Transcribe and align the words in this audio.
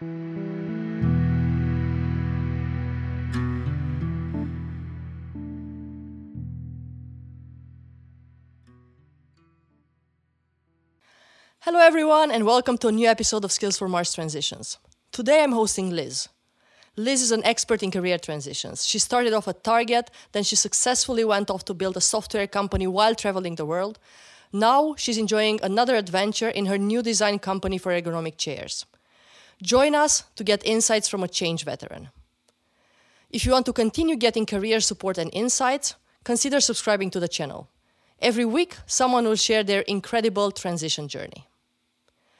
Hello, 0.00 0.10
everyone, 11.80 12.30
and 12.30 12.46
welcome 12.46 12.78
to 12.78 12.86
a 12.86 12.92
new 12.92 13.08
episode 13.08 13.44
of 13.44 13.50
Skills 13.50 13.76
for 13.76 13.88
Mars 13.88 14.14
Transitions. 14.14 14.78
Today 15.10 15.42
I'm 15.42 15.50
hosting 15.50 15.90
Liz. 15.90 16.28
Liz 16.94 17.20
is 17.20 17.32
an 17.32 17.44
expert 17.44 17.82
in 17.82 17.90
career 17.90 18.18
transitions. 18.18 18.86
She 18.86 19.00
started 19.00 19.32
off 19.32 19.48
at 19.48 19.64
Target, 19.64 20.12
then 20.30 20.44
she 20.44 20.54
successfully 20.54 21.24
went 21.24 21.50
off 21.50 21.64
to 21.64 21.74
build 21.74 21.96
a 21.96 22.00
software 22.00 22.46
company 22.46 22.86
while 22.86 23.16
traveling 23.16 23.56
the 23.56 23.66
world. 23.66 23.98
Now 24.52 24.94
she's 24.96 25.18
enjoying 25.18 25.58
another 25.60 25.96
adventure 25.96 26.50
in 26.50 26.66
her 26.66 26.78
new 26.78 27.02
design 27.02 27.40
company 27.40 27.78
for 27.78 27.90
ergonomic 27.90 28.36
chairs. 28.36 28.86
Join 29.62 29.94
us 29.94 30.24
to 30.36 30.44
get 30.44 30.64
insights 30.64 31.08
from 31.08 31.22
a 31.22 31.28
change 31.28 31.64
veteran. 31.64 32.10
If 33.30 33.44
you 33.44 33.52
want 33.52 33.66
to 33.66 33.72
continue 33.72 34.16
getting 34.16 34.46
career 34.46 34.80
support 34.80 35.18
and 35.18 35.30
insights, 35.34 35.96
consider 36.24 36.60
subscribing 36.60 37.10
to 37.10 37.20
the 37.20 37.28
channel. 37.28 37.68
Every 38.20 38.44
week, 38.44 38.76
someone 38.86 39.24
will 39.24 39.36
share 39.36 39.62
their 39.62 39.82
incredible 39.82 40.50
transition 40.50 41.08
journey. 41.08 41.46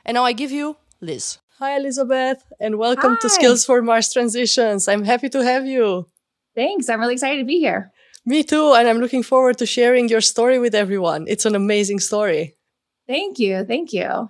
And 0.05 0.15
now 0.15 0.25
I 0.25 0.33
give 0.33 0.51
you 0.51 0.77
Liz. 1.01 1.39
Hi, 1.59 1.77
Elizabeth, 1.77 2.45
and 2.61 2.79
welcome 2.79 3.15
Hi. 3.15 3.21
to 3.21 3.29
Skills 3.29 3.65
for 3.65 3.83
Mars 3.83 4.13
Transitions. 4.13 4.89
I'm 4.89 5.05
happy 5.05 5.29
to 5.29 5.43
have 5.45 5.67
you. 5.67 6.07
Thanks. 6.55 6.89
I'm 6.89 7.01
really 7.01 7.15
excited 7.15 7.39
to 7.39 7.45
be 7.45 7.59
here. 7.59 7.93
Me 8.25 8.43
too, 8.43 8.75
and 8.75 8.89
I'm 8.89 8.99
looking 8.99 9.23
forward 9.23 9.59
to 9.59 9.67
sharing 9.67 10.09
your 10.09 10.21
story 10.21 10.59
with 10.59 10.75
everyone. 10.75 11.27
It's 11.29 11.47
an 11.47 11.55
amazing 11.55 12.01
story. 12.01 12.57
Thank 13.07 13.39
you. 13.39 13.65
Thank 13.65 13.93
you. 13.93 14.29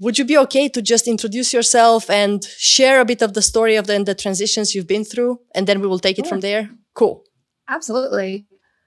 Would 0.00 0.18
you 0.18 0.24
be 0.24 0.38
okay 0.38 0.68
to 0.70 0.80
just 0.80 1.06
introduce 1.06 1.52
yourself 1.52 2.08
and 2.08 2.42
share 2.56 3.00
a 3.00 3.04
bit 3.04 3.20
of 3.20 3.34
the 3.34 3.42
story 3.42 3.76
of 3.76 3.86
the, 3.86 4.02
the 4.02 4.14
transitions 4.14 4.74
you've 4.74 4.86
been 4.86 5.04
through, 5.04 5.40
and 5.54 5.66
then 5.66 5.80
we 5.80 5.86
will 5.86 5.98
take 5.98 6.18
it 6.18 6.26
from 6.26 6.40
there? 6.40 6.70
Cool. 6.94 7.22
Absolutely. 7.68 8.46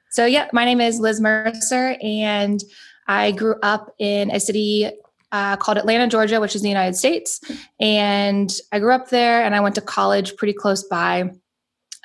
So, 0.09 0.25
yeah, 0.25 0.49
my 0.53 0.65
name 0.65 0.81
is 0.81 0.99
Liz 0.99 1.21
Mercer, 1.21 1.95
and 2.01 2.59
I 3.07 3.31
grew 3.31 3.55
up 3.61 3.93
in 3.99 4.31
a 4.31 4.39
city 4.39 4.89
uh, 5.31 5.55
called 5.57 5.77
Atlanta, 5.77 6.07
Georgia, 6.07 6.39
which 6.39 6.55
is 6.55 6.61
in 6.61 6.65
the 6.65 6.69
United 6.69 6.95
States. 6.95 7.41
And 7.79 8.51
I 8.71 8.79
grew 8.79 8.93
up 8.93 9.09
there 9.09 9.43
and 9.43 9.55
I 9.55 9.59
went 9.59 9.75
to 9.75 9.81
college 9.81 10.35
pretty 10.35 10.53
close 10.53 10.83
by. 10.83 11.31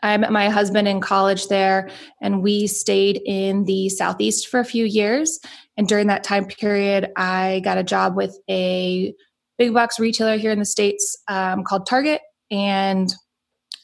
I 0.03 0.17
met 0.17 0.33
my 0.33 0.49
husband 0.49 0.89
in 0.89 1.01
college 1.01 1.49
there, 1.49 1.91
and 2.21 2.43
we 2.43 2.67
stayed 2.67 3.21
in 3.25 3.65
the 3.65 3.89
Southeast 3.89 4.49
for 4.49 4.61
a 4.61 4.65
few 4.65 4.85
years. 4.85 5.41
And 5.77 5.89
during 5.89 6.07
that 6.09 6.25
time 6.25 6.47
period, 6.47 7.11
I 7.17 7.61
got 7.65 7.79
a 7.79 7.83
job 7.83 8.17
with 8.17 8.39
a 8.49 9.15
big 9.59 9.75
box 9.75 9.99
retailer 9.99 10.37
here 10.37 10.53
in 10.53 10.59
the 10.59 10.65
States 10.65 11.17
um, 11.29 11.65
called 11.65 11.87
Target. 11.87 12.21
And 12.51 13.13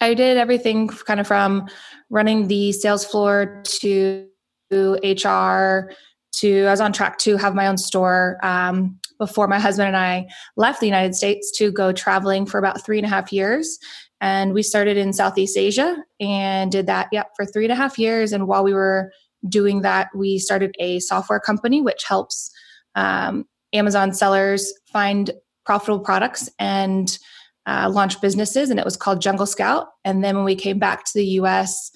I 0.00 0.14
did 0.14 0.36
everything 0.36 0.88
kind 0.88 1.20
of 1.20 1.26
from 1.26 1.68
running 2.10 2.48
the 2.48 2.72
sales 2.72 3.04
floor 3.04 3.62
to 3.64 4.26
HR 4.72 5.90
to 6.36 6.66
I 6.66 6.70
was 6.70 6.80
on 6.80 6.92
track 6.92 7.18
to 7.18 7.36
have 7.36 7.54
my 7.54 7.66
own 7.66 7.78
store 7.78 8.38
um, 8.42 8.98
before 9.18 9.46
my 9.46 9.58
husband 9.58 9.88
and 9.88 9.96
I 9.96 10.26
left 10.56 10.80
the 10.80 10.86
United 10.86 11.14
States 11.14 11.56
to 11.58 11.70
go 11.70 11.92
traveling 11.92 12.46
for 12.46 12.58
about 12.58 12.84
three 12.84 12.98
and 12.98 13.06
a 13.06 13.10
half 13.10 13.32
years. 13.32 13.78
And 14.20 14.54
we 14.54 14.62
started 14.62 14.96
in 14.96 15.12
Southeast 15.12 15.56
Asia 15.56 15.96
and 16.20 16.72
did 16.72 16.86
that, 16.86 17.08
yep, 17.12 17.30
for 17.36 17.44
three 17.44 17.64
and 17.64 17.72
a 17.72 17.76
half 17.76 17.98
years. 17.98 18.32
And 18.32 18.46
while 18.46 18.64
we 18.64 18.72
were 18.72 19.12
doing 19.48 19.82
that, 19.82 20.08
we 20.14 20.38
started 20.38 20.74
a 20.78 21.00
software 21.00 21.40
company 21.40 21.82
which 21.82 22.04
helps 22.04 22.50
um, 22.94 23.44
Amazon 23.72 24.12
sellers 24.12 24.72
find 24.92 25.32
profitable 25.66 26.00
products 26.00 26.48
and 26.58 27.18
uh, 27.66 27.90
launch 27.90 28.20
businesses. 28.20 28.70
And 28.70 28.78
it 28.78 28.84
was 28.84 28.96
called 28.96 29.20
Jungle 29.20 29.46
Scout. 29.46 29.88
And 30.04 30.22
then 30.22 30.36
when 30.36 30.44
we 30.44 30.54
came 30.54 30.78
back 30.78 31.04
to 31.04 31.12
the 31.14 31.26
US, 31.40 31.90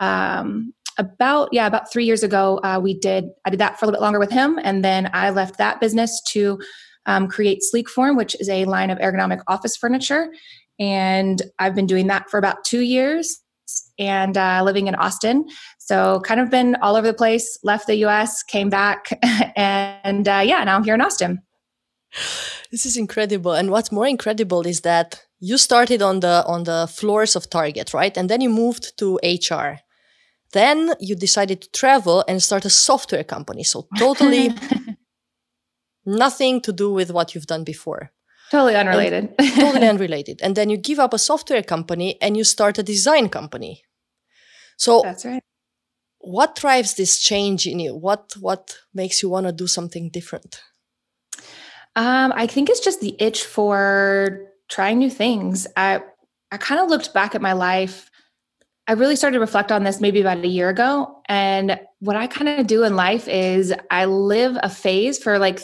um, 0.00 0.72
about 0.98 1.48
yeah 1.52 1.66
about 1.66 1.90
three 1.92 2.04
years 2.04 2.22
ago 2.22 2.60
uh, 2.62 2.78
we 2.80 2.94
did 2.94 3.24
i 3.44 3.50
did 3.50 3.58
that 3.58 3.78
for 3.78 3.84
a 3.84 3.86
little 3.86 3.98
bit 3.98 4.02
longer 4.04 4.18
with 4.18 4.30
him 4.30 4.58
and 4.62 4.84
then 4.84 5.10
i 5.12 5.30
left 5.30 5.58
that 5.58 5.80
business 5.80 6.22
to 6.22 6.58
um, 7.06 7.28
create 7.28 7.62
sleek 7.62 7.88
form 7.88 8.16
which 8.16 8.36
is 8.40 8.48
a 8.48 8.64
line 8.64 8.90
of 8.90 8.98
ergonomic 8.98 9.40
office 9.48 9.76
furniture 9.76 10.28
and 10.78 11.42
i've 11.58 11.74
been 11.74 11.86
doing 11.86 12.06
that 12.06 12.28
for 12.30 12.38
about 12.38 12.64
two 12.64 12.80
years 12.80 13.40
and 13.98 14.36
uh, 14.36 14.62
living 14.62 14.86
in 14.86 14.94
austin 14.96 15.44
so 15.78 16.20
kind 16.20 16.40
of 16.40 16.50
been 16.50 16.76
all 16.82 16.96
over 16.96 17.06
the 17.06 17.14
place 17.14 17.58
left 17.62 17.86
the 17.86 17.96
us 17.96 18.42
came 18.42 18.68
back 18.68 19.18
and 19.56 20.28
uh, 20.28 20.42
yeah 20.44 20.62
now 20.64 20.76
i'm 20.76 20.84
here 20.84 20.94
in 20.94 21.00
austin 21.00 21.40
This 22.70 22.86
is 22.86 22.96
incredible. 22.96 23.52
And 23.52 23.70
what's 23.70 23.92
more 23.92 24.06
incredible 24.06 24.66
is 24.66 24.80
that 24.80 25.22
you 25.40 25.58
started 25.58 26.02
on 26.02 26.20
the 26.20 26.44
on 26.46 26.64
the 26.64 26.88
floors 26.90 27.36
of 27.36 27.48
Target, 27.50 27.94
right? 27.94 28.16
And 28.16 28.28
then 28.28 28.40
you 28.40 28.50
moved 28.50 28.96
to 28.98 29.18
HR. 29.22 29.78
Then 30.52 30.94
you 31.00 31.16
decided 31.16 31.62
to 31.62 31.70
travel 31.70 32.24
and 32.28 32.42
start 32.42 32.64
a 32.64 32.70
software 32.70 33.24
company. 33.24 33.64
So 33.64 33.86
totally 33.98 34.50
nothing 36.06 36.60
to 36.62 36.72
do 36.72 36.92
with 36.92 37.10
what 37.10 37.34
you've 37.34 37.46
done 37.46 37.64
before. 37.64 38.10
Totally 38.50 38.76
unrelated 38.76 39.34
totally 39.54 39.88
unrelated. 39.92 40.40
And 40.42 40.56
then 40.56 40.70
you 40.70 40.76
give 40.76 40.98
up 40.98 41.14
a 41.14 41.18
software 41.18 41.62
company 41.62 42.20
and 42.20 42.36
you 42.36 42.44
start 42.44 42.78
a 42.78 42.82
design 42.82 43.28
company. 43.28 43.82
So 44.76 45.02
that's 45.02 45.24
right 45.24 45.42
what 46.24 46.56
drives 46.56 46.94
this 46.94 47.18
change 47.18 47.66
in 47.66 47.78
you? 47.78 47.94
What 47.94 48.32
what 48.40 48.78
makes 48.92 49.22
you 49.22 49.28
want 49.28 49.46
to 49.46 49.52
do 49.52 49.66
something 49.66 50.10
different? 50.10 50.62
Um, 51.96 52.32
I 52.34 52.46
think 52.46 52.68
it's 52.68 52.80
just 52.80 53.00
the 53.00 53.14
itch 53.18 53.44
for 53.44 54.48
trying 54.68 54.98
new 54.98 55.10
things. 55.10 55.66
I 55.76 56.00
I 56.50 56.56
kind 56.56 56.80
of 56.80 56.88
looked 56.88 57.14
back 57.14 57.34
at 57.34 57.42
my 57.42 57.52
life. 57.52 58.10
I 58.86 58.92
really 58.92 59.16
started 59.16 59.34
to 59.34 59.40
reflect 59.40 59.72
on 59.72 59.84
this 59.84 60.00
maybe 60.00 60.20
about 60.20 60.38
a 60.38 60.48
year 60.48 60.68
ago. 60.68 61.22
And 61.26 61.80
what 62.00 62.16
I 62.16 62.26
kind 62.26 62.48
of 62.48 62.66
do 62.66 62.84
in 62.84 62.96
life 62.96 63.28
is 63.28 63.72
I 63.90 64.04
live 64.04 64.56
a 64.62 64.68
phase 64.68 65.18
for 65.18 65.38
like 65.38 65.60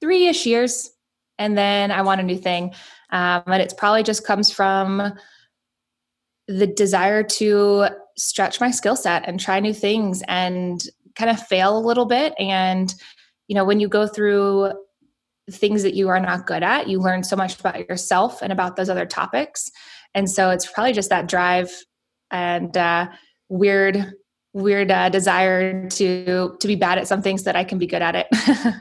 three 0.00 0.26
ish 0.26 0.46
years, 0.46 0.90
and 1.38 1.56
then 1.56 1.90
I 1.90 2.02
want 2.02 2.20
a 2.20 2.24
new 2.24 2.38
thing. 2.38 2.74
Um, 3.10 3.42
and 3.46 3.62
it's 3.62 3.74
probably 3.74 4.02
just 4.02 4.26
comes 4.26 4.50
from 4.50 5.12
the 6.46 6.66
desire 6.66 7.22
to 7.22 7.88
stretch 8.16 8.60
my 8.60 8.70
skill 8.70 8.96
set 8.96 9.26
and 9.26 9.40
try 9.40 9.60
new 9.60 9.74
things 9.74 10.22
and 10.28 10.84
kind 11.16 11.30
of 11.30 11.40
fail 11.46 11.76
a 11.76 11.80
little 11.80 12.06
bit. 12.06 12.34
And, 12.38 12.94
you 13.48 13.54
know, 13.54 13.64
when 13.64 13.80
you 13.80 13.88
go 13.88 14.06
through 14.06 14.72
things 15.50 15.82
that 15.82 15.94
you 15.94 16.08
are 16.08 16.20
not 16.20 16.46
good 16.46 16.62
at, 16.62 16.88
you 16.88 17.00
learn 17.00 17.22
so 17.22 17.36
much 17.36 17.58
about 17.58 17.88
yourself 17.88 18.42
and 18.42 18.52
about 18.52 18.76
those 18.76 18.88
other 18.88 19.06
topics. 19.06 19.70
And 20.14 20.30
so 20.30 20.50
it's 20.50 20.70
probably 20.70 20.92
just 20.92 21.10
that 21.10 21.28
drive 21.28 21.70
and 22.30 22.76
uh, 22.76 23.08
weird, 23.48 24.12
weird 24.52 24.90
uh, 24.90 25.08
desire 25.08 25.88
to 25.88 26.56
to 26.58 26.66
be 26.66 26.76
bad 26.76 26.98
at 26.98 27.08
some 27.08 27.22
things 27.22 27.42
that 27.44 27.56
I 27.56 27.64
can 27.64 27.78
be 27.78 27.86
good 27.86 28.02
at 28.02 28.14
it. 28.14 28.26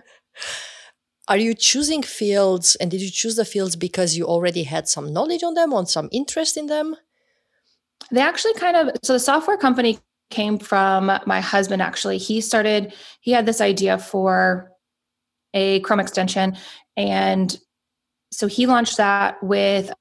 Are 1.27 1.37
you 1.37 1.53
choosing 1.53 2.03
fields 2.03 2.75
and 2.75 2.91
did 2.91 3.01
you 3.01 3.09
choose 3.09 3.35
the 3.35 3.45
fields 3.45 3.75
because 3.75 4.17
you 4.17 4.25
already 4.25 4.63
had 4.63 4.87
some 4.87 5.13
knowledge 5.13 5.43
on 5.43 5.53
them, 5.53 5.71
or 5.71 5.85
some 5.85 6.09
interest 6.11 6.57
in 6.57 6.67
them? 6.67 6.95
they 8.11 8.21
actually 8.21 8.53
kind 8.53 8.75
of 8.75 8.95
so 9.03 9.13
the 9.13 9.19
software 9.19 9.57
company 9.57 9.99
came 10.29 10.57
from 10.57 11.11
my 11.25 11.41
husband 11.41 11.81
actually 11.81 12.17
he 12.17 12.41
started 12.41 12.93
he 13.21 13.31
had 13.31 13.45
this 13.45 13.61
idea 13.61 13.97
for 13.97 14.71
a 15.53 15.79
chrome 15.81 15.99
extension 15.99 16.57
and 16.97 17.59
so 18.31 18.47
he 18.47 18.65
launched 18.65 18.97
that 18.97 19.41
with 19.43 19.91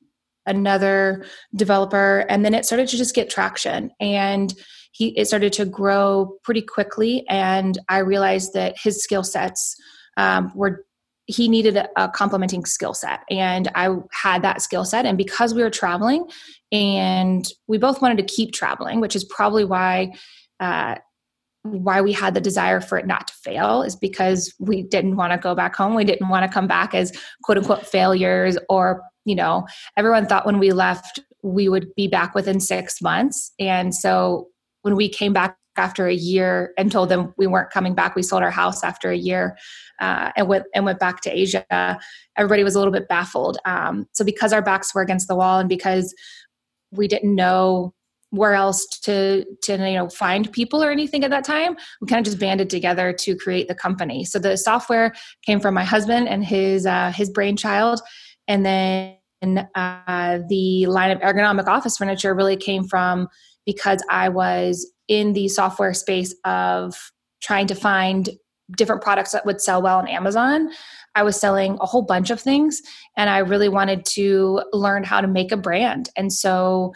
another 0.46 1.24
developer 1.54 2.24
and 2.28 2.44
then 2.44 2.54
it 2.54 2.64
started 2.64 2.88
to 2.88 2.96
just 2.96 3.14
get 3.14 3.30
traction 3.30 3.90
and 4.00 4.54
he 4.92 5.08
it 5.18 5.26
started 5.26 5.52
to 5.52 5.64
grow 5.64 6.36
pretty 6.42 6.62
quickly 6.62 7.24
and 7.28 7.78
i 7.88 7.98
realized 7.98 8.52
that 8.54 8.74
his 8.82 9.02
skill 9.02 9.22
sets 9.22 9.76
um, 10.16 10.52
were 10.54 10.84
he 11.26 11.48
needed 11.48 11.76
a, 11.96 12.08
complementing 12.08 12.64
skill 12.64 12.94
set. 12.94 13.20
And 13.30 13.70
i 13.74 13.94
had 14.12 14.42
that 14.42 14.62
skill 14.62 14.84
set. 14.84 15.06
And 15.06 15.16
because 15.16 15.54
we 15.54 15.62
were 15.62 15.70
traveling 15.70 16.26
and 16.70 17.46
we 17.66 17.78
both 17.78 18.02
wanted 18.02 18.18
to 18.18 18.34
keep 18.34 18.52
traveling 18.52 19.00
which 19.00 19.14
is 19.14 19.24
probably 19.24 19.64
why 19.64 20.12
uh, 20.58 20.96
why 21.64 22.00
we 22.00 22.12
had 22.12 22.34
the 22.34 22.40
desire 22.40 22.80
for 22.80 22.98
it 22.98 23.06
not 23.06 23.28
to 23.28 23.34
fail 23.34 23.82
is 23.82 23.94
because 23.94 24.52
we 24.58 24.82
didn't 24.82 25.16
want 25.16 25.32
to 25.32 25.38
go 25.38 25.54
back 25.54 25.76
home. 25.76 25.94
We 25.94 26.04
didn't 26.04 26.28
want 26.28 26.44
to 26.44 26.52
come 26.52 26.66
back 26.66 26.94
as 26.94 27.12
quote 27.44 27.58
unquote 27.58 27.86
failures 27.86 28.58
or 28.68 29.02
you 29.24 29.36
know 29.36 29.66
everyone 29.96 30.26
thought 30.26 30.44
when 30.44 30.58
we 30.58 30.72
left 30.72 31.20
we 31.44 31.68
would 31.68 31.94
be 31.96 32.06
back 32.08 32.34
within 32.34 32.60
six 32.60 33.00
months. 33.02 33.52
And 33.58 33.94
so 33.94 34.48
when 34.82 34.96
we 34.96 35.08
came 35.08 35.32
back 35.32 35.56
after 35.76 36.06
a 36.06 36.14
year 36.14 36.72
and 36.76 36.92
told 36.92 37.08
them 37.08 37.34
we 37.38 37.46
weren't 37.46 37.70
coming 37.70 37.94
back. 37.94 38.14
We 38.14 38.22
sold 38.22 38.42
our 38.42 38.50
house 38.50 38.84
after 38.84 39.10
a 39.10 39.16
year 39.16 39.56
uh, 40.00 40.30
and 40.36 40.48
went 40.48 40.64
and 40.74 40.84
went 40.84 40.98
back 40.98 41.20
to 41.22 41.30
asia. 41.30 41.98
Everybody 42.36 42.64
was 42.64 42.74
a 42.74 42.78
little 42.78 42.92
bit 42.92 43.08
baffled. 43.08 43.58
Um, 43.64 44.06
so 44.12 44.24
because 44.24 44.52
our 44.52 44.62
backs 44.62 44.94
were 44.94 45.02
against 45.02 45.28
the 45.28 45.36
wall 45.36 45.58
and 45.58 45.68
because 45.68 46.14
we 46.90 47.08
didn't 47.08 47.34
know 47.34 47.94
where 48.30 48.54
else 48.54 48.86
to 48.86 49.44
to 49.62 49.72
you 49.72 49.94
know 49.94 50.08
find 50.08 50.50
people 50.52 50.82
or 50.82 50.90
anything 50.90 51.22
at 51.22 51.30
that 51.30 51.44
time 51.44 51.76
we 52.00 52.06
kind 52.06 52.18
of 52.18 52.24
just 52.24 52.40
banded 52.40 52.70
together 52.70 53.12
to 53.12 53.36
create 53.36 53.68
the 53.68 53.74
company. 53.74 54.24
So 54.24 54.38
the 54.38 54.56
software 54.56 55.12
came 55.44 55.60
from 55.60 55.74
my 55.74 55.84
husband 55.84 56.28
and 56.28 56.44
his 56.44 56.86
uh, 56.86 57.12
his 57.14 57.30
brainchild. 57.30 58.00
And 58.48 58.66
then 58.66 59.68
uh, 59.74 60.38
the 60.48 60.86
line 60.86 61.10
of 61.10 61.20
ergonomic 61.20 61.66
office 61.66 61.96
furniture 61.96 62.34
really 62.34 62.56
came 62.56 62.84
from 62.84 63.28
because 63.66 64.02
I 64.10 64.28
was 64.28 64.90
in 65.08 65.32
the 65.32 65.48
software 65.48 65.94
space 65.94 66.34
of 66.44 66.94
trying 67.42 67.66
to 67.68 67.74
find 67.74 68.30
different 68.76 69.02
products 69.02 69.32
that 69.32 69.44
would 69.44 69.60
sell 69.60 69.82
well 69.82 69.98
on 69.98 70.08
Amazon. 70.08 70.70
I 71.14 71.22
was 71.22 71.38
selling 71.38 71.76
a 71.80 71.86
whole 71.86 72.02
bunch 72.02 72.30
of 72.30 72.40
things 72.40 72.80
and 73.16 73.28
I 73.28 73.38
really 73.38 73.68
wanted 73.68 74.06
to 74.06 74.62
learn 74.72 75.04
how 75.04 75.20
to 75.20 75.26
make 75.26 75.52
a 75.52 75.56
brand. 75.56 76.08
And 76.16 76.32
so 76.32 76.94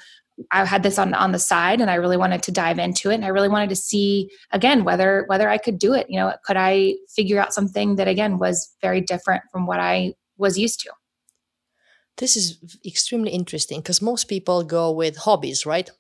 I 0.53 0.65
had 0.65 0.83
this 0.83 0.99
on 0.99 1.15
on 1.15 1.33
the 1.33 1.39
side 1.39 1.81
and 1.81 1.91
I 1.91 1.95
really 1.95 2.17
wanted 2.17 2.43
to 2.45 2.53
dive 2.53 2.79
into 2.79 3.11
it 3.11 3.15
and 3.15 3.25
I 3.25 3.29
really 3.29 3.49
wanted 3.49 3.71
to 3.71 3.77
see 3.77 4.31
again 4.53 4.85
whether 4.85 5.25
whether 5.29 5.49
I 5.49 5.59
could 5.59 5.79
do 5.79 5.93
it. 5.95 6.07
You 6.09 6.19
know, 6.19 6.33
could 6.45 6.57
I 6.57 6.95
figure 7.15 7.41
out 7.41 7.55
something 7.55 7.97
that 7.97 8.09
again 8.09 8.39
was 8.39 8.75
very 8.81 9.01
different 9.01 9.45
from 9.51 9.67
what 9.67 9.81
I 9.81 10.15
was 10.37 10.59
used 10.59 10.81
to. 10.81 10.91
This 12.19 12.37
is 12.37 12.59
extremely 12.87 13.31
interesting 13.31 13.81
because 13.81 14.01
most 14.01 14.25
people 14.25 14.63
go 14.63 14.91
with 14.91 15.17
hobbies, 15.17 15.67
right? 15.67 15.91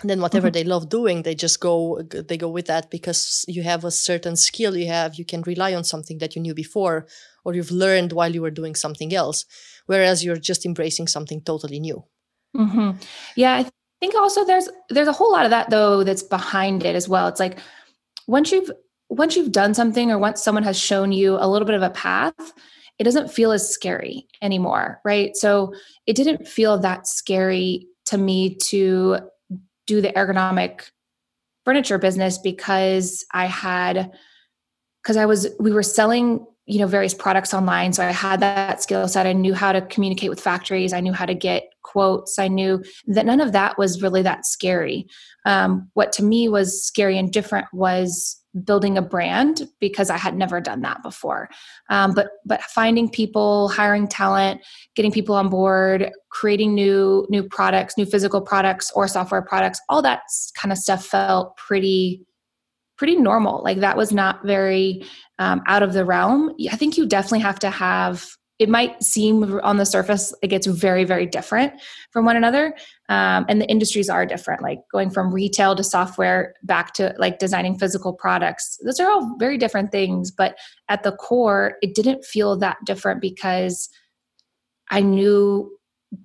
And 0.00 0.08
then 0.08 0.20
whatever 0.20 0.48
mm-hmm. 0.48 0.52
they 0.52 0.64
love 0.64 0.88
doing, 0.88 1.22
they 1.22 1.34
just 1.34 1.60
go 1.60 2.00
they 2.02 2.36
go 2.36 2.48
with 2.48 2.66
that 2.66 2.90
because 2.90 3.44
you 3.48 3.62
have 3.62 3.84
a 3.84 3.90
certain 3.90 4.36
skill 4.36 4.76
you 4.76 4.86
have, 4.86 5.16
you 5.16 5.24
can 5.24 5.42
rely 5.42 5.74
on 5.74 5.84
something 5.84 6.18
that 6.18 6.36
you 6.36 6.42
knew 6.42 6.54
before 6.54 7.06
or 7.44 7.54
you've 7.54 7.72
learned 7.72 8.12
while 8.12 8.32
you 8.32 8.42
were 8.42 8.50
doing 8.50 8.74
something 8.74 9.12
else, 9.12 9.44
whereas 9.86 10.24
you're 10.24 10.36
just 10.36 10.64
embracing 10.64 11.08
something 11.08 11.40
totally 11.40 11.80
new. 11.80 12.04
Mm-hmm. 12.56 12.92
Yeah, 13.34 13.56
I 13.56 13.70
think 14.00 14.14
also 14.14 14.44
there's 14.44 14.68
there's 14.88 15.08
a 15.08 15.12
whole 15.12 15.32
lot 15.32 15.44
of 15.44 15.50
that 15.50 15.70
though 15.70 16.04
that's 16.04 16.22
behind 16.22 16.84
it 16.84 16.94
as 16.94 17.08
well. 17.08 17.26
It's 17.26 17.40
like 17.40 17.58
once 18.28 18.52
you've 18.52 18.70
once 19.08 19.36
you've 19.36 19.52
done 19.52 19.74
something 19.74 20.10
or 20.10 20.18
once 20.18 20.42
someone 20.42 20.64
has 20.64 20.78
shown 20.78 21.12
you 21.12 21.36
a 21.40 21.48
little 21.48 21.66
bit 21.66 21.74
of 21.74 21.82
a 21.82 21.90
path, 21.90 22.52
it 22.98 23.04
doesn't 23.04 23.32
feel 23.32 23.52
as 23.52 23.68
scary 23.68 24.26
anymore, 24.42 25.00
right? 25.04 25.36
So 25.36 25.72
it 26.06 26.14
didn't 26.14 26.46
feel 26.46 26.78
that 26.78 27.06
scary 27.06 27.86
to 28.06 28.18
me 28.18 28.54
to 28.66 29.18
do 29.88 30.00
the 30.00 30.12
ergonomic 30.12 30.90
furniture 31.64 31.98
business 31.98 32.38
because 32.38 33.26
I 33.32 33.46
had 33.46 34.12
because 35.02 35.16
I 35.16 35.26
was 35.26 35.48
we 35.58 35.72
were 35.72 35.82
selling 35.82 36.46
you 36.66 36.78
know 36.78 36.86
various 36.86 37.14
products 37.14 37.54
online. 37.54 37.92
So 37.94 38.04
i 38.04 38.12
had 38.12 38.40
that 38.40 38.82
skill 38.82 39.08
set. 39.08 39.26
I 39.26 39.32
knew 39.32 39.54
how 39.54 39.72
to 39.72 39.80
communicate 39.80 40.30
with 40.30 40.40
factories. 40.40 40.92
I 40.92 41.00
knew 41.00 41.14
how 41.14 41.24
to 41.24 41.34
get 41.34 41.72
quotes. 41.82 42.38
I 42.38 42.46
knew 42.46 42.84
that 43.06 43.24
none 43.24 43.40
of 43.40 43.52
that 43.52 43.78
was 43.78 44.02
really 44.02 44.22
that 44.22 44.44
scary. 44.44 45.06
Um, 45.46 45.90
what 45.94 46.12
to 46.12 46.22
me 46.22 46.48
was 46.48 46.84
scary 46.84 47.18
and 47.18 47.32
different 47.32 47.66
was 47.72 48.38
building 48.64 48.98
a 48.98 49.02
brand 49.02 49.68
because 49.80 50.10
i 50.10 50.16
had 50.16 50.36
never 50.36 50.60
done 50.60 50.80
that 50.82 51.02
before 51.02 51.48
um, 51.90 52.12
but 52.14 52.28
but 52.44 52.62
finding 52.62 53.08
people 53.08 53.68
hiring 53.68 54.06
talent 54.06 54.60
getting 54.94 55.12
people 55.12 55.34
on 55.34 55.48
board 55.48 56.10
creating 56.30 56.74
new 56.74 57.26
new 57.30 57.42
products 57.42 57.96
new 57.96 58.06
physical 58.06 58.40
products 58.40 58.90
or 58.94 59.08
software 59.08 59.42
products 59.42 59.80
all 59.88 60.02
that 60.02 60.22
kind 60.54 60.72
of 60.72 60.78
stuff 60.78 61.04
felt 61.04 61.56
pretty 61.56 62.24
pretty 62.98 63.16
normal. 63.16 63.62
Like 63.62 63.78
that 63.78 63.96
was 63.96 64.12
not 64.12 64.44
very 64.44 65.04
um, 65.38 65.62
out 65.66 65.82
of 65.82 65.94
the 65.94 66.04
realm. 66.04 66.54
I 66.70 66.76
think 66.76 66.98
you 66.98 67.06
definitely 67.06 67.40
have 67.40 67.60
to 67.60 67.70
have. 67.70 68.26
It 68.58 68.68
might 68.68 69.04
seem 69.04 69.60
on 69.62 69.76
the 69.76 69.86
surface 69.86 70.34
like 70.42 70.52
it's 70.52 70.66
very, 70.66 71.04
very 71.04 71.26
different 71.26 71.74
from 72.10 72.24
one 72.24 72.36
another, 72.36 72.74
um, 73.08 73.46
and 73.48 73.60
the 73.60 73.68
industries 73.68 74.10
are 74.10 74.26
different. 74.26 74.62
Like 74.62 74.80
going 74.92 75.10
from 75.10 75.32
retail 75.32 75.74
to 75.76 75.84
software 75.84 76.54
back 76.62 76.92
to 76.94 77.14
like 77.18 77.38
designing 77.38 77.78
physical 77.78 78.12
products. 78.12 78.78
Those 78.84 79.00
are 79.00 79.10
all 79.10 79.36
very 79.38 79.58
different 79.58 79.92
things, 79.92 80.30
but 80.30 80.58
at 80.88 81.02
the 81.02 81.12
core, 81.12 81.76
it 81.82 81.94
didn't 81.94 82.24
feel 82.24 82.56
that 82.58 82.78
different 82.84 83.20
because 83.20 83.88
I 84.90 85.00
knew, 85.00 85.70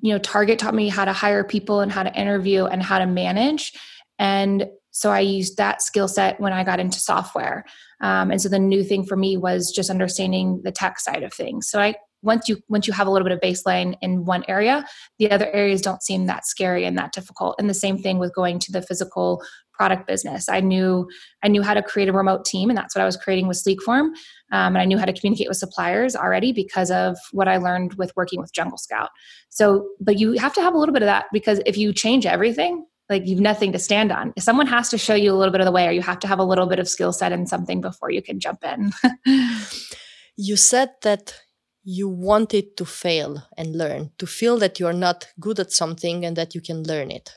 you 0.02 0.14
know, 0.14 0.20
Target 0.20 0.60
taught 0.60 0.76
me 0.76 0.90
how 0.90 1.06
to 1.06 1.14
hire 1.14 1.44
people 1.44 1.82
and 1.82 1.92
how 1.92 2.04
to 2.04 2.14
interview 2.14 2.66
and 2.66 2.82
how 2.82 3.00
to 3.00 3.06
manage, 3.06 3.74
and 4.20 4.68
so 4.94 5.10
I 5.10 5.22
used 5.22 5.58
that 5.58 5.82
skill 5.82 6.08
set 6.08 6.40
when 6.40 6.54
I 6.54 6.64
got 6.64 6.80
into 6.80 7.00
software. 7.00 7.66
Um, 8.00 8.30
and 8.30 8.40
so 8.40 8.48
the 8.48 8.60
new 8.60 8.84
thing 8.84 9.04
for 9.06 9.18
me 9.18 9.38
was 9.38 9.72
just 9.72 9.90
understanding 9.90 10.62
the 10.64 10.72
tech 10.72 11.00
side 11.00 11.24
of 11.24 11.34
things. 11.34 11.68
So 11.68 11.82
I 11.82 11.96
once 12.24 12.50
you 12.50 12.58
once 12.70 12.88
you 12.88 12.94
have 12.94 13.08
a 13.08 13.12
little 13.12 13.28
bit 13.28 13.34
of 13.34 13.42
baseline 13.42 13.96
in 14.02 14.26
one 14.26 14.44
area, 14.48 14.86
the 15.20 15.30
other 15.30 15.50
areas 15.52 15.82
don't 15.82 16.02
seem 16.02 16.26
that 16.26 16.46
scary 16.46 16.86
and 16.86 16.98
that 16.98 17.12
difficult. 17.12 17.56
And 17.60 17.70
the 17.70 17.74
same 17.74 17.98
thing 17.98 18.18
with 18.18 18.34
going 18.34 18.60
to 18.60 18.72
the 18.72 18.82
physical 18.82 19.44
product 19.74 20.08
business. 20.08 20.48
I 20.50 20.60
knew 20.60 21.08
I 21.44 21.48
knew 21.48 21.62
how 21.62 21.74
to 21.74 21.82
create 21.82 22.10
a 22.10 22.14
remote 22.14 22.46
team, 22.46 22.70
and 22.70 22.78
that's 22.78 22.96
what 22.96 23.02
I 23.02 23.06
was 23.06 23.18
creating 23.18 23.48
with 23.48 23.62
Sleekform. 23.62 24.10
Um, 24.52 24.76
and 24.76 24.78
I 24.78 24.86
knew 24.86 24.98
how 24.98 25.06
to 25.06 25.14
communicate 25.14 25.50
with 25.50 25.58
suppliers 25.58 26.16
already 26.16 26.54
because 26.54 26.92
of 26.92 27.18
what 27.32 27.48
I 27.48 27.58
learned 27.58 27.96
with 27.96 28.14
working 28.16 28.40
with 28.40 28.54
Jungle 28.54 28.78
Scout. 28.78 29.10
So, 29.50 29.90
but 30.00 30.20
you 30.20 30.34
have 30.34 30.54
to 30.54 30.62
have 30.62 30.74
a 30.74 30.78
little 30.78 30.94
bit 30.94 31.02
of 31.02 31.08
that 31.08 31.26
because 31.34 31.60
if 31.66 31.78
you 31.78 31.92
change 31.94 32.26
everything, 32.26 32.86
like 33.10 33.28
you've 33.28 33.40
nothing 33.40 33.72
to 33.74 33.80
stand 33.80 34.12
on. 34.12 34.34
Someone 34.40 34.68
has 34.68 34.90
to 34.90 34.98
show 34.98 35.16
you 35.16 35.34
a 35.34 35.36
little 35.36 35.52
bit 35.52 35.62
of 35.62 35.66
the 35.66 35.72
way, 35.72 35.88
or 35.88 35.92
you 35.92 36.02
have 36.02 36.20
to 36.20 36.28
have 36.28 36.40
a 36.40 36.44
little 36.44 36.68
bit 36.68 36.80
of 36.80 36.88
skill 36.88 37.12
set 37.12 37.32
in 37.32 37.46
something 37.46 37.82
before 37.82 38.10
you 38.10 38.22
can 38.22 38.40
jump 38.40 38.64
in. 38.64 38.92
you 40.38 40.56
said 40.56 40.92
that 41.02 41.42
you 41.84 42.08
wanted 42.08 42.78
to 42.78 42.86
fail 42.86 43.44
and 43.58 43.76
learn, 43.76 44.12
to 44.18 44.26
feel 44.26 44.58
that 44.58 44.80
you're 44.80 44.94
not 44.94 45.28
good 45.40 45.60
at 45.60 45.72
something 45.72 46.26
and 46.26 46.36
that 46.38 46.56
you 46.56 46.62
can 46.62 46.84
learn 46.84 47.12
it. 47.12 47.32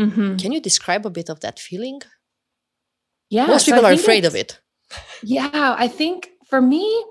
Mm-hmm. 0.00 0.36
Can 0.36 0.52
you 0.52 0.60
describe 0.60 1.06
a 1.06 1.10
bit 1.10 1.30
of 1.30 1.40
that 1.40 1.58
feeling? 1.58 2.02
Yeah. 3.30 3.46
Most 3.46 3.66
people 3.66 3.82
so 3.82 3.88
are 3.88 3.92
afraid 3.92 4.24
of 4.24 4.34
it. 4.34 4.60
Yeah. 5.22 5.50
I 5.78 5.88
think 5.88 6.30
for 6.48 6.60
me, 6.60 7.04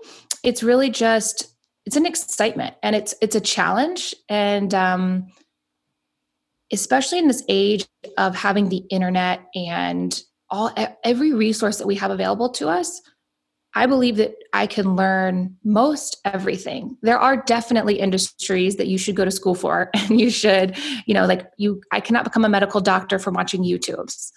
it's 0.44 0.64
really 0.64 0.90
just 0.90 1.48
it's 1.86 1.96
an 1.96 2.06
excitement 2.06 2.76
and 2.84 2.96
it's 2.96 3.14
it's 3.22 3.36
a 3.36 3.42
challenge. 3.42 4.14
And 4.30 4.74
um 4.74 5.28
especially 6.72 7.20
in 7.20 7.28
this 7.28 7.44
age 7.48 7.86
of 8.18 8.36
having 8.36 8.70
the 8.70 8.84
internet 8.90 9.42
and 9.56 10.22
all 10.50 10.72
every 11.04 11.34
resource 11.34 11.78
that 11.78 11.88
we 11.88 11.96
have 11.96 12.12
available 12.12 12.50
to 12.50 12.70
us 12.70 13.02
i 13.76 13.86
believe 13.86 14.18
that 14.18 14.36
i 14.54 14.66
can 14.66 14.96
learn 14.96 15.56
most 15.64 16.18
everything. 16.26 16.98
There 17.02 17.20
are 17.20 17.38
definitely 17.38 18.00
industries 18.00 18.78
that 18.78 18.88
you 18.88 18.98
should 18.98 19.16
go 19.16 19.26
to 19.26 19.32
school 19.32 19.56
for 19.56 19.90
and 19.94 20.20
you 20.20 20.30
should 20.30 20.78
you 21.06 21.14
know 21.14 21.26
like 21.26 21.48
you 21.58 21.82
i 21.92 22.00
cannot 22.00 22.24
become 22.24 22.46
a 22.46 22.50
medical 22.50 22.82
doctor 22.82 23.20
from 23.20 23.34
watching 23.34 23.64
youtubes 23.64 24.32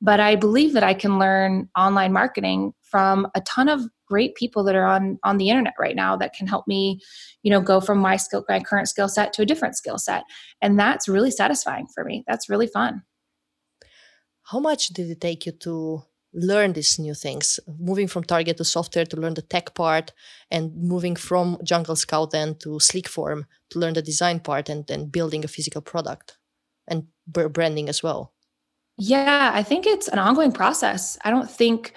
but 0.00 0.20
i 0.20 0.36
believe 0.36 0.72
that 0.72 0.84
i 0.84 0.94
can 0.94 1.18
learn 1.18 1.68
online 1.76 2.12
marketing 2.12 2.72
from 2.82 3.26
a 3.34 3.40
ton 3.42 3.68
of 3.68 3.82
great 4.06 4.34
people 4.34 4.62
that 4.62 4.74
are 4.74 4.84
on 4.84 5.18
on 5.24 5.38
the 5.38 5.48
internet 5.48 5.72
right 5.78 5.96
now 5.96 6.14
that 6.14 6.34
can 6.34 6.46
help 6.46 6.66
me 6.68 7.00
you 7.42 7.50
know 7.50 7.62
go 7.62 7.80
from 7.80 7.98
my 7.98 8.16
skill 8.16 8.44
my 8.48 8.60
current 8.60 8.88
skill 8.88 9.08
set 9.08 9.32
to 9.32 9.42
a 9.42 9.46
different 9.46 9.74
skill 9.76 9.98
set. 9.98 10.24
And 10.60 10.78
that's 10.78 11.08
really 11.08 11.30
satisfying 11.30 11.86
for 11.94 12.04
me. 12.04 12.24
That's 12.26 12.48
really 12.48 12.66
fun. 12.66 13.02
How 14.44 14.60
much 14.60 14.88
did 14.88 15.08
it 15.08 15.20
take 15.20 15.46
you 15.46 15.52
to 15.52 16.02
learn 16.34 16.72
these 16.72 16.98
new 16.98 17.14
things 17.14 17.60
moving 17.78 18.08
from 18.08 18.24
target 18.24 18.56
to 18.56 18.64
software 18.64 19.04
to 19.04 19.16
learn 19.16 19.34
the 19.34 19.42
tech 19.42 19.74
part 19.74 20.12
and 20.50 20.74
moving 20.76 21.14
from 21.14 21.58
jungle 21.62 21.96
scout 21.96 22.30
then 22.30 22.54
to 22.54 22.80
sleek 22.80 23.08
form 23.08 23.46
to 23.68 23.78
learn 23.78 23.94
the 23.94 24.02
design 24.02 24.40
part 24.40 24.68
and 24.68 24.86
then 24.86 25.06
building 25.06 25.44
a 25.44 25.48
physical 25.48 25.82
product 25.82 26.38
and 26.88 27.06
branding 27.26 27.88
as 27.88 28.02
well 28.02 28.32
yeah 28.96 29.50
i 29.54 29.62
think 29.62 29.86
it's 29.86 30.08
an 30.08 30.18
ongoing 30.18 30.52
process 30.52 31.18
i 31.24 31.30
don't 31.30 31.50
think 31.50 31.92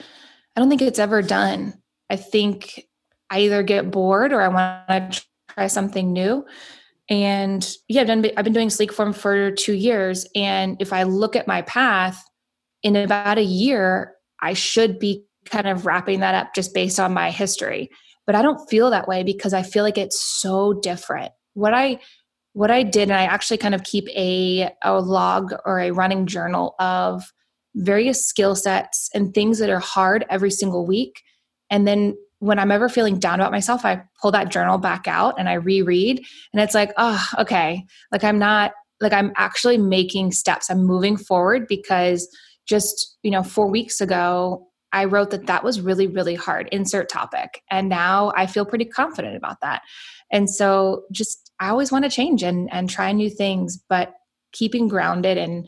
i 0.56 0.60
don't 0.60 0.70
think 0.70 0.82
it's 0.82 1.00
ever 1.00 1.22
done 1.22 1.74
I 2.10 2.16
think 2.16 2.88
I 3.30 3.42
either 3.42 3.64
get 3.64 3.92
bored 3.92 4.34
or 4.34 4.42
I 4.42 4.48
want 4.48 5.12
to 5.12 5.22
try 5.50 5.68
something 5.68 6.14
new. 6.14 6.46
And 7.10 7.68
yeah, 7.88 8.02
I've, 8.02 8.08
done, 8.08 8.26
I've 8.38 8.44
been 8.44 8.54
doing 8.54 8.70
sleek 8.70 8.92
form 8.92 9.14
for 9.14 9.52
two 9.52 9.74
years. 9.74 10.28
And 10.36 10.82
if 10.82 10.92
I 10.94 11.04
look 11.04 11.36
at 11.36 11.48
my 11.48 11.62
path 11.64 12.24
in 12.84 12.96
about 12.96 13.38
a 13.38 13.44
year, 13.44 14.15
I 14.42 14.54
should 14.54 15.00
be 15.00 15.24
kind 15.46 15.68
of 15.68 15.86
wrapping 15.86 16.20
that 16.22 16.36
up 16.36 16.56
just 16.56 16.74
based 16.74 17.00
on 17.00 17.14
my 17.14 17.32
history. 17.32 17.90
But 18.26 18.36
I 18.36 18.42
don't 18.42 18.70
feel 18.70 18.90
that 18.90 19.08
way 19.08 19.24
because 19.24 19.54
I 19.54 19.62
feel 19.62 19.84
like 19.84 19.98
it's 19.98 20.20
so 20.20 20.74
different. 20.74 21.32
What 21.54 21.74
I 21.74 22.00
what 22.54 22.72
I 22.72 22.84
did, 22.84 23.10
and 23.10 23.18
I 23.18 23.24
actually 23.24 23.58
kind 23.58 23.76
of 23.76 23.84
keep 23.84 24.08
a, 24.16 24.72
a 24.82 25.02
log 25.02 25.54
or 25.66 25.80
a 25.80 25.92
running 25.92 26.26
journal 26.26 26.74
of 26.80 27.34
various 27.76 28.26
skill 28.26 28.56
sets 28.56 29.10
and 29.14 29.34
things 29.34 29.60
that 29.60 29.70
are 29.70 29.80
hard 29.80 30.26
every 30.30 30.52
single 30.52 30.86
week 30.86 31.22
and 31.70 31.88
then 31.88 32.16
when 32.40 32.60
I'm 32.60 32.72
ever 32.72 32.90
feeling 32.90 33.18
down 33.18 33.40
about 33.40 33.52
myself, 33.52 33.86
I 33.86 34.04
pull 34.22 34.32
that 34.32 34.50
journal 34.50 34.78
back 34.78 35.08
out 35.08 35.36
and 35.40 35.50
I 35.50 35.54
reread. 35.54 36.24
And 36.54 36.62
it's 36.62 36.76
like, 36.76 36.92
oh, 36.98 37.26
okay. 37.40 37.84
Like 38.12 38.24
I'm 38.24 38.38
not, 38.38 38.74
like 39.02 39.14
I'm 39.14 39.32
actually 39.36 39.78
making 39.78 40.32
steps. 40.32 40.70
I'm 40.70 40.84
moving 40.84 41.18
forward 41.18 41.68
because 41.68 42.28
just, 42.66 43.18
you 43.24 43.32
know, 43.32 43.44
four 43.44 43.70
weeks 43.70 44.02
ago, 44.02 44.68
I 44.92 45.06
wrote 45.06 45.32
that 45.32 45.48
that 45.48 45.64
was 45.64 45.82
really, 45.82 46.08
really 46.08 46.36
hard, 46.36 46.70
insert 46.72 47.10
topic. 47.10 47.62
And 47.70 47.90
now 47.90 48.32
I 48.36 48.48
feel 48.48 48.66
pretty 48.66 48.86
confident 48.86 49.36
about 49.36 49.58
that. 49.62 49.82
And 50.32 50.50
so 50.50 51.04
just, 51.12 51.52
I 51.60 51.70
always 51.70 51.92
want 51.92 52.06
to 52.06 52.12
change 52.12 52.44
and, 52.44 52.70
and 52.72 52.90
try 52.90 53.12
new 53.12 53.30
things, 53.30 53.78
but 53.90 54.14
keeping 54.54 54.88
grounded 54.88 55.38
and 55.38 55.68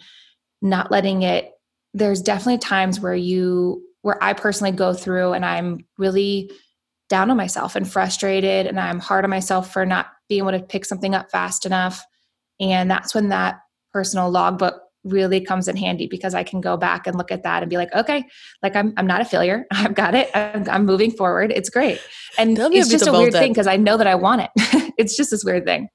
not 0.62 0.92
letting 0.92 1.24
it, 1.24 1.52
there's 1.94 2.22
definitely 2.22 2.60
times 2.60 3.00
where 3.00 3.16
you 3.16 3.84
where 4.02 4.24
I 4.24 4.34
personally 4.34 4.72
go 4.72 4.94
through 4.94 5.34
and 5.34 5.46
I'm 5.46 5.86
really 5.98 6.52
down 7.10 7.30
on 7.30 7.38
myself 7.38 7.76
and 7.76 7.90
frustrated 7.90 8.66
and 8.66 8.80
I'm 8.80 9.00
hard 9.00 9.26
on 9.26 9.30
myself 9.30 9.74
for 9.74 9.86
not 9.86 10.08
being 10.30 10.40
able 10.40 10.52
to 10.52 10.64
pick 10.64 10.86
something 10.86 11.14
up 11.16 11.32
fast 11.32 11.66
enough. 11.66 12.06
And 12.60 12.90
that's 12.90 13.14
when 13.14 13.30
that 13.30 13.60
personal 13.92 14.30
logbook 14.30 14.82
really 15.10 15.42
comes 15.42 15.68
in 15.68 15.76
handy 15.76 16.08
because 16.08 16.34
I 16.34 16.44
can 16.44 16.62
go 16.62 16.78
back 16.78 17.08
and 17.08 17.18
look 17.18 17.32
at 17.32 17.44
that 17.44 17.64
and 17.64 17.70
be 17.70 17.78
like, 17.78 17.94
okay, 17.94 18.26
like 18.62 18.76
I'm, 18.76 18.94
I'm 18.98 19.08
not 19.08 19.22
a 19.22 19.26
failure. 19.26 19.66
I've 19.72 19.96
got 19.96 20.16
it. 20.16 20.30
I'm, 20.34 20.70
I'm 20.70 20.86
moving 20.86 21.12
forward. 21.12 21.52
It's 21.52 21.70
great. 21.70 22.00
And 22.38 22.58
it's 22.58 22.90
just 22.90 23.08
a 23.08 23.12
weird 23.12 23.34
that. 23.34 23.40
thing 23.40 23.52
because 23.52 23.68
I 23.68 23.78
know 23.78 23.98
that 23.98 24.08
I 24.08 24.16
want 24.16 24.42
it. 24.42 24.50
it's 24.98 25.16
just 25.16 25.32
this 25.32 25.44
weird 25.44 25.66
thing. 25.66 25.90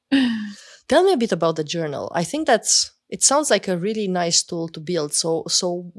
Tell 0.88 1.04
me 1.04 1.12
a 1.12 1.16
bit 1.16 1.32
about 1.32 1.56
the 1.56 1.64
journal. 1.64 2.10
I 2.14 2.24
think 2.24 2.46
that's, 2.46 2.92
it 3.08 3.22
sounds 3.22 3.50
like 3.50 3.68
a 3.68 3.76
really 3.76 4.08
nice 4.08 4.42
tool 4.42 4.68
to 4.68 4.80
build. 4.80 5.14
So, 5.14 5.44
so 5.48 5.92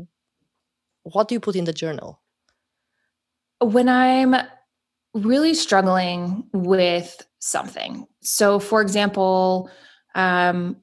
what 1.03 1.27
do 1.27 1.35
you 1.35 1.39
put 1.39 1.55
in 1.55 1.65
the 1.65 1.73
journal? 1.73 2.21
When 3.59 3.87
I'm 3.87 4.35
really 5.13 5.53
struggling 5.53 6.45
with 6.53 7.25
something. 7.39 8.07
So, 8.21 8.59
for 8.59 8.81
example, 8.81 9.69
um, 10.15 10.77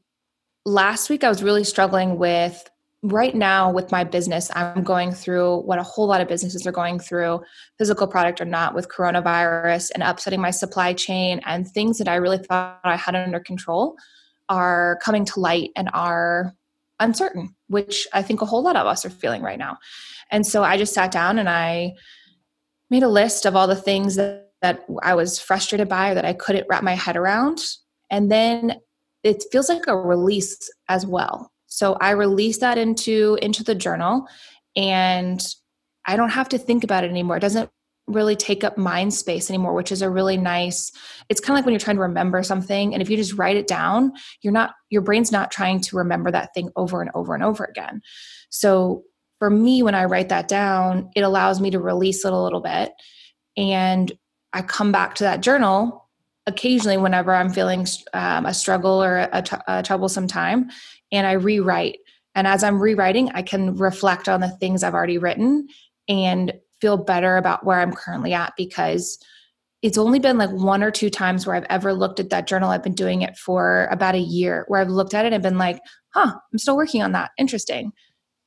last 0.65 1.11
week 1.11 1.25
I 1.25 1.29
was 1.29 1.43
really 1.43 1.65
struggling 1.65 2.19
with 2.19 2.69
right 3.03 3.35
now 3.35 3.71
with 3.71 3.91
my 3.91 4.05
business 4.05 4.51
i'm 4.55 4.83
going 4.83 5.11
through 5.11 5.57
what 5.61 5.79
a 5.79 5.83
whole 5.83 6.07
lot 6.07 6.21
of 6.21 6.29
businesses 6.29 6.67
are 6.67 6.73
going 6.73 6.99
through 6.99 7.41
physical 7.79 8.07
product 8.07 8.43
or 8.43 8.45
not 8.45 8.75
with 8.75 8.91
coronavirus 8.91 9.91
and 9.95 10.03
upsetting 10.03 10.41
my 10.41 10.51
supply 10.51 10.93
chain 10.93 11.41
and 11.47 11.67
things 11.67 11.97
that 11.97 12.09
i 12.09 12.17
really 12.17 12.37
thought 12.37 12.79
i 12.85 12.97
had 12.97 13.15
under 13.15 13.41
control 13.41 13.97
are 14.51 14.99
coming 15.03 15.25
to 15.25 15.41
light 15.41 15.71
and 15.77 15.89
are 15.95 16.55
uncertain 16.99 17.55
which 17.69 18.07
i 18.13 18.21
think 18.21 18.43
a 18.43 18.47
whole 18.47 18.63
lot 18.63 18.77
of 18.77 18.87
us 18.87 19.07
are 19.07 19.11
feeling 19.11 19.43
right 19.43 19.59
now. 19.59 19.79
And 20.31 20.47
so 20.47 20.63
i 20.63 20.77
just 20.77 20.93
sat 20.93 21.11
down 21.11 21.39
and 21.39 21.49
i 21.49 21.95
made 22.91 23.03
a 23.03 23.09
list 23.09 23.47
of 23.47 23.57
all 23.57 23.67
the 23.67 23.77
things 23.77 24.17
that, 24.17 24.53
that 24.61 24.85
i 25.03 25.15
was 25.15 25.39
frustrated 25.39 25.89
by 25.89 26.11
or 26.11 26.15
that 26.15 26.27
i 26.27 26.35
couldn't 26.35 26.67
wrap 26.69 26.83
my 26.83 26.95
head 26.95 27.17
around. 27.17 27.61
And 28.11 28.31
then 28.31 28.81
it 29.23 29.45
feels 29.53 29.69
like 29.69 29.87
a 29.87 29.97
release 29.97 30.71
as 30.89 31.07
well. 31.07 31.51
So 31.67 31.95
I 31.95 32.11
release 32.11 32.59
that 32.59 32.79
into 32.79 33.39
into 33.43 33.63
the 33.63 33.75
journal 33.75 34.27
and 34.77 35.41
I 36.07 36.17
don't 36.17 36.31
have 36.31 36.49
to 36.51 36.59
think 36.59 36.85
about 36.85 37.05
it 37.05 37.11
anymore. 37.11 37.37
It 37.37 37.41
doesn't 37.41 37.71
really 38.07 38.35
take 38.35 38.65
up 38.65 38.77
mind 38.77 39.15
space 39.15 39.51
anymore, 39.51 39.75
which 39.75 39.93
is 39.93 40.03
a 40.03 40.11
really 40.11 40.37
nice 40.37 40.91
it's 41.29 41.41
kind 41.41 41.51
of 41.51 41.59
like 41.59 41.65
when 41.65 41.73
you're 41.73 41.81
trying 41.81 41.97
to 41.97 42.03
remember 42.03 42.43
something 42.43 42.93
and 42.93 43.03
if 43.03 43.09
you 43.09 43.17
just 43.17 43.35
write 43.35 43.57
it 43.57 43.69
down, 43.69 44.13
you're 44.43 44.53
not 44.53 44.75
your 44.89 45.03
brain's 45.03 45.31
not 45.31 45.51
trying 45.51 45.81
to 45.81 45.97
remember 45.97 46.31
that 46.31 46.53
thing 46.55 46.71
over 46.77 47.01
and 47.01 47.11
over 47.15 47.35
and 47.35 47.45
over 47.45 47.65
again. 47.65 48.01
So 48.51 49.05
for 49.39 49.49
me 49.51 49.83
when 49.83 49.95
I 49.95 50.07
write 50.07 50.31
that 50.31 50.49
down, 50.49 51.11
it 51.15 51.23
allows 51.23 51.61
me 51.61 51.71
to 51.71 51.79
release 51.79 52.25
it 52.25 52.33
a 52.33 52.39
little 52.39 52.61
bit 52.61 52.93
and 53.57 54.11
I 54.53 54.63
come 54.63 54.91
back 54.91 55.15
to 55.17 55.25
that 55.25 55.41
journal 55.41 56.00
occasionally 56.51 56.99
whenever 56.99 57.35
I'm 57.35 57.51
feeling 57.51 57.87
um, 58.13 58.45
a 58.45 58.53
struggle 58.53 59.03
or 59.03 59.29
a, 59.33 59.83
troublesome 59.83 60.27
time, 60.27 60.69
and 61.11 61.27
I 61.27 61.33
rewrite. 61.33 61.99
And 62.35 62.47
as 62.47 62.63
I'm 62.63 62.81
rewriting, 62.81 63.31
I 63.31 63.43
can 63.43 63.77
reflect 63.77 64.29
on 64.29 64.41
the 64.41 64.49
things 64.49 64.83
I've 64.83 64.95
already 64.95 65.19
written 65.19 65.69
and 66.09 66.53
feel 66.81 66.97
better 66.97 67.37
about 67.37 67.65
where 67.65 67.81
I'm 67.81 67.93
currently 67.93 68.33
at 68.35 68.53
because 68.57 69.19
it's 69.83 69.99
only 69.99 70.19
been 70.19 70.39
like 70.39 70.51
one 70.51 70.83
or 70.83 70.91
two 70.91 71.11
times 71.11 71.47
where 71.47 71.57
I've 71.57 71.67
ever 71.71 71.93
looked 71.95 72.21
at 72.21 72.31
that 72.31 72.47
journal. 72.47 72.71
I've 72.71 72.83
been 72.83 72.95
doing 72.95 73.23
it 73.23 73.37
for 73.37 73.89
about 73.91 74.15
a 74.15 74.19
year 74.19 74.65
where 74.69 74.81
I've 74.81 74.91
looked 74.91 75.15
at 75.15 75.25
it 75.25 75.33
and 75.33 75.43
been 75.43 75.59
like, 75.59 75.81
huh, 76.15 76.33
I'm 76.53 76.59
still 76.59 76.77
working 76.77 77.03
on 77.03 77.13
that. 77.13 77.31
Interesting. 77.39 77.93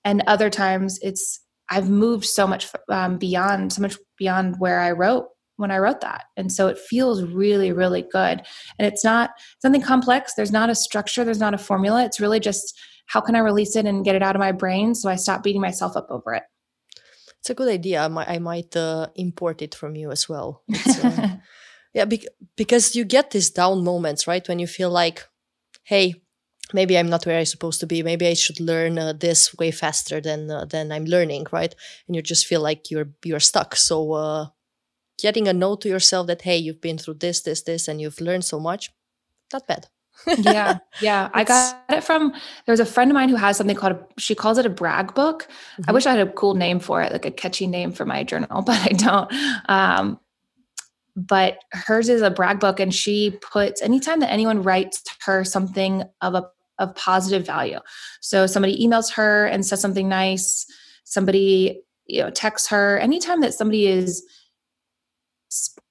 And 0.05 0.23
other 0.27 0.49
times 0.49 0.99
it's, 1.01 1.39
I've 1.69 1.89
moved 1.89 2.25
so 2.25 2.45
much 2.45 2.67
um, 2.89 3.17
beyond, 3.17 3.73
so 3.73 3.81
much 3.81 3.97
beyond 4.17 4.59
where 4.59 4.79
I 4.79 4.91
wrote 4.91 5.27
when 5.57 5.71
I 5.71 5.77
wrote 5.77 6.01
that. 6.01 6.25
And 6.35 6.51
so 6.51 6.67
it 6.67 6.77
feels 6.77 7.21
really, 7.23 7.71
really 7.71 8.01
good. 8.01 8.41
And 8.79 8.87
it's 8.87 9.03
not 9.03 9.31
something 9.61 9.81
complex. 9.81 10.33
There's 10.33 10.51
not 10.51 10.69
a 10.69 10.75
structure, 10.75 11.23
there's 11.23 11.39
not 11.39 11.53
a 11.53 11.57
formula. 11.59 12.03
It's 12.05 12.19
really 12.19 12.39
just 12.39 12.79
how 13.07 13.21
can 13.21 13.35
I 13.35 13.39
release 13.39 13.75
it 13.75 13.85
and 13.85 14.05
get 14.05 14.15
it 14.15 14.23
out 14.23 14.35
of 14.35 14.39
my 14.39 14.51
brain 14.51 14.95
so 14.95 15.09
I 15.09 15.15
stop 15.15 15.43
beating 15.43 15.61
myself 15.61 15.95
up 15.95 16.07
over 16.09 16.33
it. 16.33 16.43
It's 17.39 17.49
a 17.49 17.55
good 17.55 17.67
idea. 17.67 18.01
I 18.01 18.07
might, 18.07 18.29
I 18.29 18.39
might 18.39 18.75
uh, 18.75 19.07
import 19.15 19.61
it 19.61 19.75
from 19.75 19.95
you 19.95 20.11
as 20.11 20.27
well. 20.29 20.63
Uh, 21.03 21.37
yeah, 21.93 22.05
be- 22.05 22.27
because 22.55 22.95
you 22.95 23.05
get 23.05 23.29
these 23.29 23.51
down 23.51 23.83
moments, 23.83 24.25
right? 24.25 24.47
When 24.47 24.57
you 24.57 24.65
feel 24.65 24.89
like, 24.89 25.23
hey, 25.83 26.23
maybe 26.73 26.97
I'm 26.97 27.09
not 27.09 27.25
where 27.25 27.37
I'm 27.37 27.45
supposed 27.45 27.79
to 27.81 27.87
be. 27.87 28.01
Maybe 28.01 28.27
I 28.27 28.33
should 28.33 28.59
learn 28.59 28.97
uh, 28.97 29.13
this 29.13 29.53
way 29.55 29.71
faster 29.71 30.19
than 30.19 30.49
uh, 30.49 30.65
than 30.65 30.91
I'm 30.91 31.05
learning, 31.05 31.45
right? 31.51 31.73
And 32.07 32.15
you 32.15 32.21
just 32.21 32.47
feel 32.47 32.61
like 32.61 32.89
you're 32.89 33.09
you're 33.23 33.39
stuck. 33.39 33.75
So 33.75 34.13
uh, 34.13 34.47
getting 35.19 35.47
a 35.47 35.53
note 35.53 35.81
to 35.81 35.89
yourself 35.89 36.27
that 36.27 36.41
hey 36.41 36.57
you've 36.57 36.81
been 36.81 36.97
through 36.97 37.15
this 37.15 37.41
this 37.41 37.61
this 37.61 37.87
and 37.87 38.01
you've 38.01 38.21
learned 38.21 38.45
so 38.45 38.59
much 38.59 38.91
not 39.51 39.67
bad. 39.67 39.87
Yeah 40.37 40.77
yeah. 41.01 41.29
I 41.33 41.43
got 41.43 41.83
it 41.89 42.03
from 42.03 42.33
there's 42.65 42.79
a 42.79 42.85
friend 42.85 43.11
of 43.11 43.15
mine 43.15 43.29
who 43.29 43.35
has 43.35 43.57
something 43.57 43.75
called 43.75 43.93
a, 43.93 44.07
she 44.17 44.35
calls 44.35 44.57
it 44.57 44.65
a 44.65 44.69
brag 44.69 45.13
book. 45.13 45.43
Mm-hmm. 45.43 45.89
i 45.89 45.91
wish 45.93 46.05
i 46.05 46.11
had 46.11 46.27
a 46.27 46.31
cool 46.31 46.55
name 46.55 46.79
for 46.79 47.01
it 47.01 47.11
like 47.11 47.25
a 47.25 47.31
catchy 47.31 47.67
name 47.67 47.91
for 47.91 48.05
my 48.05 48.23
journal 48.23 48.61
but 48.65 48.79
i 48.79 48.89
don't. 48.89 49.31
Um, 49.69 50.19
but 51.15 51.59
hers 51.71 52.09
is 52.09 52.23
a 52.23 52.31
brag 52.31 52.59
book 52.59 52.79
and 52.79 52.93
she 52.93 53.37
puts 53.51 53.81
anytime 53.81 54.19
that 54.21 54.31
anyone 54.31 54.63
writes 54.63 55.03
her 55.25 55.43
something 55.43 56.03
of 56.21 56.33
a 56.33 56.45
of 56.79 56.95
positive 56.95 57.45
value. 57.45 57.79
So 58.19 58.47
somebody 58.47 58.83
emails 58.83 59.13
her 59.13 59.45
and 59.45 59.63
says 59.63 59.79
something 59.79 60.09
nice 60.09 60.65
somebody 61.03 61.81
you 62.07 62.21
know 62.21 62.29
texts 62.29 62.69
her 62.69 62.97
anytime 62.99 63.41
that 63.41 63.53
somebody 63.53 63.87
is 63.87 64.25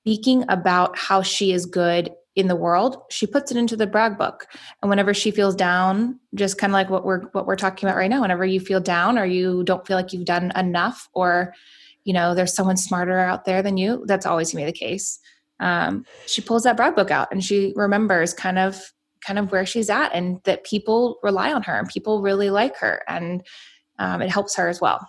speaking 0.02 0.44
about 0.48 0.98
how 0.98 1.22
she 1.22 1.52
is 1.52 1.64
good 1.64 2.10
in 2.34 2.48
the 2.48 2.56
world 2.56 2.96
she 3.10 3.26
puts 3.26 3.50
it 3.50 3.56
into 3.56 3.76
the 3.76 3.86
brag 3.86 4.16
book. 4.16 4.46
And 4.80 4.88
whenever 4.88 5.12
she 5.12 5.30
feels 5.30 5.54
down 5.54 6.18
just 6.34 6.58
kind 6.58 6.70
of 6.70 6.74
like 6.74 6.90
what 6.90 7.04
we're 7.04 7.22
what 7.32 7.46
we're 7.46 7.56
talking 7.56 7.88
about 7.88 7.96
right 7.96 8.10
now 8.10 8.22
whenever 8.22 8.44
you 8.44 8.58
feel 8.58 8.80
down 8.80 9.18
or 9.18 9.24
you 9.24 9.62
don't 9.64 9.86
feel 9.86 9.96
like 9.96 10.12
you've 10.12 10.24
done 10.24 10.50
enough 10.56 11.08
or 11.12 11.54
you 12.04 12.12
know 12.12 12.34
there's 12.34 12.54
someone 12.54 12.76
smarter 12.76 13.18
out 13.18 13.44
there 13.44 13.62
than 13.62 13.76
you 13.76 14.02
that's 14.06 14.26
always 14.26 14.52
gonna 14.52 14.64
be 14.64 14.70
the 14.70 14.76
case. 14.76 15.20
Um, 15.60 16.04
she 16.26 16.40
pulls 16.40 16.64
that 16.64 16.76
brag 16.76 16.96
book 16.96 17.10
out 17.10 17.28
and 17.30 17.44
she 17.44 17.72
remembers 17.76 18.34
kind 18.34 18.58
of 18.58 18.92
kind 19.24 19.38
of 19.38 19.52
where 19.52 19.66
she's 19.66 19.90
at 19.90 20.12
and 20.12 20.40
that 20.44 20.64
people 20.64 21.18
rely 21.22 21.52
on 21.52 21.62
her 21.62 21.78
and 21.78 21.88
people 21.88 22.22
really 22.22 22.50
like 22.50 22.76
her 22.78 23.02
and 23.06 23.44
um, 24.00 24.20
it 24.20 24.30
helps 24.30 24.56
her 24.56 24.68
as 24.68 24.80
well 24.80 25.06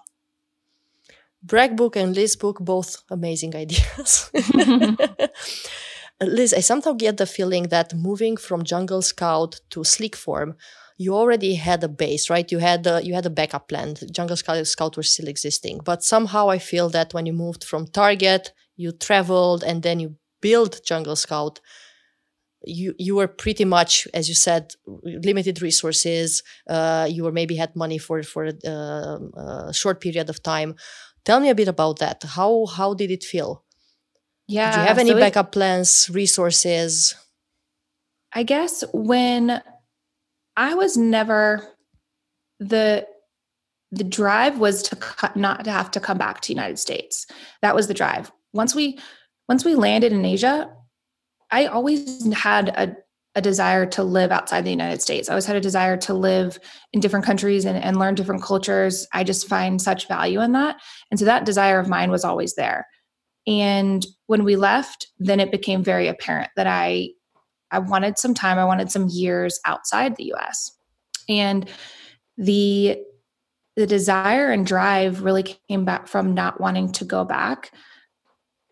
Brag 1.44 1.76
book 1.76 1.96
and 1.96 2.16
Liz 2.16 2.36
book, 2.36 2.60
both 2.62 3.04
amazing 3.10 3.56
ideas. 3.56 4.32
Liz, 6.22 6.54
I 6.54 6.62
somehow 6.62 6.94
get 6.94 7.18
the 7.18 7.26
feeling 7.26 7.64
that 7.64 7.94
moving 7.94 8.38
from 8.38 8.64
Jungle 8.64 9.02
Scout 9.02 9.60
to 9.72 9.84
Sleek 9.84 10.16
Form, 10.16 10.56
you 10.98 11.14
already 11.16 11.56
had 11.56 11.84
a 11.84 11.90
base, 11.90 12.30
right? 12.30 12.50
You 12.52 12.60
had 12.60 12.88
a, 12.88 13.04
you 13.04 13.14
had 13.14 13.26
a 13.26 13.30
backup 13.30 13.68
plan. 13.68 13.96
Jungle 14.12 14.38
Scout, 14.38 14.66
Scout 14.68 15.04
still 15.04 15.28
existing, 15.28 15.82
but 15.84 16.04
somehow 16.04 16.50
I 16.50 16.60
feel 16.60 16.90
that 16.90 17.14
when 17.14 17.26
you 17.26 17.34
moved 17.34 17.64
from 17.64 17.88
Target, 17.88 18.54
you 18.76 18.92
traveled 18.92 19.64
and 19.64 19.84
then 19.84 20.00
you 20.00 20.16
built 20.42 20.82
Jungle 20.86 21.16
Scout. 21.16 21.60
You 22.66 22.96
you 22.98 23.16
were 23.16 23.28
pretty 23.28 23.66
much, 23.66 24.08
as 24.14 24.30
you 24.30 24.36
said, 24.36 24.72
limited 25.04 25.62
resources. 25.62 26.44
Uh, 26.70 27.06
you 27.10 27.26
were 27.26 27.34
maybe 27.34 27.58
had 27.58 27.76
money 27.76 27.98
for 27.98 28.24
for 28.24 28.46
a, 28.46 28.54
uh, 28.66 29.70
a 29.70 29.74
short 29.74 30.00
period 30.00 30.30
of 30.30 30.42
time. 30.42 30.76
Tell 31.26 31.40
me 31.40 31.50
a 31.50 31.56
bit 31.56 31.68
about 31.68 32.00
that. 32.00 32.24
How 32.24 32.66
how 32.66 32.94
did 32.94 33.12
it 33.12 33.24
feel? 33.24 33.64
Yeah. 34.48 34.74
Do 34.74 34.82
you 34.82 34.88
have 34.88 34.98
any 34.98 35.12
so 35.12 35.20
backup 35.20 35.52
plans, 35.52 36.10
resources? 36.12 37.16
I 38.34 38.44
guess 38.44 38.84
when 38.94 39.62
I 40.58 40.74
was 40.76 40.98
never 40.98 41.68
the 42.60 43.08
the 43.92 44.04
drive 44.04 44.58
was 44.58 44.82
to 44.84 44.96
cut, 44.96 45.36
not 45.36 45.64
to 45.66 45.72
have 45.72 45.92
to 45.92 46.00
come 46.00 46.18
back 46.18 46.42
to 46.42 46.48
the 46.48 46.54
United 46.54 46.80
States. 46.80 47.28
That 47.62 47.76
was 47.76 47.88
the 47.88 47.94
drive. 47.94 48.32
Once 48.52 48.74
we 48.74 49.00
once 49.48 49.64
we 49.64 49.76
landed 49.76 50.12
in 50.12 50.26
Asia, 50.26 50.70
I 51.52 51.68
always 51.68 52.34
had 52.34 52.70
a 52.70 52.96
a 53.36 53.42
desire 53.42 53.86
to 53.88 54.04
live 54.04 54.32
outside 54.32 54.64
the 54.64 54.70
United 54.70 55.02
States. 55.02 55.28
I 55.28 55.34
always 55.34 55.46
had 55.46 55.56
a 55.56 55.62
desire 55.62 55.98
to 55.98 56.14
live 56.14 56.60
in 56.92 57.00
different 57.00 57.26
countries 57.26 57.66
and, 57.66 57.78
and 57.78 57.98
learn 57.98 58.16
different 58.16 58.44
cultures. 58.44 59.08
I 59.12 59.24
just 59.24 59.48
find 59.48 59.82
such 59.82 60.08
value 60.08 60.42
in 60.42 60.52
that. 60.52 60.80
And 61.10 61.20
so 61.20 61.26
that 61.26 61.46
desire 61.46 61.80
of 61.80 61.90
mine 61.90 62.12
was 62.12 62.24
always 62.24 62.54
there. 62.56 62.88
And 63.48 64.06
when 64.28 64.44
we 64.44 64.56
left, 64.56 65.08
then 65.18 65.40
it 65.40 65.52
became 65.52 65.84
very 65.84 66.08
apparent 66.08 66.52
that 66.56 66.68
I 66.68 67.10
I 67.72 67.80
wanted 67.80 68.20
some 68.20 68.36
time, 68.36 68.60
I 68.60 68.66
wanted 68.66 68.92
some 68.92 69.10
years 69.10 69.60
outside 69.66 70.16
the 70.16 70.32
US. 70.34 70.72
And 71.28 71.68
the 72.38 73.00
the 73.76 73.88
desire 73.88 74.52
and 74.52 74.68
drive 74.68 75.24
really 75.24 75.58
came 75.68 75.84
back 75.84 76.08
from 76.08 76.36
not 76.36 76.62
wanting 76.62 76.92
to 76.92 77.06
go 77.06 77.26
back. 77.26 77.72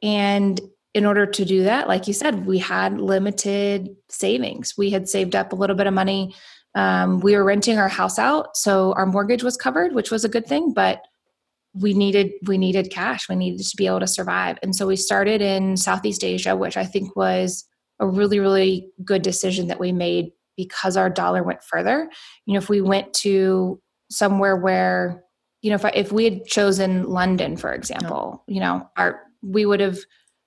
And 0.04 0.62
in 0.94 1.06
order 1.06 1.26
to 1.26 1.46
do 1.46 1.64
that, 1.64 1.88
like 1.88 2.08
you 2.08 2.14
said, 2.14 2.46
we 2.46 2.58
had 2.58 3.00
limited 3.00 3.96
savings. 4.10 4.74
We 4.78 4.90
had 4.90 5.08
saved 5.08 5.36
up 5.36 5.54
a 5.54 5.56
little 5.56 5.76
bit 5.76 5.88
of 5.88 5.94
money. 5.94 6.36
Um, 6.76 7.20
we 7.22 7.36
were 7.36 7.44
renting 7.44 7.78
our 7.78 7.88
house 7.88 8.20
out, 8.20 8.58
so 8.58 8.94
our 8.94 9.06
mortgage 9.06 9.44
was 9.44 9.58
covered, 9.58 9.94
which 9.94 10.12
was 10.12 10.24
a 10.26 10.30
good 10.30 10.48
thing. 10.48 10.74
But 10.74 11.02
we 11.74 11.94
needed 11.94 12.32
we 12.46 12.58
needed 12.58 12.92
cash. 12.92 13.30
We 13.30 13.36
needed 13.36 13.66
to 13.66 13.78
be 13.78 13.88
able 13.88 14.02
to 14.02 14.08
survive, 14.08 14.58
and 14.64 14.76
so 14.76 14.88
we 14.88 14.96
started 14.96 15.42
in 15.42 15.78
Southeast 15.78 16.24
Asia, 16.24 16.56
which 16.56 16.78
I 16.78 16.86
think 16.86 17.16
was 17.16 17.66
a 18.00 18.08
really, 18.08 18.40
really 18.40 18.90
good 19.06 19.22
decision 19.22 19.68
that 19.68 19.80
we 19.80 19.92
made 19.92 20.32
because 20.58 20.98
our 20.98 21.10
dollar 21.10 21.44
went 21.44 21.64
further. 21.64 22.10
You 22.46 22.54
know, 22.54 22.58
if 22.58 22.68
we 22.68 22.82
went 22.82 23.14
to 23.16 23.80
somewhere 24.10 24.58
where, 24.58 25.24
you 25.62 25.70
know, 25.70 25.76
if, 25.76 25.86
I, 25.86 25.90
if 25.90 26.12
we 26.12 26.26
had 26.26 26.46
chosen 26.46 27.06
London, 27.06 27.56
for 27.56 27.72
example, 27.72 28.44
you 28.48 28.60
know, 28.60 28.90
our 28.98 29.22
we 29.42 29.66
would 29.66 29.80
have 29.80 30.00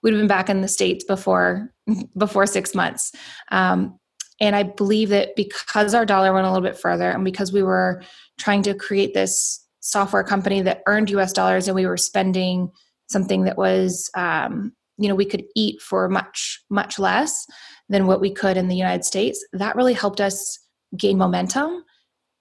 we'd 0.05 0.13
have 0.13 0.21
been 0.21 0.29
back 0.29 0.49
in 0.49 0.61
the 0.61 0.69
states 0.69 1.03
before 1.03 1.73
before 2.17 2.47
six 2.47 2.75
months. 2.75 3.11
Um, 3.51 3.99
and 4.41 4.55
I 4.55 4.63
believe 4.63 5.09
that 5.09 5.35
because 5.35 5.95
our 5.95 6.05
dollar 6.05 6.33
went 6.33 6.47
a 6.47 6.51
little 6.51 6.69
bit 6.69 6.79
further, 6.79 7.11
and 7.11 7.25
because 7.25 7.53
we 7.53 7.63
were 7.63 8.03
trying 8.39 8.63
to 8.65 8.75
create 8.75 9.15
this 9.15 9.61
software 9.81 10.25
company 10.25 10.61
that 10.63 10.83
earned 10.87 11.11
U.S. 11.11 11.33
dollars, 11.33 11.67
and 11.67 11.75
we 11.75 11.87
were 11.87 11.97
spending 11.97 12.71
something 13.09 13.45
that 13.45 13.57
was 13.57 14.11
um, 14.17 14.73
you 14.99 15.09
know 15.09 15.15
we 15.15 15.25
could 15.25 15.45
eat 15.55 15.81
for 15.81 16.09
much 16.09 16.63
much 16.71 16.99
less 16.99 17.47
than 17.89 18.07
what 18.07 18.21
we 18.21 18.33
could 18.33 18.57
in 18.57 18.69
the 18.69 18.77
united 18.77 19.05
states 19.05 19.45
that 19.53 19.77
really 19.77 19.93
helped 19.93 20.21
us 20.21 20.59
gain 20.97 21.19
momentum 21.19 21.85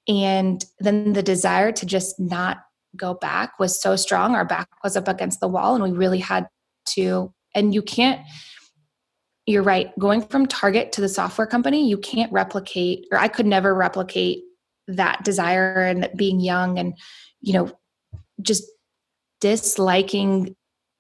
and 0.08 0.65
then 0.79 1.13
the 1.13 1.24
desire 1.24 1.72
to 1.72 1.86
just 1.86 2.20
not 2.20 2.58
go 2.96 3.13
back 3.15 3.60
was 3.60 3.82
so 3.82 3.96
strong 3.96 4.36
our 4.36 4.46
back 4.46 4.67
was 4.84 4.96
up 4.96 5.08
against 5.08 5.39
the 5.39 5.48
wall 5.48 5.75
and 5.75 5.84
we 5.84 5.91
really 5.91 6.20
had 6.20 6.48
to 6.86 7.34
and 7.56 7.74
you 7.74 7.82
can't 7.82 8.22
you're 9.46 9.64
right 9.64 9.98
going 10.00 10.22
from 10.22 10.46
target 10.46 10.92
to 10.94 11.02
the 11.02 11.10
software 11.10 11.48
company 11.48 11.88
you 11.90 11.98
can't 11.98 12.32
replicate 12.32 13.06
or 13.12 13.18
i 13.18 13.28
could 13.28 13.46
never 13.46 13.74
replicate 13.74 14.44
that 14.88 15.24
desire 15.24 15.84
and 15.84 16.10
being 16.16 16.40
young 16.40 16.78
and 16.78 16.98
you 17.42 17.54
know 17.54 17.72
just 18.42 18.64
disliking 19.40 20.56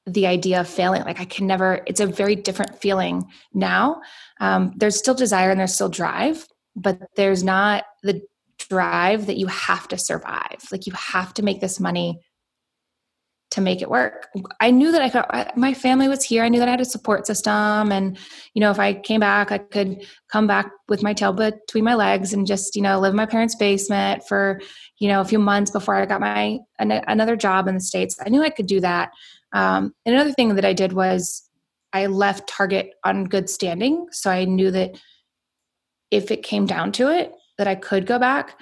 the 0.05 0.27
idea 0.27 0.59
of 0.59 0.67
failing. 0.67 1.03
Like 1.03 1.19
i 1.19 1.25
can 1.25 1.47
never 1.47 1.81
it's 1.85 1.99
a 1.99 2.07
very 2.07 2.35
different 2.35 2.79
feeling 2.79 3.29
now. 3.53 4.01
Um, 4.39 4.73
there's 4.75 4.97
still 4.97 5.13
desire 5.13 5.49
and 5.49 5.59
there's 5.59 5.73
still 5.73 5.89
drive 5.89 6.45
but 6.75 6.99
there's 7.15 7.43
not 7.43 7.85
the 8.01 8.21
drive 8.57 9.27
that 9.27 9.37
you 9.37 9.47
have 9.47 9.87
to 9.89 9.97
survive. 9.97 10.67
Like 10.71 10.87
you 10.87 10.93
have 10.93 11.33
to 11.35 11.43
make 11.43 11.61
this 11.61 11.79
money 11.79 12.19
to 13.53 13.61
make 13.61 13.83
it 13.83 13.89
work. 13.89 14.29
I 14.59 14.71
knew 14.71 14.91
that 14.91 15.01
I 15.03 15.09
could, 15.09 15.55
my 15.55 15.75
family 15.75 16.07
was 16.07 16.23
here. 16.23 16.43
I 16.43 16.49
knew 16.49 16.57
that 16.57 16.67
I 16.67 16.71
had 16.71 16.81
a 16.81 16.85
support 16.85 17.27
system. 17.27 17.91
And, 17.91 18.17
you 18.55 18.61
know, 18.61 18.71
if 18.71 18.79
I 18.79 18.95
came 18.95 19.19
back, 19.19 19.51
I 19.51 19.59
could 19.59 20.07
come 20.27 20.47
back 20.47 20.71
with 20.89 21.03
my 21.03 21.13
tail 21.13 21.33
between 21.33 21.83
my 21.83 21.93
legs 21.93 22.33
and 22.33 22.47
just, 22.47 22.75
you 22.75 22.81
know, 22.81 22.99
live 22.99 23.11
in 23.11 23.15
my 23.15 23.27
parents' 23.27 23.53
basement 23.53 24.23
for, 24.27 24.59
you 24.97 25.07
know, 25.07 25.21
a 25.21 25.25
few 25.25 25.37
months 25.37 25.69
before 25.69 25.93
I 25.93 26.07
got 26.07 26.19
my, 26.19 26.57
another 26.79 27.35
job 27.35 27.67
in 27.67 27.75
the 27.75 27.79
States. 27.79 28.17
I 28.25 28.29
knew 28.29 28.41
I 28.41 28.49
could 28.49 28.65
do 28.65 28.79
that. 28.79 29.11
Um, 29.53 29.93
another 30.03 30.31
thing 30.31 30.55
that 30.55 30.65
I 30.65 30.73
did 30.73 30.93
was 30.93 31.47
I 31.93 32.07
left 32.07 32.49
Target 32.49 32.89
on 33.03 33.25
good 33.25 33.51
standing. 33.51 34.07
So 34.11 34.31
I 34.31 34.45
knew 34.45 34.71
that 34.71 34.99
if 36.09 36.31
it 36.31 36.41
came 36.41 36.65
down 36.65 36.91
to 36.93 37.15
it, 37.15 37.31
that 37.59 37.67
I 37.67 37.75
could 37.75 38.07
go 38.07 38.17
back. 38.17 38.59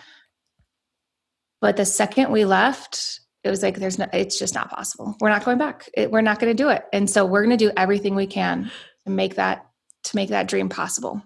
But 1.62 1.78
the 1.78 1.86
second 1.86 2.30
we 2.30 2.44
left, 2.44 3.21
it 3.44 3.50
was 3.50 3.64
like 3.64 3.78
there's 3.78 3.98
no 3.98 4.08
it's 4.14 4.38
just 4.38 4.54
not 4.54 4.70
possible. 4.70 5.16
We're 5.20 5.30
not 5.30 5.44
going 5.44 5.58
back. 5.58 5.90
It, 5.94 6.12
we're 6.12 6.22
not 6.22 6.40
going 6.40 6.56
to 6.56 6.64
do 6.64 6.70
it. 6.70 6.86
And 6.94 7.10
so 7.10 7.26
we're 7.26 7.44
going 7.44 7.58
to 7.58 7.66
do 7.66 7.72
everything 7.76 8.16
we 8.16 8.28
can 8.28 8.72
to 9.06 9.12
make 9.12 9.36
that 9.36 9.66
to 10.04 10.16
make 10.16 10.30
that 10.30 10.48
dream 10.48 10.70
possible. 10.70 11.22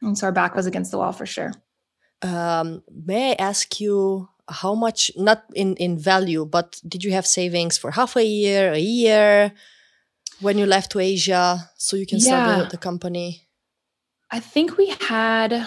And 0.00 0.16
so 0.16 0.26
our 0.26 0.32
back 0.32 0.54
was 0.54 0.66
against 0.66 0.90
the 0.90 0.98
wall 0.98 1.12
for 1.12 1.26
sure. 1.26 1.52
Um, 2.22 2.84
may 2.88 3.32
i 3.32 3.34
ask 3.42 3.80
you 3.80 4.28
how 4.48 4.74
much 4.74 5.10
not 5.16 5.44
in 5.54 5.74
in 5.76 5.98
value 5.98 6.44
but 6.44 6.80
did 6.86 7.02
you 7.02 7.10
have 7.12 7.26
savings 7.26 7.78
for 7.78 7.90
half 7.90 8.16
a 8.16 8.24
year 8.24 8.72
a 8.72 8.78
year 8.78 9.52
when 10.40 10.56
you 10.56 10.66
left 10.66 10.92
to 10.92 11.00
asia 11.00 11.70
so 11.76 11.96
you 11.96 12.06
can 12.06 12.18
yeah. 12.18 12.24
start 12.24 12.70
the, 12.70 12.76
the 12.76 12.78
company? 12.78 13.48
I 14.30 14.38
think 14.38 14.76
we 14.76 14.94
had 15.00 15.66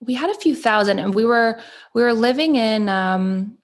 we 0.00 0.14
had 0.14 0.30
a 0.30 0.34
few 0.34 0.54
thousand 0.54 0.98
and 0.98 1.14
we 1.14 1.24
were 1.24 1.60
we 1.94 2.02
were 2.02 2.12
living 2.12 2.56
in 2.56 2.88
um 2.88 3.56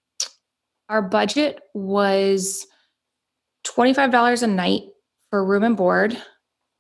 our 0.89 1.03
budget 1.03 1.61
was 1.75 2.67
$25 3.67 4.43
a 4.43 4.47
night 4.47 4.83
for 5.31 5.45
room 5.45 5.63
and 5.63 5.77
board 5.77 6.17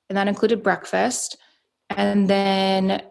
and 0.08 0.16
that 0.18 0.28
included 0.28 0.62
breakfast. 0.62 1.38
And 1.88 2.28
then 2.28 2.90
i 2.90 3.02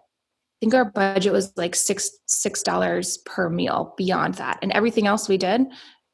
think 0.59 0.75
our 0.75 0.85
budget 0.85 1.33
was 1.33 1.51
like 1.57 1.73
six 1.73 2.11
six 2.27 2.61
dollars 2.61 3.17
per 3.25 3.49
meal 3.49 3.95
beyond 3.97 4.35
that. 4.35 4.59
And 4.61 4.71
everything 4.71 5.07
else 5.07 5.27
we 5.27 5.37
did 5.37 5.61